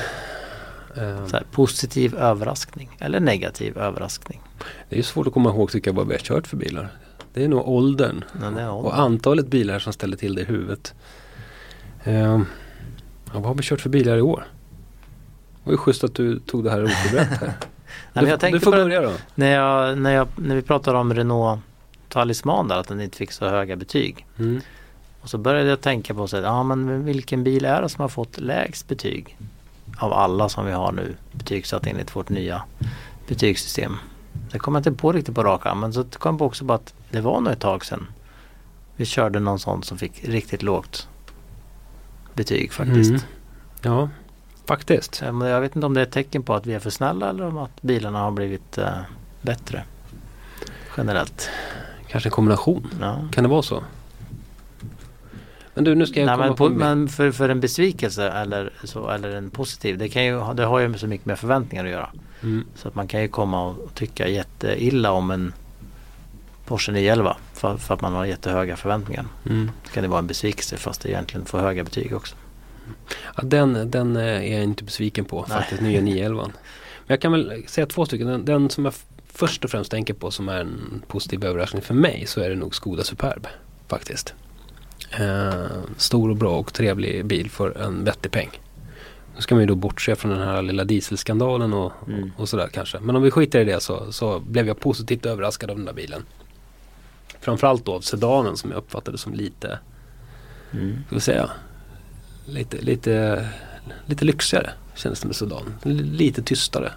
Eh, 0.97 1.27
Så 1.27 1.37
här, 1.37 1.45
positiv 1.53 2.15
överraskning 2.15 2.97
eller 2.99 3.21
negativ 3.21 3.79
överraskning? 3.79 4.41
Det 4.89 4.95
är 4.95 4.97
ju 4.97 5.03
svårt 5.03 5.27
att 5.27 5.33
komma 5.33 5.51
ihåg 5.51 5.71
tycker 5.71 5.91
jag 5.91 5.97
vad 5.97 6.07
vi 6.07 6.15
har 6.15 6.21
kört 6.21 6.47
för 6.47 6.57
bilar. 6.57 6.89
Det 7.33 7.45
är 7.45 7.49
nog 7.49 7.69
åldern 7.69 8.25
det 8.55 8.61
är 8.61 8.71
och 8.71 8.99
antalet 8.99 9.47
bilar 9.47 9.79
som 9.79 9.93
ställer 9.93 10.17
till 10.17 10.35
det 10.35 10.41
i 10.41 10.45
huvudet. 10.45 10.95
Eh, 12.05 12.15
ja, 12.15 12.41
vad 13.33 13.45
har 13.45 13.55
vi 13.55 13.63
kört 13.63 13.81
för 13.81 13.91
bilar 13.91 14.17
i 14.17 14.21
år? 14.21 14.45
Det 15.55 15.71
var 15.71 15.73
ju 15.73 15.77
schysst 15.77 16.05
att 16.05 16.15
du 16.15 16.39
tog 16.39 16.65
det 16.65 16.71
här 16.71 16.85
oförberett 16.85 17.41
här. 17.41 17.53
Nej, 18.13 18.37
du, 18.41 18.51
du 18.51 18.61
får 18.61 18.71
börja 18.71 19.01
då. 19.01 19.13
När, 19.35 19.51
jag, 19.51 19.99
när, 19.99 20.11
jag, 20.11 20.29
när 20.37 20.55
vi 20.55 20.63
pratade 20.63 20.99
om 20.99 21.15
Renault 21.15 21.61
Talisman 22.09 22.69
där 22.69 22.77
att 22.77 22.89
den 22.89 23.01
inte 23.01 23.17
fick 23.17 23.33
så 23.33 23.49
höga 23.49 23.77
betyg. 23.77 24.27
Mm. 24.39 24.61
Och 25.21 25.31
så 25.31 25.39
började 25.39 25.69
jag 25.69 25.81
tänka 25.81 26.15
på 26.15 26.27
så 26.29 26.37
att, 26.37 26.43
ja 26.43 26.63
men 26.63 27.05
vilken 27.05 27.45
bil 27.45 27.65
är 27.65 27.83
det 27.83 27.89
som 27.89 28.03
har 28.03 28.09
fått 28.09 28.41
lägst 28.41 28.89
betyg? 28.89 29.37
Av 29.99 30.13
alla 30.13 30.49
som 30.49 30.67
vi 30.67 30.73
har 30.73 30.93
nu 30.93 31.17
betygsatt 31.33 31.87
enligt 31.87 32.17
vårt 32.17 32.29
nya 32.29 32.63
betygssystem. 33.29 33.97
Det 34.53 34.59
kommer 34.59 34.79
jag 34.79 34.87
inte 34.87 35.03
på 35.03 35.13
riktigt 35.13 35.35
på 35.35 35.43
rak 35.43 35.67
arm 35.67 35.81
men 35.81 35.93
så 35.93 36.05
kom 36.05 36.33
jag 36.35 36.39
på 36.39 36.45
också 36.45 36.65
på 36.65 36.73
att 36.73 36.95
det 37.11 37.21
var 37.21 37.41
nog 37.41 37.53
ett 37.53 37.61
tag 37.61 37.85
sedan 37.85 38.07
vi 38.97 39.05
körde 39.05 39.41
någon 39.41 39.59
sån 39.59 39.83
som 39.83 39.99
fick 39.99 40.25
riktigt 40.25 40.63
lågt 40.63 41.09
betyg 42.35 42.73
faktiskt. 42.73 43.11
Mm. 43.11 43.23
Ja, 43.83 44.09
faktiskt. 44.67 45.23
Men 45.23 45.41
jag 45.41 45.61
vet 45.61 45.77
inte 45.77 45.87
om 45.87 45.95
det 45.95 46.01
är 46.01 46.07
ett 46.07 46.13
tecken 46.13 46.43
på 46.43 46.55
att 46.55 46.67
vi 46.67 46.75
är 46.75 46.79
för 46.79 46.91
snälla 46.91 47.31
eller 47.31 47.47
om 47.47 47.59
att 47.59 47.83
bilarna 47.83 48.19
har 48.19 48.31
blivit 48.31 48.79
eh, 48.79 48.99
bättre 49.43 49.85
generellt. 50.97 51.51
Kanske 52.09 52.29
en 52.29 52.33
kombination. 52.33 52.91
Ja. 53.01 53.29
Kan 53.33 53.45
det 53.45 53.51
vara 53.51 53.63
så? 53.63 53.85
Men 55.75 55.85
du, 55.85 55.95
nu 55.95 56.07
ska 56.07 56.21
jag 56.21 56.27
Nej, 56.27 56.37
komma 56.37 56.47
men, 56.47 56.57
på, 56.57 56.69
men 56.69 57.09
för, 57.09 57.31
för 57.31 57.49
en 57.49 57.61
besvikelse 57.61 58.29
eller, 58.29 58.73
så, 58.85 59.11
eller 59.11 59.37
en 59.37 59.51
positiv, 59.51 59.99
det, 59.99 60.09
kan 60.09 60.25
ju, 60.25 60.55
det 60.55 60.65
har 60.65 60.79
ju 60.79 60.99
så 60.99 61.07
mycket 61.07 61.27
med 61.27 61.39
förväntningar 61.39 61.85
att 61.85 61.91
göra. 61.91 62.11
Mm. 62.43 62.65
Så 62.75 62.89
att 62.89 62.95
man 62.95 63.09
kan 63.09 63.23
ju 63.23 63.29
komma 63.29 63.67
och 63.67 63.95
tycka 63.95 64.29
jätteilla 64.29 65.13
om 65.13 65.31
en 65.31 65.53
Porsche 66.67 66.93
911 66.93 67.37
för, 67.53 67.77
för 67.77 67.95
att 67.95 68.01
man 68.01 68.13
har 68.13 68.25
jättehöga 68.25 68.77
förväntningar. 68.77 69.25
Mm. 69.47 69.71
Då 69.85 69.91
kan 69.91 70.03
det 70.03 70.09
vara 70.09 70.19
en 70.19 70.27
besvikelse 70.27 70.77
fast 70.77 71.01
det 71.01 71.09
egentligen 71.09 71.47
får 71.47 71.59
höga 71.59 71.85
betyg 71.85 72.15
också. 72.17 72.37
Ja, 73.37 73.43
den, 73.43 73.91
den 73.91 74.17
eh, 74.17 74.23
är 74.23 74.53
jag 74.55 74.63
inte 74.63 74.85
besviken 74.85 75.25
på 75.25 75.47
Nej. 75.49 75.59
faktiskt, 75.59 75.83
nya 75.83 76.01
911. 76.01 76.43
Men 77.07 77.15
jag 77.15 77.21
kan 77.21 77.33
väl 77.33 77.65
säga 77.67 77.87
två 77.87 78.07
stycken. 78.07 78.27
Den, 78.27 78.45
den 78.45 78.71
som 78.71 78.85
jag 78.85 78.95
först 79.33 79.65
och 79.65 79.71
främst 79.71 79.91
tänker 79.91 80.15
på 80.15 80.31
som 80.31 80.49
är 80.49 80.61
en 80.61 81.03
positiv 81.07 81.45
överraskning 81.45 81.83
för 81.83 81.95
mig 81.95 82.25
så 82.27 82.41
är 82.41 82.51
det 82.51 82.57
nog 82.57 82.75
Skoda 82.75 83.05
Superb 83.05 83.47
faktiskt. 83.89 84.35
Eh, 85.21 85.67
stor 85.97 86.31
och 86.31 86.37
bra 86.37 86.59
och 86.59 86.73
trevlig 86.73 87.25
bil 87.27 87.51
för 87.51 87.79
en 87.83 88.05
vettig 88.05 88.31
peng. 88.33 88.51
Nu 89.37 89.41
ska 89.41 89.55
man 89.55 89.63
ju 89.63 89.67
då 89.69 89.75
bortse 89.75 90.17
från 90.17 90.31
den 90.31 90.41
här 90.41 90.63
lilla 90.63 90.85
dieselskandalen 90.85 91.73
och, 91.73 91.93
Mm. 92.09 92.33
och 92.37 92.49
sådär 92.49 92.69
kanske. 92.73 93.01
Men 93.01 93.17
om 93.17 93.23
vi 93.23 93.31
skiter 93.31 93.61
i 93.61 93.65
det 93.65 93.81
så, 93.83 94.13
så 94.13 94.39
blev 94.41 94.67
jag 94.67 94.81
positivt 94.81 95.27
överraskad 95.27 95.71
av 95.71 95.77
den 95.77 95.85
där 95.85 95.93
bilen. 95.93 96.23
Framförallt 97.41 97.85
då 97.85 97.95
av 97.95 98.01
sedanen 98.01 98.57
som 98.57 98.71
jag 98.71 98.79
uppfattade 98.79 99.19
som 99.19 99.35
lite 99.35 99.79
Mm. 100.73 100.97
ska 101.07 101.15
vi 101.15 101.21
säga, 101.21 101.51
lite, 102.47 102.77
lite, 102.81 103.47
lite 104.07 104.25
lyxigare 104.25 104.71
kändes 104.95 105.21
det 105.21 105.27
med 105.27 105.37
Sudan. 105.37 105.75
L- 105.85 106.11
Lite 106.13 106.43
tystare. 106.43 106.93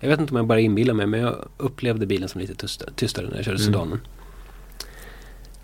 Jag 0.00 0.08
vet 0.08 0.20
inte 0.20 0.30
om 0.30 0.36
jag 0.36 0.46
bara 0.46 0.60
inbillar 0.60 0.94
mig 0.94 1.06
men 1.06 1.20
jag 1.20 1.34
upplevde 1.56 2.06
bilen 2.06 2.28
som 2.28 2.40
lite 2.40 2.54
tystare, 2.54 2.90
tystare 2.96 3.26
när 3.28 3.36
jag 3.36 3.44
körde 3.44 3.56
Mm. 3.62 3.66
Sudanen. 3.72 4.00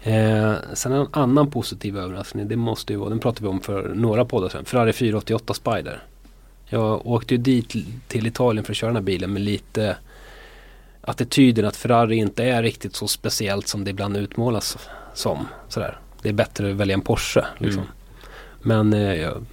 Eh, 0.03 0.55
sen 0.74 0.92
en 0.92 1.07
annan 1.12 1.51
positiv 1.51 1.98
överraskning, 1.98 2.48
det 2.48 2.57
måste 2.57 2.92
ju 2.92 2.98
vara, 2.98 3.09
den 3.09 3.18
pratade 3.18 3.42
vi 3.42 3.48
om 3.48 3.61
för 3.61 3.94
några 3.94 4.24
poddar 4.24 4.48
sedan, 4.48 4.64
Ferrari 4.64 4.92
488 4.92 5.55
Spider. 5.55 6.03
Jag 6.66 7.07
åkte 7.07 7.34
ju 7.34 7.38
dit 7.38 7.74
till 8.09 8.26
Italien 8.26 8.64
för 8.64 8.72
att 8.72 8.76
köra 8.76 8.88
den 8.88 8.96
här 8.96 9.03
bilen 9.03 9.32
med 9.32 9.42
lite 9.42 9.96
attityden 11.01 11.64
att 11.64 11.76
Ferrari 11.76 12.16
inte 12.16 12.44
är 12.44 12.62
riktigt 12.62 12.96
så 12.96 13.09
speciellt 13.09 13.68
som 13.68 13.84
det 13.84 13.90
ibland 13.90 14.16
utmålas 14.16 14.78
som. 15.14 15.46
Sådär. 15.68 15.98
Det 16.22 16.28
är 16.28 16.32
bättre 16.32 16.70
att 16.70 16.76
välja 16.76 16.94
en 16.94 17.01
Porsche. 17.01 17.44
Liksom. 17.59 17.82
Mm. 17.82 17.92
Men 18.62 18.92
eh, 18.92 19.14
jag, 19.14 19.44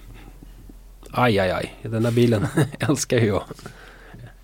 aj 1.10 1.38
aj 1.38 1.50
aj, 1.50 1.74
den 1.82 2.04
här 2.04 2.12
bilen 2.12 2.46
älskar 2.78 3.18
ju 3.18 3.26
jag. 3.26 3.42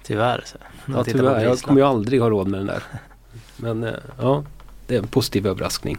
Tyvärr. 0.02 0.42
Så. 0.46 0.56
Ja, 0.86 1.04
tyvärr, 1.04 1.44
jag 1.44 1.58
kommer 1.58 1.80
ju 1.80 1.86
aldrig 1.86 2.20
ha 2.20 2.30
råd 2.30 2.48
med 2.48 2.60
den 2.60 2.66
där. 2.66 2.82
Men 3.56 3.84
eh, 3.84 3.94
ja, 4.18 4.44
det 4.86 4.94
är 4.94 4.98
en 4.98 5.06
positiv 5.08 5.46
överraskning. 5.46 5.98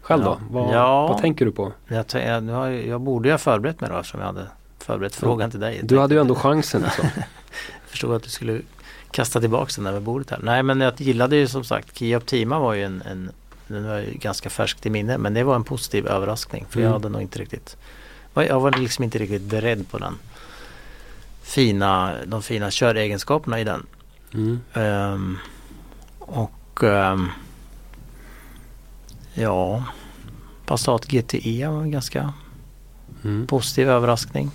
Själv 0.00 0.24
då? 0.24 0.40
Vad, 0.50 0.74
Ja. 0.74 1.06
vad 1.08 1.18
tänker 1.20 1.44
du 1.44 1.52
på? 1.52 1.72
Jag, 1.88 2.04
jag, 2.12 2.42
nu 2.42 2.52
har, 2.52 2.68
jag 2.68 2.86
jag 2.86 3.00
borde 3.00 3.28
ju 3.28 3.32
ha 3.32 3.38
förberett 3.38 3.80
mig 3.80 3.90
då 3.90 3.96
eftersom 3.96 4.20
jag 4.20 4.26
hade 4.26 4.46
förberett 4.78 5.14
frågan 5.14 5.50
till 5.50 5.60
dig. 5.60 5.80
Du 5.82 5.98
hade 5.98 6.14
ju 6.14 6.20
ändå 6.20 6.34
chansen. 6.34 6.84
Alltså. 6.84 7.02
Jag 7.82 7.90
förstod 7.94 8.14
att 8.16 8.22
du 8.22 8.30
skulle 8.30 8.60
kasta 9.10 9.40
tillbaka 9.40 9.72
den 9.76 9.84
där 9.84 9.92
med 9.92 10.02
bordet 10.02 10.30
här. 10.30 10.38
Nej 10.42 10.62
men 10.62 10.80
jag 10.80 11.00
gillade 11.00 11.36
ju 11.36 11.46
som 11.48 11.64
sagt 11.64 11.98
Kia 11.98 12.16
Optima 12.16 12.58
var 12.58 12.74
ju 12.74 12.84
en, 12.84 13.02
en 13.02 13.30
den 13.66 13.88
var 13.88 13.98
ju 13.98 14.12
ganska 14.14 14.50
färskt 14.50 14.86
i 14.86 14.90
minne 14.90 15.18
men 15.18 15.34
det 15.34 15.44
var 15.44 15.54
en 15.56 15.64
positiv 15.64 16.06
överraskning 16.06 16.66
för 16.70 16.80
jag 16.80 16.86
Mm. 16.86 16.92
hade 16.92 17.08
nog 17.08 17.22
inte 17.22 17.38
riktigt 17.38 17.76
jag 18.34 18.60
var 18.60 18.70
liksom 18.70 19.04
inte 19.04 19.18
riktigt 19.18 19.42
beredd 19.42 19.90
på 19.90 19.98
den 19.98 20.14
fina, 21.42 22.12
de 22.26 22.42
fina 22.42 22.70
köregenskaperna 22.70 23.60
i 23.60 23.64
den. 23.64 23.86
Mm. 24.34 24.60
Ehm, 24.72 25.38
och 26.18 26.50
ja 29.34 29.84
Passat 30.66 31.06
GTE 31.06 31.68
var 31.68 31.82
en 31.82 31.90
ganska 31.90 32.32
Mm. 33.24 33.46
positiv 33.46 33.88
överraskning. 33.90 34.50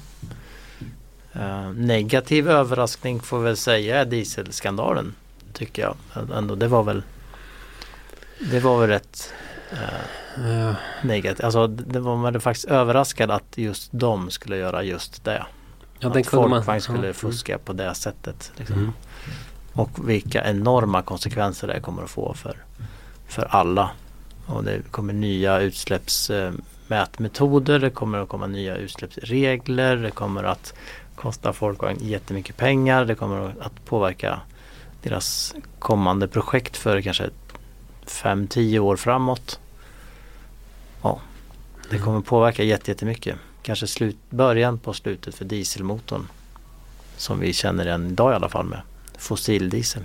Eh, 1.33 1.69
negativ 1.71 2.49
överraskning 2.49 3.19
får 3.19 3.39
väl 3.39 3.57
säga 3.57 4.01
är 4.01 4.05
dieselskandalen. 4.05 5.15
Tycker 5.53 5.81
jag. 5.81 5.95
Ändå, 6.37 6.55
det 6.55 6.67
var 6.67 6.83
väl 6.83 7.03
Det 8.51 8.59
var 8.59 8.79
väl 8.79 8.89
rätt 8.89 9.33
eh, 10.37 10.73
negativt. 11.03 11.43
Alltså 11.43 11.67
det 11.67 11.99
var 11.99 12.15
man 12.15 12.41
faktiskt 12.41 12.65
överraskad 12.67 13.31
att 13.31 13.57
just 13.57 13.89
de 13.91 14.29
skulle 14.31 14.57
göra 14.57 14.83
just 14.83 15.23
det. 15.23 15.45
ja, 15.99 16.09
att. 16.09 16.51
Folkvagn 16.59 16.81
skulle 16.81 17.07
ja. 17.07 17.13
fuska 17.13 17.57
på 17.57 17.73
det 17.73 17.95
sättet. 17.95 18.51
Liksom. 18.55 18.75
Mm. 18.75 18.93
Och 19.77 20.09
vilka 20.09 20.43
enorma 20.43 21.01
konsekvenser 21.01 21.67
det 21.67 21.79
kommer 21.79 22.03
att 22.03 22.09
få 22.09 22.33
för, 22.33 22.57
för 23.27 23.47
alla. 23.49 23.89
Och 24.45 24.63
det 24.63 24.91
kommer 24.91 25.13
nya 25.13 25.59
utsläppsmätmetoder, 25.59 27.79
det 27.79 27.89
kommer 27.89 28.17
att 28.17 28.29
komma 28.29 28.47
nya 28.47 28.75
utsläppsregler, 28.75 29.97
det 29.97 30.11
kommer 30.11 30.43
att 30.43 30.73
kosta 31.15 31.53
Folkvagn 31.53 31.97
jättemycket 32.01 32.57
pengar, 32.57 33.05
det 33.05 33.15
kommer 33.15 33.55
att 33.59 33.85
påverka 33.85 34.39
deras 35.03 35.55
kommande 35.79 36.27
projekt 36.27 36.77
för 36.77 37.01
kanske 37.01 37.29
5-10 38.05 38.79
år 38.79 38.95
framåt. 38.95 39.59
Ja, 41.01 41.19
det 41.89 41.97
kommer 41.97 42.21
påverka 42.21 42.63
jätte- 42.63 42.91
jättemycket. 42.91 43.35
Kanske 43.61 43.87
slut, 43.87 44.17
början 44.29 44.77
på 44.77 44.93
slutet 44.93 45.35
för 45.35 45.45
dieselmotorn. 45.45 46.27
Som 47.17 47.39
vi 47.39 47.53
känner 47.53 47.85
den 47.85 48.07
idag 48.07 48.31
i 48.31 48.35
alla 48.35 48.49
fall 48.49 48.65
med 48.65 48.81
fossildiesel. 49.17 50.03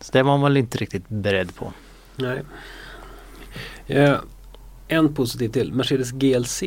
Så 0.00 0.12
det 0.12 0.22
var 0.22 0.38
man 0.38 0.42
väl 0.42 0.56
inte 0.56 0.78
riktigt 0.78 1.08
beredd 1.08 1.54
på. 1.54 1.72
Nej. 2.16 2.42
Eh, 3.86 4.16
en 4.88 5.14
positiv 5.14 5.48
till. 5.48 5.72
Mercedes 5.72 6.10
GLC. 6.10 6.62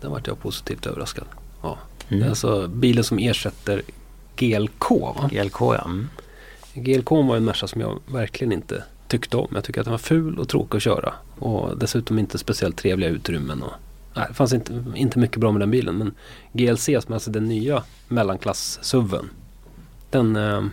Den 0.00 0.10
vart 0.10 0.26
jag 0.26 0.40
positivt 0.40 0.86
överraskad. 0.86 1.24
Det 1.62 2.14
är 2.14 2.16
Mm. 2.16 2.28
alltså 2.28 2.68
bilen 2.68 3.04
som 3.04 3.18
ersätter 3.18 3.82
GLK. 4.36 4.90
Va? 4.90 5.28
GLK 5.32 5.60
ja. 5.60 5.84
Mm. 5.84 6.08
GLK 6.74 7.10
var 7.10 7.36
en 7.36 7.44
Merca 7.44 7.66
som 7.66 7.80
jag 7.80 8.00
verkligen 8.06 8.52
inte 8.52 8.84
tyckte 9.08 9.36
om. 9.36 9.48
Jag 9.54 9.64
tycker 9.64 9.80
att 9.80 9.84
den 9.84 9.90
var 9.92 9.98
ful 9.98 10.38
och 10.38 10.48
tråkig 10.48 10.76
att 10.76 10.82
köra. 10.82 11.12
Och 11.38 11.78
dessutom 11.78 12.18
inte 12.18 12.38
speciellt 12.38 12.76
trevliga 12.76 13.10
utrymmen. 13.10 13.62
Och, 13.62 13.72
nej, 14.14 14.24
det 14.28 14.34
fanns 14.34 14.52
inte, 14.52 14.84
inte 14.94 15.18
mycket 15.18 15.36
bra 15.40 15.52
med 15.52 15.60
den 15.62 15.70
bilen. 15.70 15.94
Men 15.98 16.14
GLC 16.52 16.84
som 16.84 17.12
är 17.12 17.14
alltså 17.14 17.30
den 17.30 17.44
nya 17.48 17.82
mellanklass-SUVen. 18.08 19.24
Den, 20.10 20.36
eh, 20.36 20.64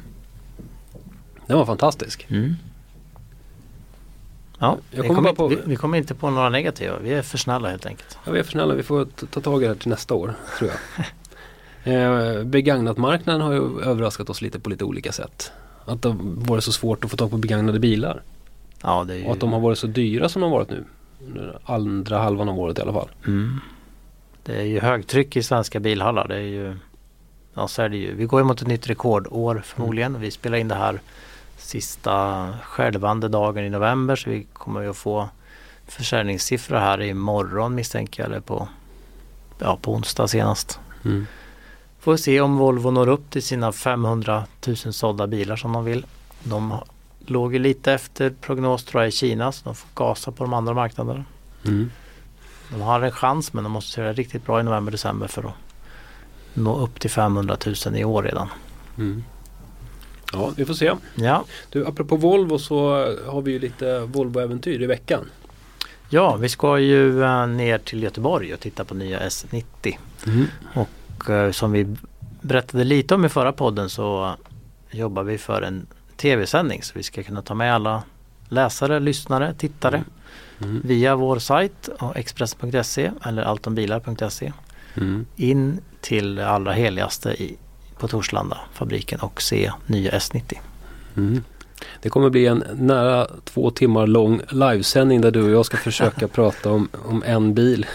den 1.48 1.58
var 1.58 1.66
fantastisk. 1.66 2.26
Mm. 2.30 2.56
Ja, 4.60 4.78
vi, 4.92 5.08
kommer 5.08 5.34
på- 5.34 5.48
vi, 5.48 5.58
vi 5.66 5.76
kommer 5.76 5.98
inte 5.98 6.16
på 6.16 6.30
några 6.30 6.50
negativa. 6.50 7.00
Vi 7.00 7.14
är 7.14 7.22
för 7.22 7.38
snälla 7.38 7.70
helt 7.70 7.86
enkelt. 7.86 8.18
Ja, 8.26 8.32
vi 8.32 8.40
är 8.40 8.44
för 8.44 8.52
snälla. 8.52 8.74
Vi 8.74 8.84
får 8.84 9.06
ta 9.06 9.42
tag 9.42 9.62
i 9.62 9.66
det 9.66 9.74
här 9.74 9.80
till 9.80 9.90
nästa 9.90 10.14
år, 10.14 10.34
tror 10.58 10.72
jag. 11.84 11.96
eh, 12.38 12.44
begagnatmarknaden 12.44 13.42
har 13.42 13.54
ju 13.54 13.82
överraskat 13.82 14.30
oss 14.30 14.42
lite 14.42 14.60
på 14.60 14.70
lite 14.70 14.84
olika 14.84 15.12
sätt. 15.12 15.52
Att 15.86 16.02
det 16.02 16.10
har 16.10 16.18
varit 16.22 16.64
så 16.64 16.72
svårt 16.72 17.04
att 17.04 17.12
få 17.12 17.18
tag 17.18 17.32
på 17.32 17.38
begagnade 17.38 17.80
bilar. 17.80 18.22
Ja, 18.82 19.04
det 19.04 19.14
är 19.14 19.18
ju... 19.18 19.26
Och 19.26 19.34
att 19.34 19.40
de 19.40 19.54
har 19.54 19.60
varit 19.60 19.78
så 19.78 19.88
dyra 19.88 20.30
som 20.30 20.42
de 20.42 20.52
har 20.52 20.58
varit 20.60 20.70
nu. 20.70 20.86
Andra 21.64 22.18
halvan 22.20 22.50
av 22.50 22.60
året 22.60 22.80
i 22.80 22.82
alla 22.82 22.94
fall. 22.94 23.10
mm. 23.28 23.60
det 24.44 24.56
är 24.56 24.64
ju 24.64 24.80
högtryck 24.80 25.36
i 25.36 25.44
svenska 25.44 25.80
bilhallar. 25.80 26.28
Det 26.28 26.36
är 26.36 26.40
ju... 26.40 26.78
Ja, 27.56 27.68
så 27.68 27.82
är 27.82 27.90
det 27.90 27.98
ju. 27.98 28.16
Vi 28.16 28.26
går 28.26 28.40
ju 28.40 28.44
mot 28.44 28.62
ett 28.62 28.68
nytt 28.68 28.88
rekordår 28.88 29.62
förmodligen. 29.66 30.20
Vi 30.20 30.32
spelar 30.32 30.58
in 30.58 30.68
det 30.68 30.76
här 30.76 31.00
sista 31.58 32.50
skälvande 32.64 33.28
dagen 33.28 33.64
i 33.64 33.70
november. 33.70 34.16
Så 34.16 34.30
vi 34.30 34.48
kommer 34.54 34.82
ju 34.82 34.90
att 34.90 34.98
få 34.98 35.30
försäljningssiffror 35.88 36.78
här 36.78 37.02
imorgon 37.02 37.76
misstänker 37.76 38.24
jag. 38.24 38.32
Eller 38.32 38.40
på, 38.40 38.68
ja, 39.60 39.78
på 39.82 39.94
onsdag 39.94 40.28
senast. 40.28 40.80
Mm. 41.06 41.28
Får 42.00 42.18
se 42.18 42.42
om 42.42 42.58
Volvo 42.58 42.92
når 42.92 43.08
upp 43.08 43.32
till 43.32 43.44
sina 43.44 43.72
500 43.72 44.44
000 44.68 44.76
sålda 44.76 45.28
bilar 45.28 45.56
som 45.56 45.74
de 45.74 45.86
vill. 45.86 46.06
De 46.44 46.74
låg 47.26 47.54
ju 47.54 47.60
lite 47.60 47.94
efter 47.94 48.30
prognos 48.30 48.84
tror 48.84 49.04
jag 49.04 49.10
i 49.10 49.12
Kina 49.12 49.52
så 49.52 49.62
de 49.66 49.76
får 49.76 49.90
gasa 49.96 50.32
på 50.32 50.44
de 50.44 50.54
andra 50.54 50.74
marknaderna. 50.74 51.26
Mm. 51.66 51.92
De 52.70 52.82
har 52.82 53.02
en 53.02 53.12
chans 53.12 53.54
men 53.54 53.64
de 53.64 53.74
måste 53.74 54.02
göra 54.02 54.14
riktigt 54.14 54.46
bra 54.46 54.60
i 54.60 54.64
november-december 54.64 55.28
för 55.28 55.44
att 55.44 55.54
nå 56.56 56.78
upp 56.80 57.00
till 57.00 57.10
500 57.10 57.58
000 57.86 57.96
i 57.98 58.04
år 58.04 58.24
redan. 58.24 58.48
Mm. 58.98 59.24
Ja, 60.34 60.52
vi 60.58 60.66
får 60.66 60.74
se. 60.74 60.92
Ja, 61.16 61.46
Du, 61.70 61.86
apropå 61.88 62.16
Volvo 62.16 62.60
så 62.60 62.90
har 63.28 63.42
vi 63.42 63.52
ju 63.52 63.60
lite 63.60 64.00
Volvo-äventyr 64.00 64.82
i 64.82 64.86
veckan. 64.86 65.26
ja 66.10 66.36
vi 66.36 66.50
ska 66.50 66.80
ju 66.80 67.24
eh, 67.24 67.48
ner 67.48 67.78
till 67.78 68.04
Göteborg 68.04 68.54
och 68.54 68.60
titta 68.60 68.86
på 68.86 68.94
nya 68.96 69.20
S90. 69.20 69.98
Mm. 70.28 70.46
Och 70.74 71.30
eh, 71.30 71.52
som 71.52 71.72
vi 71.72 71.96
berättade 72.42 72.84
lite 72.84 73.16
om 73.16 73.26
i 73.26 73.30
förra 73.30 73.52
podden 73.52 73.90
så 73.90 74.36
jobbar 74.92 75.24
vi 75.24 75.38
för 75.38 75.62
en 75.62 75.88
tv-sändning 76.18 76.84
så 76.84 76.92
vi 76.96 77.04
ska 77.04 77.24
kunna 77.24 77.42
ta 77.42 77.54
med 77.54 77.76
alla 77.76 78.04
läsare, 78.50 79.00
lyssnare, 79.00 79.54
tittare 79.54 80.04
Mm. 80.64 80.82
via 80.84 81.16
vår 81.16 81.40
sajt 81.40 81.90
Express.se 82.16 83.12
eller 83.26 83.42
altonbilar.se 83.44 84.54
Mm. 84.98 85.26
in 85.36 85.80
till 86.02 86.36
det 86.36 86.48
allra 86.50 86.74
heligaste 86.74 87.30
i, 87.44 87.58
på 88.00 88.08
Torslanda 88.08 88.58
fabriken 88.74 89.20
och 89.20 89.42
se 89.42 89.72
nya 89.86 90.12
S90. 90.12 90.58
Mm. 91.18 91.44
Det 92.02 92.10
kommer 92.10 92.30
bli 92.30 92.46
en 92.48 92.64
nära 92.76 93.28
två 93.44 93.72
timmar 93.72 94.08
lång 94.08 94.42
livesändning 94.50 95.22
där 95.22 95.32
du 95.32 95.44
och 95.44 95.52
jag 95.52 95.66
ska 95.66 95.78
försöka 95.78 96.28
prata 96.38 96.72
om, 96.72 96.90
om 97.06 97.24
en 97.26 97.54
bil. 97.54 97.86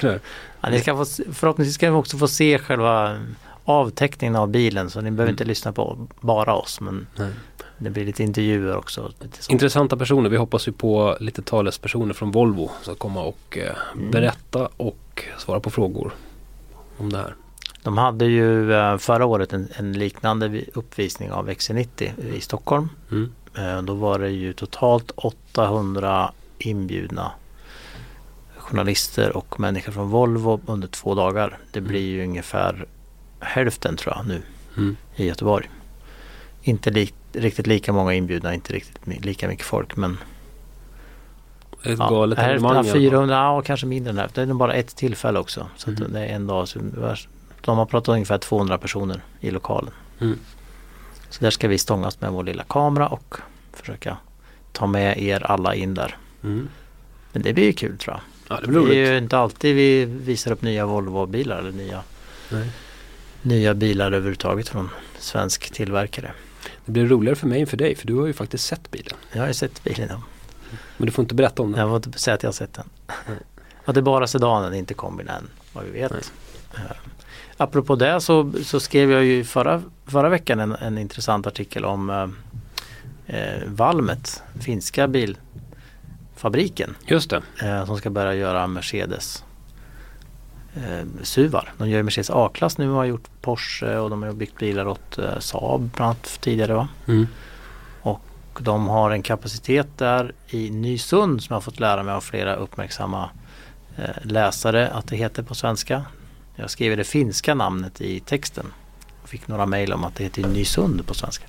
Ja, 0.60 0.70
ni 0.70 0.80
ska 0.80 0.96
få, 1.04 1.04
förhoppningsvis 1.32 1.74
ska 1.74 1.90
ni 1.90 1.96
också 1.96 2.18
få 2.18 2.28
se 2.28 2.58
själva 2.58 3.18
avteckningen 3.64 4.36
av 4.36 4.48
bilen 4.48 4.90
så 4.90 5.00
ni 5.00 5.10
behöver 5.10 5.22
Mm. 5.22 5.32
inte 5.32 5.44
lyssna 5.44 5.72
på 5.72 6.08
bara 6.20 6.54
oss 6.54 6.80
men 6.80 7.06
Nej. 7.16 7.30
det 7.78 7.90
blir 7.90 8.04
lite 8.04 8.22
intervjuer 8.22 8.76
också. 8.76 9.12
Lite. 9.20 9.38
Intressanta 9.52 9.96
personer. 9.96 10.30
Vi 10.30 10.36
hoppas 10.36 10.68
ju 10.68 10.72
på 10.72 11.16
lite 11.20 11.42
talespersoner 11.42 12.14
från 12.14 12.30
Volvo 12.30 12.70
som 12.82 12.94
komma 12.94 13.22
och 13.22 13.58
eh, 13.58 13.72
Mm. 13.94 14.10
berätta 14.10 14.68
och 14.76 15.24
svara 15.38 15.60
på 15.60 15.70
frågor 15.70 16.14
om 16.98 17.12
det 17.12 17.18
här. 17.18 17.34
De 17.82 17.98
hade 17.98 18.24
ju 18.24 18.72
eh, 18.74 18.96
förra 18.98 19.26
året 19.26 19.52
en, 19.52 19.68
en 19.76 19.92
liknande 19.92 20.48
vi- 20.48 20.70
uppvisning 20.74 21.32
av 21.32 21.48
XC90 21.50 22.34
i 22.34 22.40
Stockholm. 22.40 22.88
Mm. 23.10 23.32
Eh, 23.58 23.82
Då 23.82 23.94
var 23.94 24.18
det 24.18 24.30
ju 24.30 24.52
totalt 24.52 25.10
800 25.16 26.32
inbjudna 26.58 27.32
journalister 28.56 29.36
och 29.36 29.60
människor 29.60 29.92
från 29.92 30.08
Volvo 30.08 30.60
under 30.66 30.88
två 30.88 31.14
dagar. 31.14 31.58
Det 31.72 31.80
blir 31.80 32.00
ju 32.00 32.22
ungefär 32.24 32.86
hälften 33.40 33.96
tror 33.96 34.14
jag 34.16 34.26
nu 34.26 34.42
Mm. 34.76 34.96
i 35.16 35.26
Göteborg. 35.26 35.70
Inte 36.62 36.90
li- 36.90 37.12
riktigt 37.32 37.66
lika 37.66 37.92
många 37.92 38.14
inbjudna, 38.14 38.54
inte 38.54 38.72
riktigt 38.72 39.24
lika 39.24 39.48
mycket 39.48 39.66
folk 39.66 39.96
men 39.96 40.18
Ett 41.84 41.98
ja, 41.98 42.08
galet 42.10 42.38
hälften, 42.38 42.54
evenemang. 42.54 42.72
ja, 42.72 42.76
i 42.76 42.78
alla 42.78 42.88
fall. 42.92 43.00
400, 43.00 43.34
ja 43.34 43.62
kanske 43.62 43.86
mindre 43.86 44.10
än 44.10 44.18
hälften. 44.18 44.48
Det 44.48 44.52
är 44.52 44.54
bara 44.54 44.74
ett 44.74 44.96
tillfälle 44.96 45.38
också. 45.38 45.66
Så 45.76 45.90
Mhm. 45.90 46.12
det 46.12 46.20
är 46.20 46.26
en 46.34 46.46
dag. 46.46 46.68
Så 46.68 46.78
de 47.60 47.78
har 47.78 47.86
pratat 47.86 48.08
ungefär 48.12 48.38
200 48.38 48.78
personer 48.78 49.20
i 49.40 49.50
lokalen. 49.50 49.90
Mm. 50.20 50.38
Så 51.30 51.40
där 51.44 51.50
ska 51.50 51.68
vi 51.68 51.78
stångas 51.78 52.20
med 52.20 52.32
vår 52.32 52.44
lilla 52.44 52.64
kamera 52.64 53.08
och 53.08 53.36
försöka 53.72 54.16
ta 54.72 54.86
med 54.86 55.18
er 55.22 55.46
alla 55.46 55.74
in 55.74 55.94
där. 55.94 56.16
Mm. 56.44 56.68
Men 57.32 57.42
det 57.42 57.52
blir 57.52 57.64
ju 57.64 57.72
kul 57.72 57.98
tror 57.98 58.14
jag. 58.14 58.20
Ja, 58.48 58.60
det 58.60 58.66
Det 58.66 58.68
blir 58.68 58.80
är 58.80 58.84
roligt. 58.84 58.96
ju 58.98 59.18
inte 59.18 59.38
alltid 59.38 59.76
vi 59.76 60.04
visar 60.04 60.52
upp 60.52 60.62
nya 60.62 60.86
Volvo-bilar 60.86 61.58
eller 61.58 61.72
nya, 61.72 62.00
Nej. 62.50 62.68
nya 63.42 63.74
bilar 63.74 64.06
överhuvudtaget 64.06 64.68
från 64.68 64.90
svensk 65.18 65.70
tillverkare. 65.72 66.30
Det 66.84 66.92
blir 66.92 67.06
roligare 67.06 67.36
för 67.36 67.46
mig 67.46 67.60
än 67.60 67.66
för 67.66 67.76
dig 67.76 67.94
för 67.96 68.06
du 68.06 68.14
har 68.14 68.26
ju 68.26 68.32
faktiskt 68.32 68.64
sett 68.66 68.90
bilen. 68.90 69.16
Jag 69.32 69.40
har 69.40 69.48
ju 69.48 69.54
sett 69.54 69.84
bilen. 69.84 70.08
ja. 70.10 70.20
Men 70.96 71.06
du 71.06 71.12
får 71.12 71.22
inte 71.22 71.34
berätta 71.34 71.62
om 71.62 71.72
den. 71.72 71.80
Jag 71.80 71.88
får 71.88 71.96
inte 71.96 72.18
säga 72.18 72.34
att 72.34 72.42
jag 72.42 72.48
har 72.48 72.52
sett 72.52 72.72
den. 72.74 72.86
Nej. 73.28 73.38
Och 73.84 73.94
det 73.94 74.00
är 74.00 74.02
bara 74.02 74.26
sedanen, 74.26 74.74
inte 74.74 74.94
kombin 74.94 75.28
än 75.28 75.48
vad 75.72 75.84
vi 75.84 75.90
vet. 75.90 76.12
Nej. 76.12 76.20
Eh, 76.74 76.96
apropå 77.56 77.96
det 77.96 78.20
så, 78.20 78.52
så 78.64 78.80
skrev 78.80 79.10
jag 79.10 79.24
ju 79.24 79.44
förra, 79.44 79.82
förra 80.06 80.28
veckan 80.28 80.60
en, 80.60 80.72
en 80.72 80.98
intressant 80.98 81.46
artikel 81.46 81.84
om 81.84 82.10
eh, 82.10 82.28
eh, 83.36 83.62
Valmet, 83.66 84.42
finska 84.60 85.06
fabriken 86.36 86.94
Just 87.06 87.30
det. 87.30 87.42
eh, 87.62 87.86
som 87.86 87.96
ska 87.98 88.10
börja 88.10 88.34
göra 88.34 88.66
Mercedes 88.66 89.44
eh, 90.74 91.06
SUVar. 91.22 91.72
De 91.78 91.88
gör 91.88 92.02
Mercedes 92.02 92.30
A-klass 92.30 92.78
nu 92.78 92.90
och 92.90 92.96
har 92.96 93.04
gjort 93.04 93.28
Porsche 93.40 93.96
och 93.98 94.10
de 94.10 94.22
har 94.22 94.32
byggt 94.32 94.58
bilar 94.58 94.86
åt 94.86 95.18
eh, 95.18 95.38
Saab 95.38 95.90
bland 95.96 96.08
annat 96.08 96.38
tidigare. 96.40 96.74
Va? 96.74 96.88
Mm. 97.06 97.26
Och 98.54 98.62
de 98.62 98.88
har 98.88 99.10
en 99.10 99.22
kapacitet 99.22 99.98
där 99.98 100.32
i 100.48 100.70
Nysund 100.70 101.42
som 101.42 101.54
jag 101.54 101.56
har 101.56 101.60
fått 101.60 101.80
lära 101.80 102.02
mig 102.02 102.14
av 102.14 102.20
flera 102.20 102.54
uppmärksamma 102.54 103.30
eh, 103.96 104.04
läsare 104.22 104.88
att 104.88 105.06
det 105.06 105.16
heter 105.16 105.42
på 105.42 105.54
svenska. 105.54 106.04
Jag 106.56 106.70
skriver 106.70 106.96
det 106.96 107.04
finska 107.04 107.54
namnet 107.54 108.00
i 108.00 108.20
texten. 108.20 108.66
Jag 109.22 109.28
fick 109.28 109.48
några 109.48 109.66
mejl 109.66 109.92
om 109.92 110.04
att 110.04 110.14
det 110.14 110.24
heter 110.24 110.42
Nysund 110.42 111.06
på 111.06 111.14
svenska. 111.14 111.46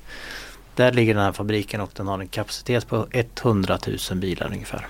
Där 0.76 0.91
ligger 0.91 1.14
den 1.14 1.24
här 1.24 1.32
fabriken 1.32 1.82
och 1.82 1.91
den 1.93 2.08
har 2.08 2.20
en 2.20 2.28
kapacitet 2.28 2.88
på 2.88 3.08
100 3.12 3.80
000 4.12 4.20
bilar 4.20 4.47
ungefär. 4.47 4.88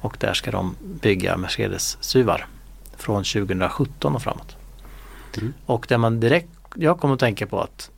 Och 0.00 0.16
där 0.20 0.34
ska 0.34 0.50
de 0.50 0.76
bygga 0.80 1.36
Mercedes 1.36 1.98
SUVar 2.00 2.46
från 2.96 3.24
2017 3.24 4.14
och 4.14 4.22
framåt. 4.22 4.56
Mm. 5.36 5.54
Och 5.66 5.86
det 5.88 5.98
man 5.98 6.20
direkt, 6.20 6.48
jag 6.74 7.00
kommer 7.00 7.14
att 7.14 7.20
tänka 7.20 7.46
på 7.46 7.60
att 7.60 7.91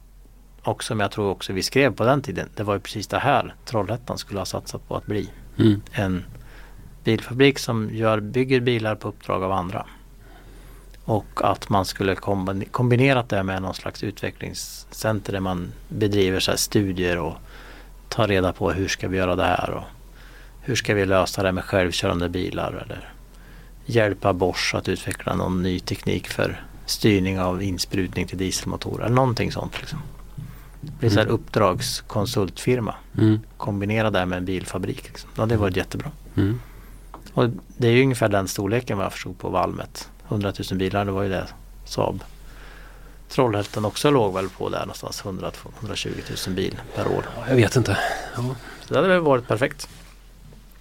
och 0.64 0.84
som 0.84 1.00
jag 1.00 1.10
tror 1.10 1.30
också 1.30 1.52
vi 1.52 1.62
skrev 1.62 1.94
på 1.94 2.04
den 2.04 2.22
tiden. 2.22 2.48
Det 2.54 2.62
var 2.62 2.74
ju 2.74 2.80
precis 2.80 3.06
det 3.06 3.18
här 3.18 3.54
Trollhättan 3.64 4.18
skulle 4.18 4.40
ha 4.40 4.44
satsat 4.44 4.88
på 4.88 4.96
att 4.96 5.06
bli. 5.06 5.30
Mm. 5.58 5.82
En 5.92 6.24
bilfabrik 7.04 7.58
som 7.58 7.90
gör, 7.92 8.20
bygger 8.20 8.60
bilar 8.60 8.94
på 8.94 9.08
uppdrag 9.08 9.42
av 9.42 9.52
andra. 9.52 9.86
Och 11.04 11.26
att 11.34 11.68
man 11.68 11.84
skulle 11.84 12.14
kombine- 12.14 12.68
kombinerat 12.70 13.28
det 13.28 13.42
med 13.42 13.62
någon 13.62 13.74
slags 13.74 14.02
utvecklingscenter 14.02 15.32
där 15.32 15.40
man 15.40 15.72
bedriver 15.88 16.40
så 16.40 16.56
studier 16.56 17.18
och 17.18 17.34
tar 18.08 18.28
reda 18.28 18.52
på 18.52 18.70
hur 18.70 18.88
ska 18.88 19.08
vi 19.08 19.16
göra 19.16 19.36
det 19.36 19.44
här 19.44 19.70
och 19.70 19.84
hur 20.60 20.74
ska 20.74 20.94
vi 20.94 21.06
lösa 21.06 21.42
det 21.42 21.52
med 21.52 21.64
självkörande 21.64 22.28
bilar 22.28 22.72
eller 22.72 23.12
hjälpa 23.86 24.32
Bosch 24.32 24.74
att 24.74 24.88
utveckla 24.88 25.34
någon 25.34 25.62
ny 25.62 25.80
teknik 25.80 26.28
för 26.28 26.64
styrning 26.86 27.40
av 27.40 27.62
insprutning 27.62 28.26
till 28.26 28.38
dieselmotorer 28.38 29.04
eller 29.04 29.14
någonting 29.14 29.52
sånt. 29.52 29.80
Liksom. 29.80 29.98
Blir 30.98 31.10
så 31.10 31.18
här 31.20 31.26
uppdragskonsultfirma. 31.26 32.94
Mm. 33.18 33.40
Kombinera 33.56 34.10
det 34.10 34.26
med 34.26 34.38
en 34.38 34.44
bilfabrik. 34.44 35.04
Liksom. 35.04 35.30
Ja, 35.36 35.46
det 35.46 35.56
var 35.56 35.76
jättebra. 35.76 36.10
Mm. 36.36 36.60
Och 37.34 37.50
det 37.76 37.88
är 37.88 37.92
ju 37.92 38.02
ungefär 38.02 38.28
den 38.28 38.48
storleken 38.48 38.96
vad 38.96 39.04
jag 39.04 39.12
förstod 39.12 39.38
på 39.38 39.48
Valmet. 39.48 40.08
100 40.28 40.52
000 40.70 40.78
bilar, 40.78 41.04
det 41.04 41.10
var 41.12 41.22
ju 41.22 41.28
det 41.28 41.46
Saab. 41.84 42.24
Trollhättan 43.28 43.84
också 43.84 44.10
låg 44.10 44.34
väl 44.34 44.48
på 44.48 44.68
där 44.68 44.80
någonstans 44.80 45.24
100 45.24 45.50
120 45.78 46.08
000 46.46 46.56
bil 46.56 46.80
per 46.94 47.06
år. 47.06 47.24
Ja, 47.36 47.48
jag 47.48 47.56
vet 47.56 47.76
inte. 47.76 47.98
Ja, 48.36 48.54
Så 48.86 48.94
det 48.94 49.00
hade 49.00 49.20
varit 49.20 49.48
perfekt. 49.48 49.88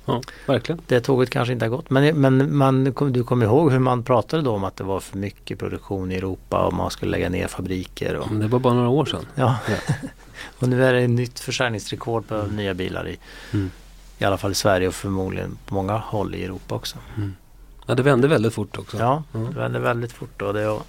Ja 0.05 0.21
verkligen. 0.45 0.81
Det 0.87 0.99
tåget 1.01 1.29
kanske 1.29 1.53
inte 1.53 1.65
har 1.65 1.69
gått. 1.69 1.89
Men, 1.89 2.21
men 2.21 2.57
man, 2.57 2.83
du 2.83 3.23
kommer 3.23 3.45
ihåg 3.45 3.71
hur 3.71 3.79
man 3.79 4.03
pratade 4.03 4.43
då 4.43 4.51
om 4.51 4.63
att 4.63 4.75
det 4.75 4.83
var 4.83 4.99
för 4.99 5.17
mycket 5.17 5.59
produktion 5.59 6.11
i 6.11 6.15
Europa 6.15 6.65
och 6.65 6.73
man 6.73 6.91
skulle 6.91 7.11
lägga 7.11 7.29
ner 7.29 7.47
fabriker. 7.47 8.15
Och, 8.15 8.31
Men 8.31 8.39
det 8.39 8.47
var 8.47 8.59
bara 8.59 8.73
några 8.73 8.89
år 8.89 9.05
sedan. 9.05 9.25
ja. 9.35 9.55
Ja. 9.69 9.93
och 10.59 10.69
nu 10.69 10.85
är 10.85 10.93
det 10.93 10.99
ett 11.01 11.09
nytt 11.09 11.39
försäljningsrekord 11.39 12.27
på 12.27 12.43
nya 12.51 12.73
bilar 12.73 13.07
i, 13.07 13.17
Mm. 13.53 13.71
i 14.17 14.23
alla 14.25 14.37
fall 14.37 14.51
i 14.51 14.55
Sverige 14.55 14.87
och 14.87 14.95
förmodligen 14.95 15.57
på 15.65 15.73
många 15.75 15.97
håll 15.97 16.35
i 16.35 16.43
Europa 16.43 16.75
också. 16.75 16.97
Ja, 17.85 17.95
det 17.95 18.03
vände 18.03 18.27
väldigt 18.27 18.53
fort 18.53 18.77
också. 18.77 18.97
Ja, 18.97 19.23
Mm. 19.33 19.53
det 19.53 19.59
vänder 19.59 19.79
väldigt 19.79 20.11
fort. 20.11 20.41
Och 20.41 20.53
det, 20.53 20.67
och 20.67 20.85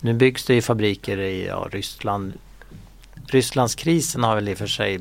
nu 0.00 0.12
byggs 0.12 0.44
det 0.44 0.54
i 0.54 0.62
fabriker 0.62 1.18
i 1.18 1.46
ja, 1.46 1.68
Ryssland. 1.72 2.32
Rysslandskrisen 3.26 4.24
har 4.24 4.34
väl 4.34 4.48
i 4.48 4.54
och 4.54 4.58
för 4.58 4.66
sig 4.66 5.00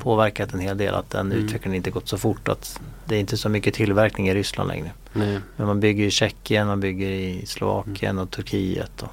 påverkat 0.00 0.52
en 0.54 0.60
hel 0.60 0.76
del. 0.78 0.94
Att 0.94 1.10
den 1.10 1.32
Mm. 1.32 1.44
utvecklingen 1.44 1.76
inte 1.76 1.90
gått 1.90 2.08
så 2.08 2.18
fort. 2.18 2.48
Att 2.48 2.80
det 3.04 3.16
är 3.16 3.20
inte 3.20 3.36
så 3.36 3.48
mycket 3.48 3.74
tillverkning 3.74 4.28
i 4.28 4.34
Ryssland 4.34 4.68
längre. 4.68 4.90
Nej. 5.12 5.38
Men 5.56 5.66
man 5.66 5.80
bygger 5.80 6.04
i 6.06 6.10
Tjeckien, 6.10 6.66
man 6.66 6.80
bygger 6.80 7.08
i 7.10 7.46
Slovakien 7.46 8.18
och 8.18 8.30
Turkiet. 8.30 9.02
Och, 9.02 9.08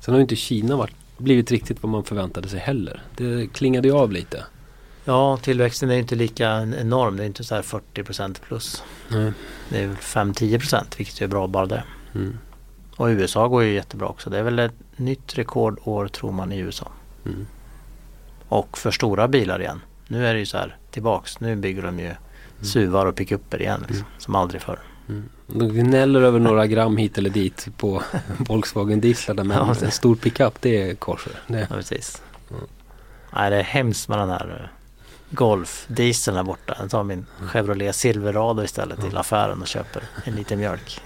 Sen 0.00 0.14
har 0.14 0.18
ju 0.18 0.22
inte 0.22 0.36
Kina 0.36 0.76
varit, 0.76 0.94
blivit 1.18 1.50
riktigt 1.50 1.82
vad 1.82 1.90
man 1.90 2.04
förväntade 2.04 2.48
sig 2.48 2.60
heller. 2.60 3.02
Det 3.16 3.52
klingade 3.52 3.88
ju 3.88 3.94
av 3.94 4.12
lite. 4.12 4.44
ja, 5.04 5.36
tillväxten 5.36 5.90
är 5.90 5.94
inte 5.98 6.14
lika 6.14 6.62
enorm. 6.80 7.16
Det 7.16 7.22
är 7.22 7.26
inte 7.26 7.44
så 7.44 7.54
här 7.54 7.62
40% 7.62 8.40
plus. 8.48 8.82
Nej. 9.08 9.32
Det 9.68 9.82
är 9.82 9.86
väl 9.86 9.96
5-10% 9.96 10.84
vilket 10.98 11.20
är 11.22 11.26
bra 11.26 11.46
bara 11.46 11.66
det. 11.66 11.84
Mm. 12.14 12.38
Och 12.96 13.06
USA 13.06 13.48
går 13.48 13.62
ju 13.62 13.74
jättebra 13.74 14.08
också. 14.08 14.30
Det 14.30 14.38
är 14.38 14.42
väl 14.42 14.58
ett 14.58 14.72
nytt 14.96 15.38
rekordår 15.38 16.08
tror 16.08 16.32
man 16.32 16.52
i 16.52 16.58
USA. 16.58 16.88
Mm. 17.26 17.46
Och 18.48 18.78
för 18.78 18.90
stora 18.90 19.28
bilar 19.28 19.60
igen. 19.60 19.80
Nu 20.08 20.26
är 20.26 20.34
det 20.34 20.38
ju 20.40 20.46
så 20.46 20.58
här 20.58 20.76
tillbaks. 20.90 21.40
Nu 21.40 21.56
bygger 21.56 21.82
de 21.82 21.98
ju 21.98 22.14
SUVar 22.62 23.06
och 23.06 23.16
pickuper 23.16 23.62
igen 23.62 23.84
liksom, 23.88 24.06
som 24.18 24.34
aldrig 24.34 24.62
förr. 24.62 24.78
Mm. 25.08 25.28
De 25.46 25.68
gnäller 25.68 26.22
över 26.22 26.38
några 26.38 26.66
gram 26.66 26.96
hit 26.96 27.18
eller 27.18 27.30
dit 27.30 27.68
på 27.76 28.02
Volkswagen 28.38 29.00
dieslarna 29.00 29.44
men 29.44 29.56
Ja, 29.56 29.74
en 29.82 29.90
stor 29.90 30.16
pickup 30.16 30.60
det 30.60 30.90
är 30.90 30.94
korser. 30.94 31.32
Det, 31.46 31.60
Ja, 31.70 31.76
precis. 31.76 32.22
Mm. 32.50 32.62
Nej, 33.32 33.50
det 33.50 33.56
är 33.56 33.62
hemskt 33.62 34.08
med 34.08 34.18
den 34.18 34.28
här 34.28 34.60
eh, 34.62 34.68
Golf 35.30 35.84
dieseln 35.88 36.36
där 36.36 36.42
borta. 36.42 36.76
Jag 36.80 36.90
tar 36.90 37.04
min 37.04 37.26
Chevrolet 37.46 37.96
Silverado 37.96 38.62
istället 38.62 39.00
till 39.00 39.16
affären 39.16 39.60
och 39.62 39.68
köper 39.68 40.02
en 40.24 40.34
liten 40.34 40.58
mjölk. 40.58 41.00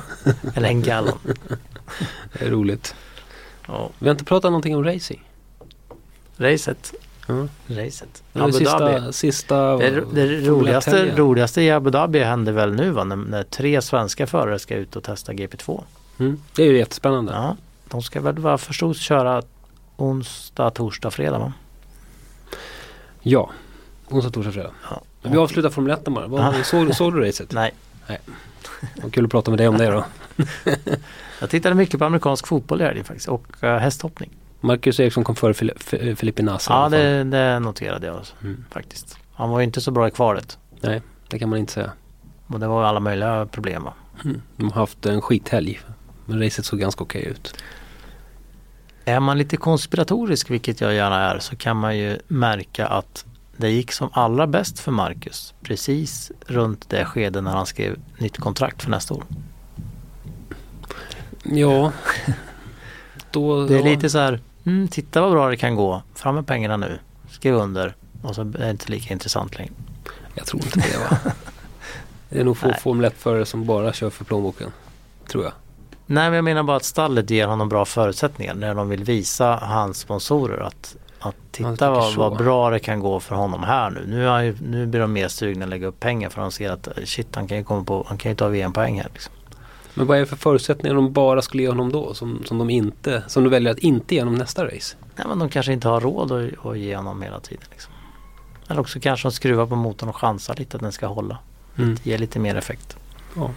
Eller 0.54 0.68
en 0.68 0.82
gallon. 0.82 1.18
det 2.32 2.44
är 2.44 2.50
roligt. 2.50 2.94
Ja. 3.66 3.90
Vi 3.98 4.06
har 4.06 4.14
inte 4.14 4.24
pratat 4.24 4.50
någonting 4.50 4.76
om 4.76 4.84
racing. 4.84 5.20
Racet. 6.36 6.94
Ja. 7.26 7.48
Racet. 7.66 8.22
Det 8.32 8.40
var 8.40 8.48
Abu 8.48 8.58
Dhabi. 8.58 8.94
sista, 8.94 9.12
sista 9.12 9.76
Det, 9.76 10.04
det 10.12 10.48
roligaste, 10.48 11.16
roligaste 11.16 11.62
i 11.62 11.70
Abu 11.70 11.90
Dhabi 11.90 12.18
händer 12.18 12.52
väl 12.52 12.74
nu 12.74 12.90
va? 12.90 13.04
När, 13.04 13.16
när 13.16 13.42
tre 13.42 13.82
svenska 13.82 14.26
förare 14.26 14.58
ska 14.58 14.74
ut 14.74 14.96
och 14.96 15.02
testa 15.02 15.32
GP2. 15.32 15.82
Mm. 16.18 16.40
Det 16.54 16.62
är 16.62 16.66
ju 16.66 16.78
jättespännande. 16.78 17.32
Ja, 17.32 17.56
de 17.88 18.02
ska 18.02 18.20
väl 18.20 18.38
vad 18.38 18.52
jag 18.52 18.60
förstod 18.60 18.96
köra 18.96 19.42
onsdag, 19.96 20.70
torsdag, 20.70 21.10
fredag 21.10 21.38
va? 21.38 21.52
Ja. 23.22 23.50
Onsdag, 24.08 24.30
torsdag, 24.30 24.52
fredag. 24.52 24.70
Ja. 24.90 25.02
Men 25.22 25.32
Vi 25.32 25.38
avslutar 25.38 25.70
Formel 25.70 25.92
1 25.92 26.04
bara. 26.04 26.54
Ja. 26.56 26.64
såg, 26.64 26.94
såg 26.94 27.14
du 27.14 27.26
racet? 27.26 27.52
Nej, 27.52 27.74
Vad 29.02 29.12
kul 29.12 29.24
att 29.24 29.30
prata 29.30 29.50
med 29.50 29.58
dig 29.58 29.68
om 29.68 29.78
det 29.78 29.90
då. 29.90 30.04
jag 31.40 31.50
tittade 31.50 31.74
mycket 31.74 31.98
på 31.98 32.04
amerikansk 32.04 32.46
fotboll 32.46 32.80
i 32.80 32.84
helgen 32.84 33.04
faktiskt 33.04 33.28
och 33.28 33.46
uh, 33.62 33.70
hästhhoppning. 33.70 34.30
Marcus 34.60 35.00
Eriksson 35.00 35.24
kom 35.24 35.36
före 35.36 35.52
Fili- 35.54 35.72
F- 35.76 36.18
Felipe 36.18 36.42
Nasser. 36.42 36.72
i 36.72 36.76
Ja, 36.76 36.88
det, 36.88 37.24
det 37.24 37.58
noterade 37.60 38.06
jag 38.06 38.20
Mm. 38.42 38.64
faktiskt. 38.70 39.18
Han 39.34 39.50
var 39.50 39.58
ju 39.60 39.64
inte 39.64 39.80
så 39.80 39.90
bra 39.90 40.08
i 40.08 40.10
kvalet. 40.10 40.58
Nej, 40.80 41.02
det 41.28 41.38
kan 41.38 41.48
man 41.48 41.58
inte 41.58 41.72
säga. 41.72 41.92
Och 42.46 42.60
det 42.60 42.66
var 42.68 42.84
alla 42.84 43.00
möjliga 43.00 43.46
problem 43.46 43.82
va? 43.84 43.92
Mm. 44.24 44.42
De 44.56 44.64
har 44.72 44.80
haft 44.80 45.06
en 45.06 45.20
skithelg. 45.20 45.80
Men 46.26 46.42
racet 46.42 46.64
såg 46.64 46.78
ganska 46.80 47.04
okej 47.04 47.24
ut. 47.24 47.54
Är 49.04 49.20
man 49.20 49.38
lite 49.38 49.56
konspiratorisk, 49.56 50.50
vilket 50.50 50.80
jag 50.80 50.94
gärna 50.94 51.16
är, 51.30 51.38
så 51.38 51.56
kan 51.56 51.76
man 51.76 51.98
ju 51.98 52.18
märka 52.28 52.86
att 52.86 53.24
det 53.56 53.70
gick 53.70 53.92
som 53.92 54.08
allra 54.12 54.46
bäst 54.46 54.78
för 54.78 54.92
Marcus 54.92 55.54
precis 55.62 56.32
runt 56.46 56.90
det 56.90 57.04
skede 57.04 57.40
när 57.40 57.50
han 57.50 57.66
skrev 57.66 57.96
nytt 58.18 58.38
kontrakt 58.38 58.82
för 58.82 58.90
nästa 58.90 59.14
år. 59.14 59.24
Ja. 61.44 61.92
Då, 63.30 63.66
Det 63.66 63.78
är 63.78 63.82
lite 63.82 64.10
så 64.10 64.18
här, 64.18 64.40
mm, 64.66 64.88
titta 64.88 65.20
vad 65.20 65.30
bra 65.30 65.48
det 65.48 65.56
kan 65.56 65.76
gå, 65.76 66.02
fram 66.14 66.34
med 66.34 66.46
pengarna 66.46 66.76
nu, 66.76 66.98
skriv 67.30 67.54
under 67.54 67.94
och 68.22 68.34
så 68.34 68.40
är 68.40 68.44
det 68.44 68.70
inte 68.70 68.90
lika 68.90 69.12
intressant 69.12 69.58
längre. 69.58 69.72
Jag 70.34 70.46
tror 70.46 70.64
inte 70.64 70.80
det 70.80 70.98
va. 70.98 71.32
Det 72.28 72.40
är 72.40 72.44
nog 72.44 72.56
få. 72.56 72.72
Formel 72.72 73.10
1-förare 73.10 73.46
som 73.46 73.66
bara 73.66 73.92
kör 73.92 74.10
för 74.10 74.24
plånboken. 74.24 74.72
Tror 75.28 75.44
jag. 75.44 75.52
Nej 76.06 76.30
men 76.30 76.34
jag 76.34 76.44
menar 76.44 76.62
bara 76.62 76.76
att 76.76 76.84
stallet 76.84 77.30
ger 77.30 77.46
honom 77.46 77.68
bra 77.68 77.84
förutsättningar 77.84 78.54
när 78.54 78.74
de 78.74 78.88
vill 78.88 79.04
visa 79.04 79.56
hans 79.56 79.98
sponsorer 79.98 80.60
att, 80.60 80.96
att 81.18 81.36
titta 81.50 81.90
vad, 81.90 82.14
vad 82.14 82.36
bra 82.36 82.70
det 82.70 82.78
kan 82.78 83.00
gå 83.00 83.20
för 83.20 83.34
honom 83.34 83.62
här 83.62 83.90
nu. 83.90 84.06
Nu, 84.06 84.44
ju, 84.44 84.56
nu 84.62 84.86
blir 84.86 85.00
de 85.00 85.12
mer 85.12 85.28
sugna 85.28 85.64
att 85.64 85.68
lägga 85.68 85.86
upp 85.86 86.00
pengar 86.00 86.30
för 86.30 86.40
de 86.40 86.52
ser 86.52 86.70
att 86.70 86.86
eh, 86.86 87.04
shit 87.04 87.36
han 87.36 87.48
kan 87.48 87.56
ju 87.56 87.64
komma 87.64 87.84
på, 87.84 88.04
han 88.08 88.18
kan 88.18 88.32
ju 88.32 88.36
ta 88.36 88.48
VM-poäng 88.48 89.00
här. 89.00 89.08
Liksom. 89.12 89.32
Men 89.96 90.06
vad 90.06 90.16
är 90.16 90.20
det 90.20 90.26
för 90.26 90.36
förutsättningar 90.36 90.94
de 90.94 91.12
bara 91.12 91.42
skulle 91.42 91.62
ge 91.62 91.68
honom 91.68 91.92
då? 91.92 92.14
Som, 92.14 92.42
som 92.44 92.58
de 92.58 92.70
inte, 92.70 93.22
som 93.26 93.44
du 93.44 93.50
väljer 93.50 93.72
att 93.72 93.78
inte 93.78 94.14
ge 94.14 94.20
honom 94.20 94.34
nästa 94.34 94.64
race? 94.64 94.96
Nej 95.16 95.26
men 95.28 95.38
de 95.38 95.48
kanske 95.48 95.72
inte 95.72 95.88
har 95.88 96.00
råd 96.00 96.32
att, 96.32 96.66
att 96.66 96.78
ge 96.78 96.96
honom 96.96 97.22
hela 97.22 97.40
tiden. 97.40 97.64
Liksom. 97.70 97.92
Eller 98.68 98.80
också 98.80 99.00
kanske 99.00 99.28
de 99.28 99.32
skruvar 99.32 99.66
på 99.66 99.76
motorn 99.76 100.08
och 100.08 100.16
chansar 100.16 100.54
lite 100.54 100.76
att 100.76 100.82
den 100.82 100.92
ska 100.92 101.06
hålla. 101.06 101.38
Mm. 101.78 101.96
Ge 102.02 102.18
lite 102.18 102.38
mer 102.38 102.54
effekt. 102.56 102.96
Ja. 103.36 103.50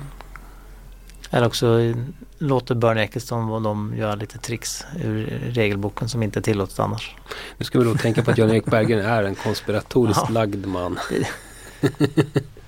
Eller 1.31 1.47
också 1.47 1.79
eh, 1.79 1.95
låter 2.37 2.75
Bernie 2.75 3.03
Eccleston 3.03 3.49
och 3.49 3.61
de 3.61 3.93
göra 3.97 4.15
lite 4.15 4.37
tricks 4.37 4.85
ur 5.03 5.25
regelboken 5.45 6.09
som 6.09 6.23
inte 6.23 6.39
är 6.39 6.41
tillåtet 6.41 6.79
annars. 6.79 7.15
Nu 7.57 7.65
ska 7.65 7.79
vi 7.79 7.85
då 7.85 7.95
tänka 7.95 8.23
på 8.23 8.31
att 8.31 8.37
Jan-Erik 8.37 8.65
Berggren 8.65 9.05
är 9.05 9.23
en 9.23 9.35
konspiratoriskt 9.35 10.23
Ja. 10.27 10.33
lagd 10.33 10.65
man. 10.65 10.99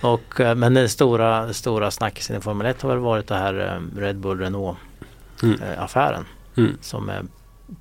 Och, 0.00 0.40
eh, 0.40 0.54
men 0.54 0.74
den 0.74 0.88
stora, 0.88 1.52
stora 1.52 1.90
snackisen 1.90 2.36
i 2.36 2.40
Formel 2.40 2.66
1 2.66 2.82
har 2.82 2.88
väl 2.88 2.98
varit 2.98 3.26
det 3.26 3.34
här 3.34 3.80
eh, 3.94 3.98
Red 4.00 4.16
Bull 4.16 4.38
Renault 4.38 4.78
Mm. 5.42 5.62
eh, 5.62 5.82
affären. 5.82 6.24
Mm. 6.56 6.76
Som 6.80 7.08
är 7.08 7.22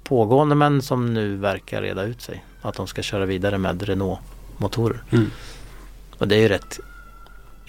pågående 0.03 0.55
men 0.55 0.81
som 0.81 1.13
nu 1.13 1.35
verkar 1.35 1.81
reda 1.81 2.03
ut 2.03 2.21
sig. 2.21 2.45
Att 2.61 2.75
de 2.75 2.87
ska 2.87 3.01
köra 3.01 3.25
vidare 3.25 3.57
med 3.57 3.81
Renault 3.83 4.19
motorer. 4.57 5.03
Mm. 5.11 5.25
Och 6.17 6.27
det 6.27 6.35
är 6.35 6.39
ju 6.39 6.47
rätt, 6.47 6.79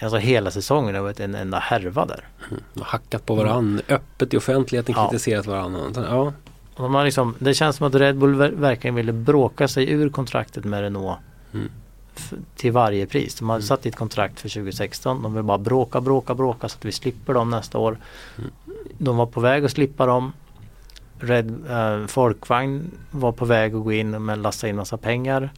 alltså 0.01 0.17
hela 0.17 0.51
säsongen 0.51 0.95
har 0.95 1.01
varit 1.01 1.19
en 1.19 1.35
enda 1.35 1.59
härva 1.59 2.05
där. 2.05 2.27
De 2.73 2.79
har 2.79 2.85
hackat 2.87 3.25
på 3.25 3.35
varandra, 3.35 3.83
öppet 3.89 4.33
i 4.33 4.37
offentligheten 4.37 4.95
Ja. 4.97 5.09
kritiserat 5.09 5.45
varandra. 5.45 5.81
Ja, 6.09 6.33
Och 6.75 6.89
har 6.89 7.03
liksom, 7.05 7.35
det 7.39 7.53
känns 7.53 7.75
som 7.75 7.87
att 7.87 7.95
Red 7.95 8.17
Bull 8.17 8.35
ver- 8.35 8.55
verkligen 8.55 8.95
ville 8.95 9.13
bråka 9.13 9.67
sig 9.67 9.91
ur 9.91 10.09
kontraktet 10.09 10.63
med 10.65 10.81
Renault 10.81 11.19
Mm. 11.53 11.69
Till 12.55 12.71
varje 12.71 13.05
pris. 13.05 13.35
De 13.35 13.49
hade 13.49 13.63
satt 13.63 13.85
i 13.85 13.89
ett 13.89 13.95
kontrakt 13.95 14.39
för 14.39 14.49
2016. 14.49 15.21
De 15.23 15.33
vill 15.33 15.43
bara 15.43 15.57
bråka, 15.57 16.01
bråka, 16.01 16.35
bråka 16.35 16.69
så 16.69 16.77
att 16.77 16.85
vi 16.85 16.91
slipper 16.91 17.33
dem 17.33 17.49
nästa 17.49 17.77
år. 17.77 17.97
Mm. 18.37 18.51
De 18.97 19.17
var 19.17 19.25
på 19.25 19.39
väg 19.39 19.65
att 19.65 19.71
slippa 19.71 20.05
dem. 20.05 20.33
Red, 21.19 21.55
eh, 21.69 22.07
Folkvagn 22.07 22.91
var 23.11 23.31
på 23.31 23.45
väg 23.45 23.75
att 23.75 23.83
gå 23.83 23.91
in 23.93 24.25
men 24.25 24.41
lasta 24.41 24.67
in 24.67 24.75
massa 24.75 24.97
pengar 24.97 25.49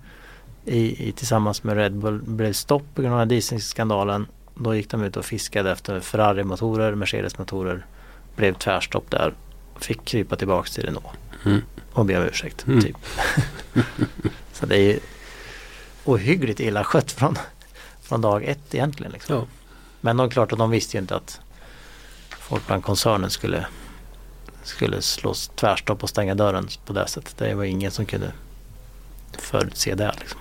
i, 0.65 1.07
i, 1.09 1.11
tillsammans 1.11 1.63
med 1.63 1.75
Red 1.77 1.93
Bull. 1.93 2.21
blev 2.21 2.53
stopp 2.53 2.83
på 2.95 3.01
grund 3.01 3.15
av 3.15 3.27
dieselskandalen. 3.27 4.27
Då 4.55 4.75
gick 4.75 4.89
de 4.89 5.03
ut 5.03 5.17
och 5.17 5.25
fiskade 5.25 5.71
efter 5.71 5.99
Ferrari-motorer, 5.99 6.95
Mercedes-motorer. 6.95 7.85
Blev 8.35 8.53
tvärstopp 8.53 9.11
där. 9.11 9.33
Fick 9.79 10.05
krypa 10.05 10.35
tillbaks 10.35 10.71
till 10.71 10.83
Renault 10.83 11.05
Mm. 11.45 11.61
och 11.93 12.05
be 12.05 12.17
om 12.17 12.23
ursäkt. 12.23 12.67
Mm. 12.67 12.81
Typ. 12.81 12.97
Så 14.53 14.65
det 14.65 14.75
är 14.75 14.81
ju 14.81 14.99
ohyggligt 16.05 16.59
illa 16.59 16.83
skött 16.83 17.11
från, 17.11 17.37
från 18.01 18.21
dag 18.21 18.43
ett 18.43 18.75
egentligen. 18.75 19.11
Liksom. 19.11 19.35
ja. 19.35 19.45
Men 20.01 20.17
de, 20.17 20.29
klart 20.29 20.51
att 20.51 20.59
de 20.59 20.69
visste 20.69 20.97
ju 20.97 21.01
inte 21.01 21.15
att 21.15 21.41
Folkvagn-koncernen 22.29 23.29
skulle, 23.29 23.65
skulle 24.63 25.01
slås 25.01 25.51
tvärstopp 25.55 26.03
och 26.03 26.09
stänga 26.09 26.35
dörren 26.35 26.67
på 26.85 26.93
det 26.93 27.07
sättet. 27.07 27.37
Det 27.37 27.53
var 27.53 27.63
ingen 27.63 27.91
som 27.91 28.05
kunde 28.05 28.31
förutse 29.31 29.95
det. 29.95 30.15
Liksom. 30.19 30.39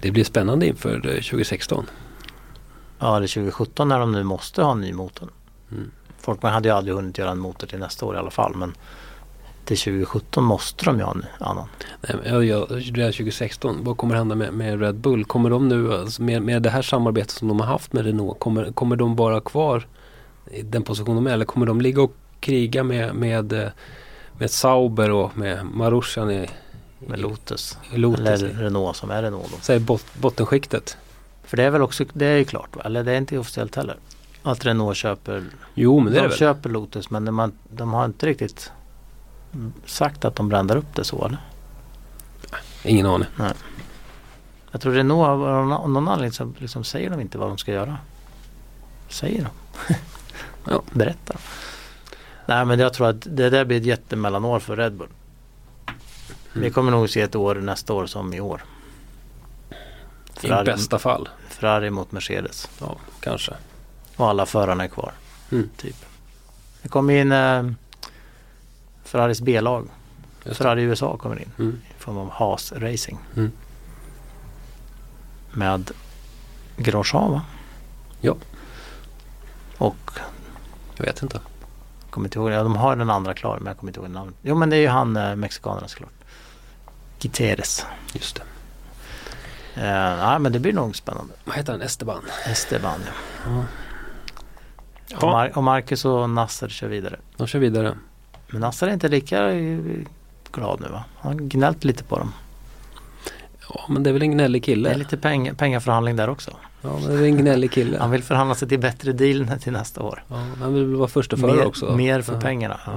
Det 0.00 0.10
blir 0.10 0.24
spännande 0.24 0.66
inför 0.66 0.94
eh, 0.94 1.14
2016. 1.14 1.86
Ja, 2.98 3.18
det 3.18 3.24
är 3.24 3.28
2017 3.28 3.88
när 3.88 3.98
de 3.98 4.12
nu 4.12 4.22
måste 4.22 4.62
ha 4.62 4.72
en 4.72 4.80
ny 4.80 4.92
motor. 4.92 5.28
Mm. 5.70 5.90
Folkvagn 6.18 6.54
hade 6.54 6.68
ju 6.68 6.74
aldrig 6.74 6.96
hunnit 6.96 7.18
göra 7.18 7.30
en 7.30 7.38
motor 7.38 7.66
till 7.66 7.78
nästa 7.78 8.06
år 8.06 8.14
i 8.14 8.18
alla 8.18 8.30
fall. 8.30 8.56
Men 8.56 8.74
till 9.64 9.76
2017 9.78 10.44
måste 10.44 10.84
de 10.84 10.98
ju 10.98 11.04
ha 11.04 11.12
en 11.12 11.24
annan. 11.38 11.68
Nej, 12.00 12.46
jag, 12.46 12.66
redan 12.70 13.12
2016, 13.12 13.84
vad 13.84 13.96
kommer 13.96 14.14
hända 14.14 14.34
med, 14.34 14.52
med 14.52 14.80
Red 14.80 14.94
Bull? 14.94 15.24
Kommer 15.24 15.50
de 15.50 15.68
nu, 15.68 15.94
alltså 15.94 16.22
med, 16.22 16.42
med 16.42 16.62
det 16.62 16.70
här 16.70 16.82
samarbetet 16.82 17.30
som 17.30 17.48
de 17.48 17.60
har 17.60 17.66
haft 17.66 17.92
med 17.92 18.04
Renault, 18.04 18.38
kommer, 18.38 18.72
kommer 18.72 18.96
de 18.96 19.16
vara 19.16 19.40
kvar 19.40 19.86
i 20.50 20.62
den 20.62 20.82
position 20.82 21.14
de 21.16 21.26
är? 21.26 21.32
Eller 21.32 21.44
kommer 21.44 21.66
de 21.66 21.80
ligga 21.80 22.02
och 22.02 22.14
kriga 22.40 22.82
med, 22.84 23.14
med, 23.14 23.52
eh, 23.52 23.68
med 24.38 24.50
Sauber 24.50 25.10
och 25.10 25.38
med 25.38 25.66
Marushan 25.66 26.30
i, 26.30 26.48
Med 26.98 27.20
Lotus. 27.20 27.78
Lotus? 27.94 28.26
Eller 28.42 28.48
Renault 28.48 28.96
som 28.96 29.10
är 29.10 29.22
Renault 29.22 29.50
då. 29.52 29.56
Säg 29.60 29.78
bot, 29.80 30.04
bottenskiktet. 30.20 30.96
För 31.44 31.56
det 31.56 31.62
är 31.62 31.70
väl 31.70 31.82
också, 31.82 32.04
det 32.12 32.26
är 32.26 32.36
ju 32.36 32.44
klart, 32.44 32.76
va? 32.76 32.82
eller 32.84 33.04
det 33.04 33.12
är 33.12 33.16
inte 33.18 33.38
officiellt 33.38 33.76
heller. 33.76 33.96
Att 34.42 34.64
Renault 34.66 34.96
köper, 34.96 35.44
Jo 35.74 36.00
men 36.00 36.12
det 36.12 36.18
är 36.18 36.22
de 36.22 36.22
det 36.22 36.28
väl? 36.28 36.38
köper 36.38 36.70
Lotus 36.70 37.10
men 37.10 37.38
har- 37.38 37.50
de 37.70 37.92
har 37.92 38.04
inte 38.04 38.26
riktigt 38.26 38.72
sagt 39.86 40.24
att 40.24 40.36
de 40.36 40.48
brändar 40.48 40.76
upp 40.76 40.94
det 40.94 41.04
så 41.04 41.24
eller? 41.26 41.38
Ingen 42.84 43.06
aning. 43.06 43.28
Jag 44.70 44.80
tror 44.80 44.92
Renault 44.92 45.26
av 45.28 45.66
någon, 45.66 46.08
anledning 46.08 46.32
så 46.32 46.52
liksom 46.58 46.84
säger 46.84 47.10
de 47.10 47.20
inte 47.20 47.38
vad 47.38 47.48
de 47.48 47.58
ska 47.58 47.72
göra. 47.72 47.98
Säger 49.08 49.42
de? 49.44 49.94
Ja. 50.70 50.82
Berättar 50.92 51.34
de? 51.34 51.40
Nej 52.46 52.64
men 52.64 52.78
jag 52.78 52.92
tror 52.94 53.08
att 53.08 53.20
det 53.20 53.50
där 53.50 53.64
blir 53.64 53.76
ett 53.76 53.86
jättemellanår 53.86 54.60
för 54.60 54.76
Red 54.76 54.92
Bull. 54.92 55.08
Vi 56.52 56.60
Mm. 56.60 56.72
kommer 56.72 56.90
nog 56.90 57.10
se 57.10 57.20
ett 57.20 57.34
år 57.34 57.54
nästa 57.54 57.92
år 57.92 58.06
som 58.06 58.34
i 58.34 58.40
år. 58.40 58.64
I 60.42 60.48
bästa 60.48 60.98
fall. 60.98 61.28
Ferrari 61.48 61.90
mot 61.90 62.12
Mercedes. 62.12 62.70
Ja, 62.80 62.96
kanske. 63.20 63.52
Och 64.16 64.28
alla 64.28 64.46
förarna 64.46 64.84
är 64.84 64.88
kvar. 64.88 65.12
Mm. 65.52 65.68
Typ. 65.76 65.96
Det 66.82 66.88
kommer 66.88 67.14
in 67.14 67.32
eh, 67.32 67.62
Ferraris 69.12 69.40
B-lag. 69.40 69.88
Ferrari 70.44 70.82
USA 70.82 71.16
kommer 71.16 71.38
in. 71.42 71.50
Mm. 71.58 71.80
I 71.90 72.02
form 72.02 72.18
av 72.18 72.30
Haas 72.30 72.72
Racing. 72.72 73.18
Mm. 73.36 73.52
Med 75.52 75.90
Grosjean 76.76 77.32
va? 77.32 77.42
Ja. 78.20 78.36
Och 79.78 80.10
Jag 80.96 81.04
vet 81.04 81.22
inte. 81.22 81.40
kommer 82.10 82.26
inte 82.26 82.38
ihåg, 82.38 82.50
ja, 82.50 82.62
de 82.62 82.76
har 82.76 82.96
den 82.96 83.10
andra 83.10 83.34
klar 83.34 83.58
men 83.58 83.66
jag 83.66 83.76
kommer 83.78 83.90
inte 83.90 84.00
ihåg 84.00 84.10
namnet. 84.10 84.34
Jo 84.42 84.54
men 84.54 84.70
det 84.70 84.76
är 84.76 84.80
ju 84.80 84.88
han 84.88 85.16
eh, 85.16 85.36
mexikanerna 85.36 85.88
såklart. 85.88 86.12
Gutierrez. 87.20 87.86
Just 88.12 88.36
det. 88.36 88.42
Eh, 89.80 89.86
ja 90.18 90.38
men 90.38 90.52
det 90.52 90.58
blir 90.58 90.72
nog 90.72 90.96
spännande. 90.96 91.34
Vad 91.44 91.56
heter 91.56 91.72
han? 91.72 91.82
Esteban? 91.82 92.22
Esteban 92.46 93.00
ja. 93.06 93.50
Ja. 95.10 95.16
Och, 95.16 95.22
Mar- 95.22 95.56
och 95.56 95.62
Marcus 95.62 96.04
och 96.04 96.30
Nasser 96.30 96.68
kör 96.68 96.88
vidare. 96.88 97.18
De 97.36 97.46
kör 97.46 97.58
vidare. 97.58 97.96
Men 98.52 98.60
Nasser 98.60 98.88
är 98.88 98.92
inte 98.92 99.08
lika 99.08 99.50
eh, 99.52 99.78
glad 100.52 100.80
nu 100.80 100.88
va? 100.88 101.04
Han 101.18 101.32
har 101.32 101.40
gnällt 101.40 101.84
lite 101.84 102.04
på 102.04 102.18
dem. 102.18 102.32
Ja, 103.68 103.84
men 103.88 104.02
det 104.02 104.10
är 104.10 104.12
väl 104.12 104.22
en 104.22 104.30
gnällig 104.32 104.62
Det 104.62 104.66
kille. 104.66 104.90
är 104.90 104.94
lite 104.94 105.16
peng- 105.16 105.54
pengaförhandling 105.54 106.16
där 106.16 106.30
också. 106.30 106.50
Ja, 106.82 106.98
men 107.02 107.16
det 107.16 107.22
är 107.22 107.24
en 107.26 107.36
gnällig 107.36 107.72
kille. 107.72 107.98
Han 107.98 108.10
vill 108.10 108.22
förhandla 108.22 108.54
sig 108.54 108.68
till 108.68 108.78
bättre 108.78 109.12
deal 109.12 109.46
till 109.60 109.72
nästa 109.72 110.02
år. 110.02 110.24
Ja, 110.28 110.36
han 110.60 110.74
vill 110.74 110.94
vara 110.94 111.08
första 111.08 111.36
förare 111.36 111.66
också. 111.66 111.96
mer 111.96 112.22
för 112.22 112.34
ja. 112.34 112.40
pengarna. 112.40 112.80
Ja. 112.86 112.92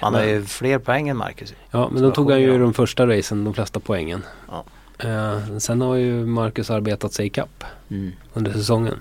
Han 0.00 0.14
har 0.14 0.22
ju 0.22 0.44
fler 0.44 0.78
poäng 0.78 1.08
än 1.08 1.16
Marcus. 1.16 1.54
Ja, 1.70 1.88
men 1.92 2.02
då 2.02 2.10
tog 2.10 2.30
han 2.30 2.40
ju 2.40 2.58
de 2.58 2.74
första 2.74 3.06
racen, 3.06 3.44
de 3.44 3.54
flesta 3.54 3.80
poängen. 3.80 4.22
Ja. 4.50 4.64
Eh, 5.08 5.58
sen 5.58 5.80
har 5.80 5.94
ju 5.94 6.26
Marcus 6.26 6.70
arbetat 6.70 7.12
sig 7.12 7.26
ikapp 7.26 7.64
Mm. 7.90 8.12
under 8.34 8.52
säsongen. 8.52 8.94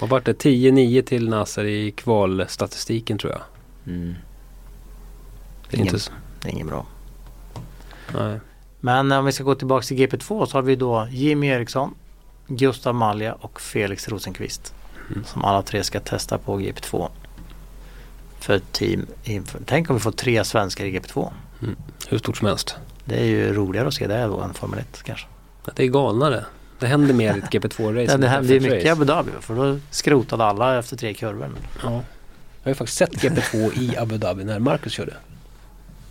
Vad 0.00 0.10
vart 0.10 0.24
det? 0.24 0.32
10-9 0.32 1.02
till 1.02 1.28
Nasser 1.28 1.64
i 1.64 1.90
kvalstatistiken 1.90 3.18
tror 3.18 3.32
jag. 3.32 3.40
Mm. 3.86 4.14
Det 5.70 5.76
är 5.76 5.80
Ingen- 5.80 5.86
inte 5.86 5.98
så. 5.98 6.12
Det 6.42 6.48
är 6.48 6.52
inget 6.52 6.66
bra. 6.66 6.86
Nej. 8.14 8.40
Men 8.80 9.12
om 9.12 9.24
vi 9.24 9.32
ska 9.32 9.44
gå 9.44 9.54
tillbaka 9.54 9.82
till 9.86 9.96
GP2 9.96 10.46
så 10.46 10.56
har 10.58 10.62
vi 10.62 10.76
då 10.76 11.06
Jimmy 11.10 11.46
Eriksson, 11.46 11.94
Gustav 12.46 12.94
Malja 12.94 13.32
och 13.32 13.60
Felix 13.60 14.08
Rosenqvist. 14.08 14.74
Mm. 15.10 15.24
Som 15.24 15.44
alla 15.44 15.62
tre 15.62 15.84
ska 15.84 16.00
testa 16.00 16.38
på 16.38 16.58
GP2. 16.60 17.08
För 18.38 18.54
ett 18.54 18.72
team. 18.72 19.06
inför- 19.24 19.60
Tänk 19.66 19.90
om 19.90 19.96
vi 19.96 20.00
får 20.00 20.12
tre 20.12 20.44
svenskar 20.44 20.84
i 20.84 20.90
GP2. 20.98 21.32
Hur 22.08 22.18
stort 22.18 22.36
som 22.36 22.46
helst. 22.46 22.76
Det 23.04 23.20
är 23.20 23.24
ju 23.24 23.52
roligare 23.54 23.88
att 23.88 23.94
se 23.94 24.06
det 24.06 24.22
då 24.26 24.40
än 24.40 24.54
Formel 24.54 24.78
1 24.78 25.02
kanske. 25.02 25.26
Det 25.74 25.82
är 25.82 25.86
galnare. 25.86 26.44
Det 26.78 26.86
händer 26.86 27.14
mer 27.14 27.34
i 27.34 27.38
ett 27.38 27.50
GP2-race. 27.50 28.16
Det, 28.16 28.16
det 28.16 28.26
ett 28.26 28.32
hände 28.32 28.52
ju 28.54 28.58
F1 28.58 28.62
mycket 28.62 28.84
i. 28.84 28.88
Abu 28.88 29.04
Dhabi 29.04 29.30
för 29.40 29.54
då 29.54 29.78
skrotade 29.90 30.44
alla 30.44 30.78
efter 30.78 30.96
tre 30.96 31.14
kurvor. 31.14 31.50
Ja. 31.82 32.00
Jag 32.62 32.64
har 32.64 32.70
ju 32.70 32.74
faktiskt 32.74 32.98
sett 32.98 33.12
GP2 33.12 33.78
i 33.78 33.96
Abu 33.96 34.18
Dhabi 34.18 34.44
när 34.44 34.58
Marcus 34.58 34.92
körde. 34.92 35.14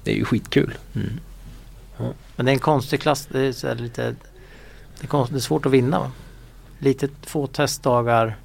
Det 0.03 0.11
är 0.11 0.15
ju 0.15 0.25
skitkul. 0.25 0.73
Mm. 0.95 1.19
Ja. 1.97 2.13
Men 2.35 2.45
det 2.45 2.51
är 2.51 2.53
en 2.53 2.59
konstig 2.59 3.01
klass. 3.01 3.27
Det 3.31 3.39
är, 3.39 3.51
så 3.51 3.73
lite, 3.73 4.15
det 4.99 5.03
är, 5.03 5.07
konst, 5.07 5.31
det 5.31 5.37
är 5.37 5.41
svårt 5.41 5.65
att 5.65 5.71
vinna. 5.71 5.99
Va? 5.99 6.11
Lite 6.79 7.09
få 7.21 7.47
testdagar. 7.47 8.37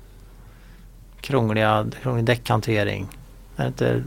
Krångliga, 1.21 1.87
krånglig 2.03 2.25
däckhantering. 2.25 3.09
Är 3.57 3.63
det 3.63 3.69
inte 3.69 4.05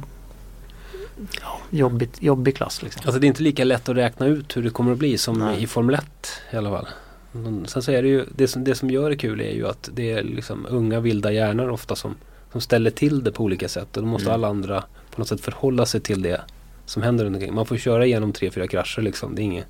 ja, 1.41 1.59
jobbigt, 1.69 2.21
jobbig 2.21 2.55
klass 2.55 2.83
liksom. 2.83 3.01
Alltså 3.05 3.19
det 3.19 3.25
är 3.25 3.27
inte 3.27 3.43
lika 3.43 3.63
lätt 3.63 3.89
att 3.89 3.95
räkna 3.95 4.25
ut 4.25 4.57
hur 4.57 4.63
det 4.63 4.69
kommer 4.69 4.91
att 4.91 4.97
bli 4.97 5.17
som 5.17 5.39
Nej. 5.39 5.63
i 5.63 5.67
Formel 5.67 5.95
1 5.95 6.05
i 6.51 6.55
alla 6.55 6.69
fall. 6.69 6.87
Men 7.31 7.67
Sen 7.67 7.81
så 7.81 7.91
är 7.91 8.01
det 8.01 8.07
ju, 8.07 8.25
det 8.35 8.47
som, 8.47 8.63
det 8.63 8.75
som 8.75 8.89
gör 8.89 9.09
det 9.09 9.15
kul 9.15 9.41
är 9.41 9.51
ju 9.51 9.67
att 9.67 9.89
det 9.93 10.11
är 10.11 10.23
liksom 10.23 10.67
unga 10.69 10.99
vilda 10.99 11.31
hjärnor 11.31 11.69
ofta 11.69 11.95
som, 11.95 12.15
som 12.57 12.61
ställer 12.61 12.91
till 12.91 13.23
det 13.23 13.31
på 13.31 13.43
olika 13.43 13.69
sätt. 13.69 13.97
Och 13.97 14.03
då 14.03 14.09
måste 14.09 14.29
Mm. 14.29 14.33
alla 14.33 14.47
andra 14.47 14.83
på 15.11 15.21
något 15.21 15.27
sätt 15.27 15.41
förhålla 15.41 15.85
sig 15.85 16.01
till 16.01 16.21
det 16.21 16.41
som 16.85 17.01
händer 17.03 17.25
runt 17.25 17.35
omkring. 17.35 17.53
Man 17.55 17.65
får 17.65 17.77
köra 17.77 18.05
igenom 18.05 18.33
tre, 18.33 18.51
fyra 18.51 18.67
krascher 18.67 19.01
liksom. 19.01 19.35
Det 19.35 19.41
är 19.41 19.43
inget, 19.43 19.67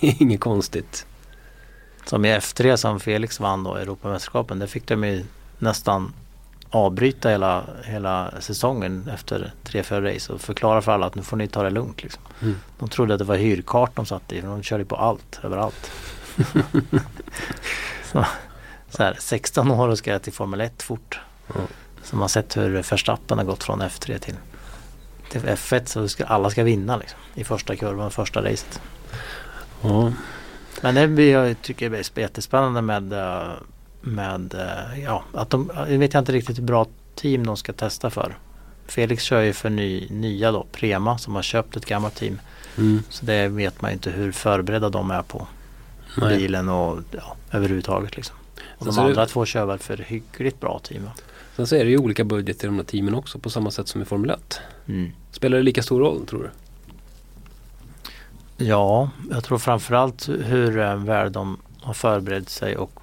inget 0.00 0.40
konstigt. 0.40 1.06
Som 2.04 2.24
i 2.24 2.28
F3 2.28 2.76
som 2.76 3.00
Felix 3.00 3.40
vann 3.40 3.64
då, 3.64 3.74
Europamästerskapen. 3.74 4.58
Där 4.58 4.66
fick 4.66 4.86
de 4.86 5.04
ju 5.04 5.24
nästan 5.58 6.12
avbryta 6.70 7.28
hela, 7.30 7.64
hela 7.84 8.32
säsongen 8.40 9.10
efter 9.14 9.52
tre, 9.64 9.82
fyra 9.82 10.14
race 10.14 10.32
och 10.32 10.40
förklara 10.40 10.82
för 10.82 10.92
alla 10.92 11.06
att 11.06 11.14
nu 11.14 11.22
får 11.22 11.36
ni 11.36 11.48
ta 11.48 11.62
det 11.62 11.70
lugnt. 11.70 12.02
Liksom. 12.02 12.22
Mm. 12.42 12.54
De 12.78 12.88
trodde 12.88 13.14
att 13.14 13.18
det 13.18 13.24
var 13.24 13.36
hyrkart 13.36 13.96
de 13.96 14.06
satt 14.06 14.32
i 14.32 14.40
de 14.40 14.62
körde 14.62 14.84
på 14.84 14.96
allt, 14.96 15.40
överallt. 15.42 15.90
så, 18.12 18.24
så 18.90 19.02
här, 19.02 19.16
16 19.18 19.70
år 19.70 19.88
och 19.88 19.98
ska 19.98 20.18
till 20.18 20.32
Formel 20.32 20.60
1 20.60 20.82
fort. 20.82 21.20
Ja. 21.54 21.60
Så 22.02 22.16
man 22.16 22.20
har 22.20 22.28
sett 22.28 22.56
hur 22.56 22.70
Verstappen 22.70 23.38
har 23.38 23.44
gått 23.44 23.64
från 23.64 23.82
F3 23.82 24.18
till, 24.18 24.34
till 25.30 25.40
F1 25.40 25.84
så 25.84 26.08
ska, 26.08 26.24
alla 26.24 26.50
ska 26.50 26.62
vinna 26.62 26.96
liksom, 26.96 27.18
i 27.34 27.44
första 27.44 27.76
kurvan, 27.76 28.10
första 28.10 28.42
racet. 28.44 28.80
Ja. 29.82 30.12
Men 30.82 30.94
det 30.94 31.08
blir, 31.08 31.32
jag 31.32 31.62
tycker 31.62 31.90
det 31.90 31.98
är 32.16 32.20
jättespännande 32.20 32.82
med, 32.82 33.12
eh, 33.12 33.48
med 34.00 34.54
eh, 34.54 35.02
ja, 35.04 35.24
att 35.34 35.50
de, 35.50 35.70
jag 35.76 35.98
vet 35.98 36.14
jag 36.14 36.20
inte 36.20 36.32
riktigt 36.32 36.58
hur 36.58 36.62
bra 36.62 36.86
team 37.14 37.46
de 37.46 37.56
ska 37.56 37.72
testa 37.72 38.10
för. 38.10 38.38
Felix 38.86 39.22
kör 39.22 39.40
ju 39.40 39.52
för 39.52 39.70
ny, 39.70 40.08
nya 40.10 40.52
då, 40.52 40.66
Prema 40.72 41.18
som 41.18 41.34
har 41.34 41.42
köpt 41.42 41.76
ett 41.76 41.86
gammalt 41.86 42.14
team. 42.14 42.40
Mm. 42.78 43.02
Så 43.08 43.24
det 43.24 43.48
vet 43.48 43.82
man 43.82 43.90
ju 43.90 43.92
inte 43.92 44.10
hur 44.10 44.32
förberedda 44.32 44.88
de 44.88 45.10
är 45.10 45.22
på. 45.22 45.46
Nej. 46.16 46.38
bilen 46.38 46.68
och 46.68 46.98
ja, 47.10 47.36
överhuvudtaget. 47.50 48.16
Liksom. 48.16 48.36
Och 48.56 48.62
Sen 48.78 48.86
de 48.86 48.92
så 48.92 49.00
är 49.00 49.04
det- 49.04 49.10
andra 49.10 49.26
två 49.26 49.44
kör 49.44 49.66
väl 49.66 49.78
för 49.78 49.96
hyggligt 49.96 50.60
bra 50.60 50.80
team. 50.82 51.10
Sen 51.58 51.66
så 51.66 51.76
är 51.76 51.84
det 51.84 51.90
ju 51.90 51.98
olika 51.98 52.24
budget 52.24 52.64
i 52.64 52.66
de 52.66 52.76
här 52.76 52.84
teamen 52.84 53.14
också 53.14 53.38
på 53.38 53.50
samma 53.50 53.70
sätt 53.70 53.88
som 53.88 54.02
i 54.02 54.04
Formel 54.04 54.30
1. 54.30 54.60
Mm. 54.86 55.10
Spelar 55.30 55.56
det 55.56 55.62
lika 55.62 55.82
stor 55.82 56.00
roll 56.00 56.26
tror 56.26 56.42
du? 56.42 56.50
Ja, 58.64 59.10
jag 59.30 59.44
tror 59.44 59.58
framförallt 59.58 60.28
hur 60.28 60.78
eh, 60.78 60.96
väl 60.96 61.32
de 61.32 61.58
har 61.80 61.94
förberett 61.94 62.48
sig 62.48 62.76
och 62.76 63.00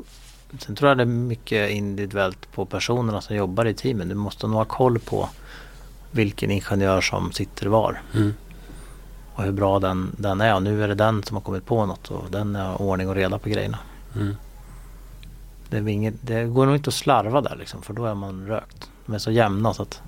sen 0.60 0.76
tror 0.76 0.90
jag 0.90 0.98
det 0.98 1.04
är 1.04 1.06
mycket 1.06 1.70
individuellt 1.70 2.52
på 2.52 2.66
personerna 2.66 3.22
som 3.22 3.36
jobbar 3.36 3.66
i 3.66 3.74
teamen. 3.74 4.10
Du 4.10 4.16
måste 4.16 4.48
nog 4.48 4.56
ha 4.56 4.66
koll 4.66 5.00
på 5.00 5.30
vilken 6.12 6.52
ingenjör 6.52 7.02
som 7.02 7.32
sitter 7.32 7.66
var 7.68 8.02
Mm. 8.14 8.34
och 9.36 9.44
hur 9.44 9.52
bra 9.52 9.80
den, 9.80 10.16
den 10.18 10.42
är. 10.42 10.56
Och 10.56 10.64
nu 10.64 10.84
är 10.84 10.88
det 10.88 10.96
den 10.96 11.24
som 11.24 11.36
har 11.38 11.42
kommit 11.42 11.66
på 11.66 11.86
något 11.86 12.12
och 12.12 12.32
den 12.32 12.56
har 12.56 12.82
ordning 12.82 13.10
och 13.10 13.16
reda 13.16 13.40
på 13.40 13.50
grejerna. 13.50 13.78
Mm. 14.16 14.36
Det, 15.70 15.92
inget, 15.92 16.14
det 16.22 16.44
går 16.44 16.66
nog 16.66 16.76
inte 16.76 16.88
att 16.88 16.94
slarva 16.94 17.42
där 17.42 17.56
liksom, 17.56 17.82
för 17.82 17.94
då 17.94 18.06
är 18.06 18.16
man 18.16 18.48
rökt. 18.48 18.90
De 19.06 19.16
är 19.16 19.20
så 19.20 19.32
jämna 19.32 19.74
så 19.74 19.82
att 19.82 20.02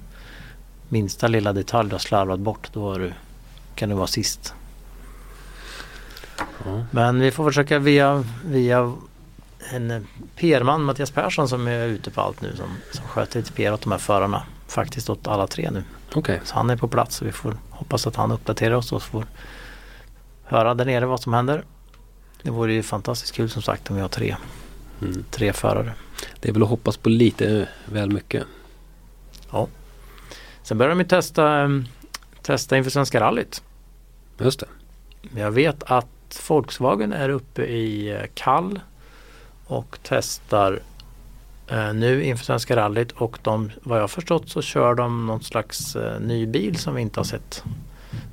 minsta 0.89 1.28
lilla 1.28 1.53
detalj 1.53 1.89
du 1.89 1.93
har 1.93 1.99
slarvat 1.99 2.39
bort 2.39 2.70
då 2.74 2.97
du, 2.97 3.14
kan 3.76 3.89
du 3.89 3.95
vara 3.95 4.08
sist. 4.08 4.53
Ja. 6.66 6.86
Men 6.91 7.20
vi 7.20 7.32
får 7.32 7.45
försöka 7.45 7.80
via, 7.80 8.24
via 8.45 8.93
en 9.72 10.08
PR-man, 10.36 10.84
Mattias 10.84 11.12
Persson 11.12 11.49
som 11.49 11.68
är 11.68 11.86
ute 11.86 12.12
på 12.12 12.22
allt 12.22 12.41
nu 12.41 12.55
som, 12.55 12.68
som 12.91 13.08
sköter 13.08 13.39
lite 13.39 13.51
PR 13.51 13.74
åt 13.74 13.82
de 13.82 13.91
här 13.91 13.99
förarna. 13.99 14.43
Faktiskt 14.68 15.10
åt 15.10 15.28
alla 15.28 15.47
tre 15.47 15.72
nu. 15.72 15.84
Okej, 16.16 16.41
Så 16.43 16.55
han 16.55 16.70
är 16.70 16.78
på 16.78 16.88
plats 16.88 17.22
och 17.22 17.28
vi 17.28 17.32
får 17.32 17.58
hoppas 17.70 18.08
att 18.08 18.16
han 18.16 18.32
uppdaterar 18.32 18.76
oss 18.76 18.91
och 18.91 19.03
får 19.03 19.26
höra 20.43 20.74
där 20.74 20.86
nere 20.86 21.05
vad 21.05 21.22
som 21.22 21.34
händer. 21.34 21.64
Det 22.41 22.51
vore 22.51 22.74
ju 22.74 22.84
fantastiskt 22.84 23.36
kul 23.36 23.49
som 23.49 23.62
sagt 23.62 23.89
om 23.89 23.95
vi 23.95 24.01
har 24.01 24.10
tre, 24.10 24.36
mm. 25.02 25.24
tre 25.32 25.54
förare. 25.54 25.93
det 26.39 26.50
är 26.50 26.54
väl 26.54 26.64
att 26.64 26.70
hoppas 26.70 26.98
på 26.98 27.10
lite 27.10 27.68
väl 27.86 28.12
mycket. 28.12 28.43
Sen 30.68 30.78
börjar 30.78 30.89
de 30.89 31.00
ju 31.00 31.06
testa, 31.06 31.64
eh, 31.64 31.70
testa 32.41 32.78
inför 32.78 32.91
Svenska 32.91 33.20
rallyt. 33.20 33.64
Just 34.39 34.60
det. 34.60 34.68
Jag 35.39 35.52
vet 35.52 35.84
att 35.84 36.43
Volkswagen 36.50 37.14
är 37.14 37.30
uppe 37.30 37.66
i 37.66 38.10
eh, 38.10 38.22
Kall 38.34 38.80
och 39.66 40.00
testar 40.04 40.80
eh, 41.68 41.93
nu 41.93 42.24
inför 42.24 42.45
Svenska 42.45 42.76
rallyt 42.76 43.12
och 43.12 43.39
de, 43.41 43.72
vad 43.84 44.00
jag 44.00 44.12
förstått 44.12 44.50
så 44.50 44.62
kör 44.62 44.95
de 44.95 45.28
någon 45.28 45.43
slags 45.43 45.95
eh, 45.95 46.20
ny 46.20 46.45
bil 46.45 46.78
som 46.78 46.95
vi 46.95 47.02
inte 47.02 47.20
har 47.20 47.26
sett. 47.26 47.64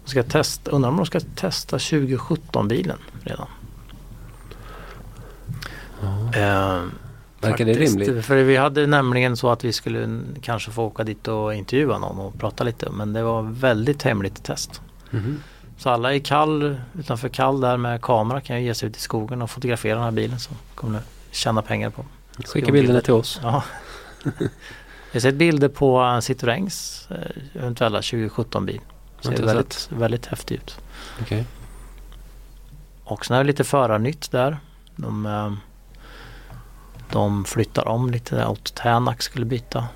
De 0.05 0.11
ska 0.11 0.23
testa, 0.23 0.71
undrar 0.71 0.91
om 0.91 0.97
de 0.97 1.07
ska 1.07 1.21
testa 1.21 1.79
2017 1.79 2.69
bilen 2.69 2.99
redan. 3.25 3.49
Ja. 6.33 6.41
Eh, 6.41 6.83
Verkar 7.41 7.65
det 7.65 7.73
rimligt? 7.73 8.27
För 8.27 8.37
vi 8.37 8.57
hade 8.57 8.87
nämligen 8.87 9.37
så 9.37 9.51
att 9.51 9.65
vi 9.65 9.73
skulle 9.73 10.21
kanske 10.43 10.71
få 10.71 10.85
åka 10.85 11.05
dit 11.05 11.29
och 11.29 11.55
intervjua 11.55 11.99
någon 11.99 12.19
och 12.19 12.39
prata 12.39 12.65
lite 12.65 12.91
men 12.91 13.13
det 13.13 13.23
var 13.23 13.43
väldigt 13.43 14.03
hemligt 14.03 14.45
test. 14.45 14.81
Mhm. 15.11 15.43
Så 15.79 15.91
alla 15.91 16.15
i 16.15 16.21
Kall, 16.21 16.77
utanför 16.99 17.29
Kall 17.29 17.61
där 17.61 17.77
med 17.77 18.03
kamera 18.03 18.41
kan 18.41 18.61
ju 18.61 18.67
ge 18.67 18.75
sig 18.75 18.89
ut 18.89 18.97
i 18.97 19.01
skogen 19.01 19.43
och 19.43 19.51
fotografera 19.51 19.95
den 19.95 20.05
här 20.05 20.11
bilen 20.11 20.39
som 20.39 20.57
kommer 20.75 20.99
att 20.99 21.09
tjäna 21.31 21.63
pengar 21.63 21.91
på. 21.91 22.05
Skicka 22.45 22.73
bilderna 22.73 23.01
till 23.01 23.13
oss. 23.13 23.41
Ja. 23.43 23.63
Jag 25.15 25.21
har 25.21 25.21
sett 25.21 25.35
bilder 25.35 25.69
på 25.69 26.01
eh, 26.01 26.21
Citroëns 26.21 27.07
eh, 27.11 27.61
eventuella 27.63 27.99
2017 27.99 28.67
bil. 28.67 28.81
Ser 29.21 29.31
Inte 29.31 29.43
väldigt, 29.43 29.89
väldigt 29.93 30.27
häftig 30.27 30.55
ut. 30.55 30.77
Okej. 31.21 31.45
Och 33.05 33.27
sen 33.27 33.37
är 33.37 33.41
det 33.41 33.47
lite 33.47 33.65
förarnytt 33.65 34.31
där. 34.31 34.59
De, 34.97 35.27
eh, 35.27 35.53
de 37.15 37.45
flyttar 37.45 37.89
om 37.89 38.11
lite 38.11 38.37
där. 38.37 38.49
Otto 38.49 38.71
Tänak 38.75 39.23
skulle 39.23 39.45
byta. 39.47 39.89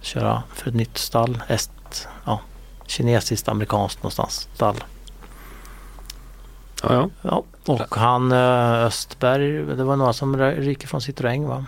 Köra 0.00 0.42
för 0.54 0.68
ett 0.68 0.74
nytt 0.74 0.98
stall. 0.98 1.42
Est, 1.48 2.08
ja, 2.24 2.40
kinesiskt, 2.86 3.48
amerikanskt 3.48 4.02
någonstans 4.02 4.48
stall. 4.54 4.84
Ja, 6.82 6.92
ja. 6.94 7.08
Ja, 7.22 7.44
och 7.72 7.96
han 7.96 8.32
eh, 8.32 8.84
Östberg, 8.84 9.52
det 9.76 9.84
var 9.84 9.96
några 9.96 10.12
som 10.12 10.36
ry- 10.36 10.60
ryker 10.60 10.88
från 10.88 11.00
Citroën 11.00 11.46
va? 11.48 11.66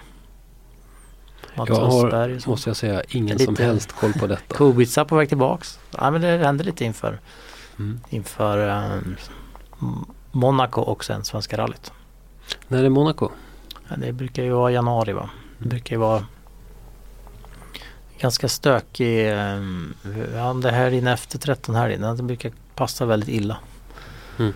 Mats 1.54 1.68
Jag 1.68 1.76
har, 1.76 2.04
Östberg. 2.06 2.40
måste 2.46 2.70
jag 2.70 2.76
säga, 2.76 3.02
ingen 3.08 3.38
som 3.38 3.56
helst 3.56 3.92
koll 3.92 4.12
på 4.12 4.26
detta. 4.26 4.54
Kubica 4.56 5.04
på 5.04 5.16
väg 5.16 5.28
tillbaks. 5.28 5.78
Ja, 5.98 6.10
men 6.10 6.20
det 6.20 6.38
hände 6.38 6.64
lite 6.64 6.84
inför, 6.84 7.18
Mm. 7.78 8.00
inför 8.10 8.68
eh, 8.68 8.98
Monaco 10.32 10.80
och 10.80 11.04
sen 11.04 11.24
Svenska 11.24 11.56
rallyt. 11.58 11.92
När 12.68 12.84
är 12.84 12.88
Monaco? 12.88 13.28
Ja, 13.88 13.96
det 13.96 14.12
brukar 14.12 14.42
ju 14.42 14.50
vara 14.50 14.70
januari 14.70 15.12
va? 15.12 15.30
Det 15.58 15.68
brukar 15.68 15.96
ju 15.96 16.00
vara 16.00 16.24
ganska 18.18 18.48
stökig, 18.48 19.28
eh, 19.28 19.62
ja, 20.34 20.52
det 20.52 20.70
här 20.70 20.90
inne 20.90 21.12
efter 21.12 21.38
13 21.38 21.74
här 21.74 22.14
det 22.16 22.22
brukar 22.22 22.52
passa 22.74 23.06
väldigt 23.06 23.28
illa. 23.28 23.56
Mm. 24.38 24.52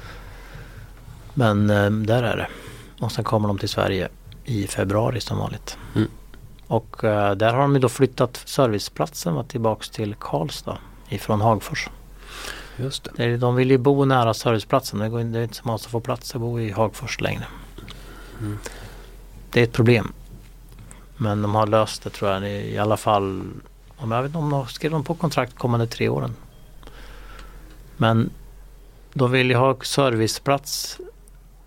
Men 1.34 1.70
eh, 1.70 1.90
där 1.90 2.22
är 2.22 2.36
det. 2.36 2.48
Och 3.00 3.12
sen 3.12 3.24
kommer 3.24 3.48
de 3.48 3.58
till 3.58 3.68
Sverige 3.68 4.08
i 4.44 4.66
februari 4.66 5.20
som 5.20 5.38
vanligt. 5.38 5.78
Mm. 5.94 6.08
Och 6.66 7.04
eh, 7.04 7.34
där 7.34 7.52
har 7.52 7.60
de 7.60 7.74
ju 7.74 7.80
då 7.80 7.88
flyttat 7.88 8.42
serviceplatsen 8.44 9.34
va, 9.34 9.44
tillbaks 9.44 9.90
till 9.90 10.14
Karlstad 10.14 10.78
ifrån 11.08 11.40
Hagfors. 11.40 11.88
Just 12.76 13.08
det. 13.16 13.36
De 13.36 13.54
vill 13.54 13.70
ju 13.70 13.78
bo 13.78 14.04
nära 14.04 14.34
serviceplatsen. 14.34 14.98
Det 14.98 15.38
är 15.38 15.42
inte 15.42 15.56
så 15.56 15.62
många 15.64 15.78
som 15.78 15.90
får 15.90 16.00
plats 16.00 16.34
att 16.34 16.40
bo 16.40 16.60
i 16.60 16.70
Hagfors 16.70 17.20
längre. 17.20 17.44
Mm. 18.40 18.58
Det 19.52 19.60
är 19.60 19.64
ett 19.64 19.72
problem. 19.72 20.12
Men 21.16 21.42
de 21.42 21.54
har 21.54 21.66
löst 21.66 22.02
det 22.02 22.10
tror 22.10 22.30
jag. 22.30 22.50
I 22.50 22.78
alla 22.78 22.96
fall, 22.96 23.44
om 23.96 24.12
jag 24.12 24.22
vet 24.22 24.28
inte 24.28 24.38
om 24.38 24.50
de 24.50 24.66
skrev 24.66 24.90
de 24.90 25.04
på 25.04 25.14
kontrakt 25.14 25.58
kommande 25.58 25.86
tre 25.86 26.08
åren. 26.08 26.36
Men 27.96 28.30
de 29.12 29.30
vill 29.30 29.50
ju 29.50 29.56
ha 29.56 29.76
serviceplats 29.82 30.98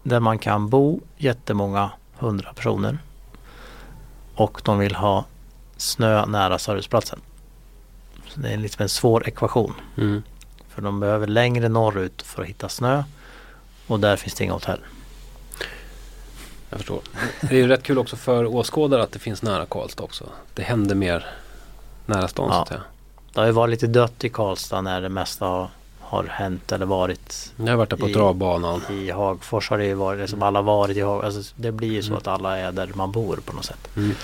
där 0.03 0.19
man 0.19 0.39
kan 0.39 0.69
bo 0.69 1.01
jättemånga 1.17 1.91
hundra 2.17 2.53
personer. 2.53 2.97
Och 4.35 4.61
de 4.63 4.79
vill 4.79 4.95
ha 4.95 5.25
snö 5.77 6.25
nära 6.25 6.59
serviceplatsen. 6.59 7.19
Så 8.27 8.39
det 8.39 8.49
är 8.49 8.57
liksom 8.57 8.83
en 8.83 8.89
svår 8.89 9.27
ekvation. 9.27 9.73
Mm. 9.97 10.23
För 10.69 10.81
de 10.81 10.99
behöver 10.99 11.27
längre 11.27 11.69
norrut 11.69 12.21
för 12.21 12.41
att 12.41 12.47
hitta 12.47 12.69
snö. 12.69 13.03
Och 13.87 13.99
där 13.99 14.15
finns 14.15 14.33
det 14.33 14.43
inga 14.43 14.53
hotell. 14.53 14.79
Jag 16.73 16.79
förstår. 16.79 17.01
Det 17.41 17.55
är 17.55 17.59
ju 17.59 17.67
rätt 17.67 17.83
kul 17.83 17.97
också 17.97 18.15
för 18.15 18.45
åskådare 18.45 19.03
att 19.03 19.11
det 19.11 19.19
finns 19.19 19.41
nära 19.41 19.65
Karlstad 19.65 20.03
också. 20.03 20.25
Det 20.53 20.63
händer 20.63 20.95
mer 20.95 21.25
nära 22.05 22.27
stan 22.27 22.49
så 22.49 22.55
Ja. 22.55 22.61
att 22.61 22.67
säga. 22.67 22.81
Det 23.33 23.39
har 23.39 23.45
ju 23.47 23.51
varit 23.53 23.71
lite 23.71 23.87
dött 23.87 24.23
i 24.23 24.29
Karlstad 24.29 24.81
när 24.81 25.01
det 25.01 25.09
mesta 25.09 25.45
har, 25.45 25.67
har 25.99 26.23
hänt 26.23 26.71
eller 26.71 26.85
varit. 26.85 27.53
Jag 27.57 27.67
har 27.67 27.75
varit 27.75 27.89
där 27.89 27.97
på 27.97 28.09
I- 28.09 28.13
travbanan. 28.13 28.81
I 28.91 29.11
Hagfors 29.11 29.69
har 29.69 29.77
det 29.77 29.85
ju 29.85 29.93
varit, 29.93 30.29
som 30.29 30.43
alla 30.43 30.61
varit 30.61 30.97
i 30.97 31.01
Hagfors. 31.01 31.35
Alltså, 31.35 31.53
det 31.57 31.71
blir 31.71 31.91
ju 31.91 32.01
så 32.03 32.07
Mm. 32.07 32.17
att 32.17 32.27
alla 32.27 32.57
är 32.57 32.71
där 32.71 32.91
man 32.95 33.11
bor 33.11 33.39
på 33.45 33.53
något 33.53 33.65
sätt. 33.65 33.87
Mm. 33.95 34.15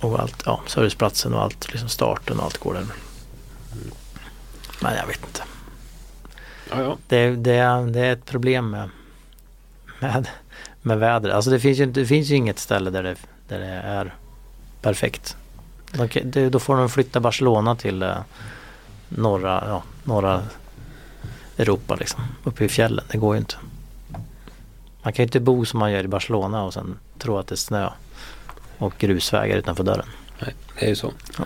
Och 0.00 0.18
allt, 0.20 0.42
ja, 0.46 0.60
serviceplatsen 0.66 1.34
och 1.34 1.42
allt, 1.42 1.72
liksom 1.72 1.88
starten 1.88 2.38
och 2.38 2.44
allt 2.44 2.58
går 2.58 2.74
där. 2.74 2.86
Men 4.80 4.94
jag 4.96 5.06
vet 5.06 5.20
inte. 5.26 5.42
Ja, 6.70 6.82
ja. 6.82 6.96
Det, 7.08 7.30
det, 7.30 7.86
det 7.90 8.00
är 8.00 8.12
ett 8.12 8.24
problem 8.24 8.70
med, 8.70 8.90
med, 10.00 10.28
med 10.82 10.98
vädret. 10.98 11.34
Alltså 11.34 11.50
det 11.50 11.60
finns 11.60 11.78
ju, 11.78 11.86
det 11.86 12.06
finns 12.06 12.28
ju 12.28 12.34
inget 12.34 12.58
ställe 12.58 12.90
där 12.90 13.02
det, 13.02 13.16
där 13.48 13.58
det 13.58 13.66
är 13.66 14.14
perfekt. 14.80 15.36
De, 16.22 16.48
då 16.48 16.58
får 16.58 16.76
de 16.76 16.88
flytta 16.88 17.20
Barcelona 17.20 17.76
till 17.76 18.02
eh, 18.02 18.16
norra, 19.08 19.64
ja, 19.66 19.82
norra 20.04 20.42
Europa 21.56 21.94
liksom. 21.94 22.20
Uppe 22.44 22.64
i 22.64 22.68
fjällen. 22.68 23.04
Det 23.10 23.18
går 23.18 23.34
ju 23.34 23.38
inte. 23.38 23.54
Man 25.02 25.12
kan 25.12 25.22
ju 25.22 25.26
inte 25.26 25.40
bo 25.40 25.64
som 25.64 25.78
man 25.78 25.92
gör 25.92 26.04
i 26.04 26.08
Barcelona 26.08 26.62
och 26.62 26.74
sen 26.74 26.98
tro 27.18 27.38
att 27.38 27.46
det 27.46 27.54
är 27.54 27.56
snö 27.56 27.88
och 28.78 28.94
grusvägar 28.98 29.56
utanför 29.56 29.84
dörren. 29.84 30.06
Nej, 30.40 30.54
det 30.78 30.84
är 30.84 30.88
ju 30.88 30.96
så. 30.96 31.12
Ja. 31.38 31.44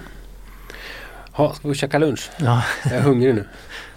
Ja, 1.36 1.54
ska 1.54 1.68
vi 1.68 1.74
käka 1.74 1.98
lunch? 1.98 2.30
Ja. 2.36 2.62
Jag 2.84 2.92
är 2.92 3.00
hungrig 3.00 3.34
nu. 3.34 3.48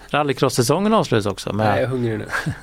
Rallycross-säsongen 0.09 0.93
avslutas 0.93 1.25
också 1.25 1.53
med 1.53 1.65
Nej, 1.67 1.75
jag 1.75 1.83
är 1.83 1.87
hungrig 1.87 2.19
nu. 2.19 2.25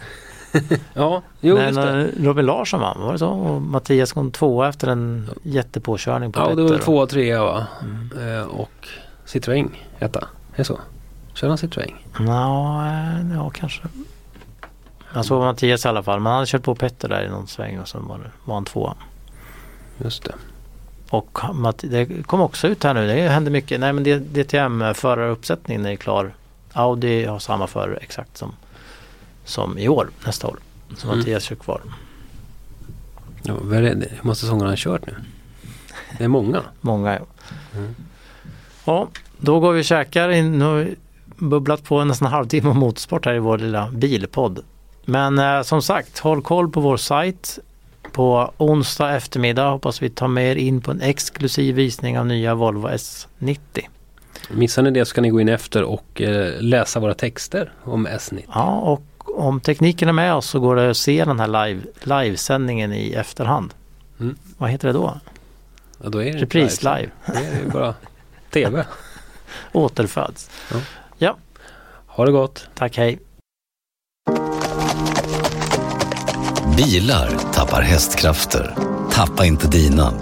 ja, 0.94 1.22
jo 1.40 1.56
Men 1.56 2.10
Robin 2.20 2.46
Larsson 2.46 2.80
vann, 2.80 3.00
var 3.00 3.12
det 3.12 3.18
så? 3.18 3.28
Och 3.28 3.62
Mattias 3.62 4.12
kom 4.12 4.30
tvåa 4.30 4.68
efter 4.68 4.88
en 4.88 5.30
jättepåkörning 5.42 6.32
på 6.32 6.40
Ja, 6.40 6.54
det 6.54 6.62
var 6.62 6.78
tvåa, 6.78 7.06
trea 7.06 7.44
va? 7.44 7.66
Mm. 7.82 8.38
Eh, 8.38 8.46
och 8.46 8.88
Citroën 9.26 9.70
etta. 9.98 10.18
Är 10.18 10.56
det 10.56 10.64
så? 10.64 10.80
Kör 11.34 11.48
han 11.48 11.56
Citroën? 11.56 11.94
Ja, 12.18 12.86
eh, 12.86 13.36
ja, 13.36 13.50
kanske. 13.50 13.82
Jag 15.14 15.24
såg 15.24 15.40
Mattias 15.40 15.84
i 15.84 15.88
alla 15.88 16.02
fall. 16.02 16.20
Men 16.20 16.26
han 16.26 16.34
hade 16.34 16.46
kört 16.46 16.62
på 16.62 16.74
Petter 16.74 17.08
där 17.08 17.24
i 17.24 17.28
någon 17.28 17.46
sväng 17.46 17.78
och 17.78 17.88
sen 17.88 18.06
var, 18.08 18.18
det, 18.18 18.30
var 18.44 18.54
han 18.54 18.64
tvåa. 18.64 18.94
Just 19.98 20.24
det. 20.24 20.34
Och 21.10 21.38
det 21.80 22.26
kom 22.26 22.40
också 22.40 22.68
ut 22.68 22.84
här 22.84 22.94
nu. 22.94 23.06
Det 23.06 23.28
hände 23.28 23.50
mycket. 23.50 23.80
Nej 23.80 23.92
men 23.92 24.04
DTM-föraruppsättningen 24.04 25.86
är 25.86 25.96
klar. 25.96 26.34
Audi 26.72 27.24
har 27.24 27.38
samma 27.38 27.66
förare 27.66 27.96
exakt 27.96 28.36
som, 28.36 28.52
som 29.46 29.78
i 29.78 29.88
år, 29.88 30.10
nästa 30.26 30.46
år. 30.46 30.58
Så 30.96 31.06
Mm. 31.06 31.18
Mattias 31.18 31.42
kör 31.42 31.56
kvar. 31.56 31.80
Ja, 33.42 33.54
vad 33.60 33.78
är 33.78 33.82
det? 33.82 33.88
Hur 34.10 34.20
många 34.22 34.34
säsonger 34.34 34.60
har 34.60 34.68
han 34.68 34.76
kört 34.76 35.06
nu? 35.06 35.14
Det 36.18 36.24
är 36.24 36.28
många. 36.28 36.62
Många 36.80 37.14
ja. 37.14 37.26
Mm. 37.78 37.94
Ja, 38.84 39.08
då 39.38 39.60
går 39.60 39.72
vi 39.72 39.80
och 39.80 39.84
käkar. 39.84 40.28
In, 40.28 40.58
nu 40.58 40.64
har 40.64 40.74
vi 40.74 40.94
bubblat 41.36 41.84
på 41.84 42.04
nästan 42.04 42.26
en 42.26 42.32
halvtimme 42.32 42.70
om 42.70 42.78
motorsport 42.78 43.24
här 43.24 43.34
i 43.34 43.38
vår 43.38 43.58
lilla 43.58 43.90
bilpodd. 43.90 44.60
Men 45.04 45.38
eh, 45.38 45.62
som 45.62 45.82
sagt, 45.82 46.18
håll 46.18 46.42
koll 46.42 46.70
på 46.70 46.80
vår 46.80 46.96
sajt. 46.96 47.58
På 48.12 48.52
onsdag 48.56 49.16
eftermiddag 49.16 49.70
hoppas 49.70 50.02
vi 50.02 50.10
ta 50.10 50.28
med 50.28 50.50
er 50.50 50.56
in 50.56 50.80
på 50.80 50.90
en 50.90 51.00
exklusiv 51.00 51.74
visning 51.74 52.18
av 52.18 52.26
nya 52.26 52.54
Volvo 52.54 52.88
S90. 52.88 53.58
Missar 54.50 54.82
ni 54.82 54.90
det 54.90 55.04
så 55.04 55.14
kan 55.14 55.22
ni 55.22 55.30
gå 55.30 55.40
in 55.40 55.48
efter 55.48 55.82
och 55.82 56.22
eh, 56.22 56.60
läsa 56.60 57.00
våra 57.00 57.14
texter 57.14 57.72
om 57.82 58.08
S90. 58.08 58.42
Ja, 58.54 58.80
och 58.80 59.15
om 59.36 59.60
tekniken 59.60 60.08
är 60.08 60.12
med 60.12 60.34
oss 60.34 60.46
så 60.46 60.60
går 60.60 60.76
det 60.76 60.90
att 60.90 60.96
se 60.96 61.24
den 61.24 61.40
här 61.40 61.66
live, 61.66 61.80
livesändningen 62.00 62.92
i 62.92 63.12
efterhand. 63.12 63.74
Mm. 64.20 64.36
Vad 64.58 64.70
heter 64.70 64.88
det 64.88 64.94
då? 64.94 65.20
Ja, 66.02 66.08
då 66.08 66.22
är 66.22 66.32
det 66.32 66.38
Repris 66.38 66.82
live. 66.82 66.98
live. 66.98 67.10
Det 67.26 67.46
är 67.46 67.64
ju 67.64 67.70
bara 67.70 67.94
TV. 68.50 68.84
Återföds. 69.72 70.50
Ha 72.16 72.24
det 72.24 72.32
gott. 72.32 72.68
Tack, 72.74 72.96
hej. 72.96 73.18
Bilar 76.76 77.30
tappar 77.52 77.82
hästkrafter. 77.82 78.74
Tappa 79.10 79.44
inte 79.44 79.68
dina. 79.68 80.12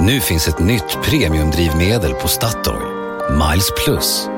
Nu 0.00 0.20
finns 0.20 0.48
ett 0.48 0.58
nytt 0.58 0.98
premiumdrivmedel 1.02 2.14
på 2.14 2.28
Statoil. 2.28 2.82
Miles 3.30 3.70
Plus. 3.84 4.28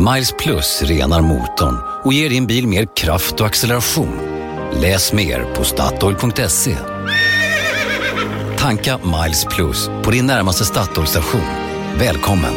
Miles 0.00 0.32
Plus 0.38 0.82
renar 0.82 1.20
motorn 1.20 1.76
och 2.04 2.12
ger 2.12 2.30
din 2.30 2.46
bil 2.46 2.66
mer 2.66 2.86
kraft 2.96 3.40
och 3.40 3.46
acceleration. 3.46 4.18
Läs 4.72 5.12
mer 5.12 5.54
på 5.54 5.64
Statoil.se. 5.64 6.76
Tanka 8.58 8.98
Miles 8.98 9.44
Plus 9.44 9.90
på 10.02 10.10
din 10.10 10.26
närmaste 10.26 10.64
Statoil-station. 10.64 11.40
Välkommen! 11.98 12.52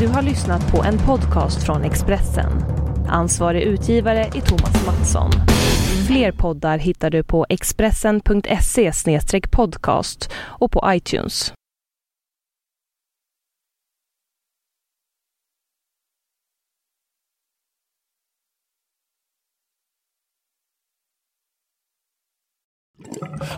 Du 0.00 0.06
har 0.06 0.22
lyssnat 0.22 0.72
på 0.72 0.84
en 0.84 0.98
podcast 0.98 1.62
från 1.62 1.84
Expressen. 1.84 2.64
Ansvarig 3.08 3.62
utgivare 3.62 4.24
är 4.24 4.40
Thomas 4.40 4.86
Mattsson. 4.86 5.30
Fler 6.06 6.32
poddar 6.32 6.78
hittar 6.78 7.10
du 7.10 7.24
på 7.24 7.46
expressen.se 7.48 8.92
podcast 9.52 10.30
och 10.34 10.72
på 10.72 10.82
iTunes. 10.86 11.52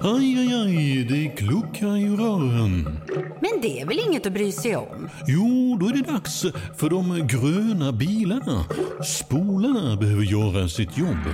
Aj, 0.03 0.38
aj, 0.38 0.55
aj, 0.55 1.05
det 1.05 1.28
kluckar 1.28 1.96
i 1.96 2.09
rören. 2.09 2.99
Men 3.40 3.61
det 3.62 3.80
är 3.80 3.86
väl 3.86 3.99
inget 4.09 4.26
att 4.26 4.32
bry 4.32 4.53
sig 4.53 4.76
om? 4.76 5.09
Jo, 5.26 5.76
då 5.80 5.86
är 5.86 5.92
det 5.92 6.12
dags 6.12 6.46
för 6.76 6.90
de 6.90 7.26
gröna 7.26 7.92
bilarna. 7.92 8.64
Spolarna 9.05 9.96
behöver 9.96 10.22
göra 10.22 10.68
sitt 10.68 10.99
jobb. 10.99 11.24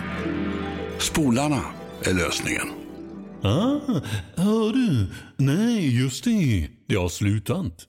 Spolarna 0.99 1.65
är 2.05 2.15
lösningen. 2.15 2.69
Ah, 3.43 4.01
hör 4.37 4.73
du? 4.73 5.07
Nej, 5.37 6.01
just 6.03 6.25
det. 6.25 6.69
Det 6.89 6.95
har 6.97 7.09
slutat. 7.09 7.87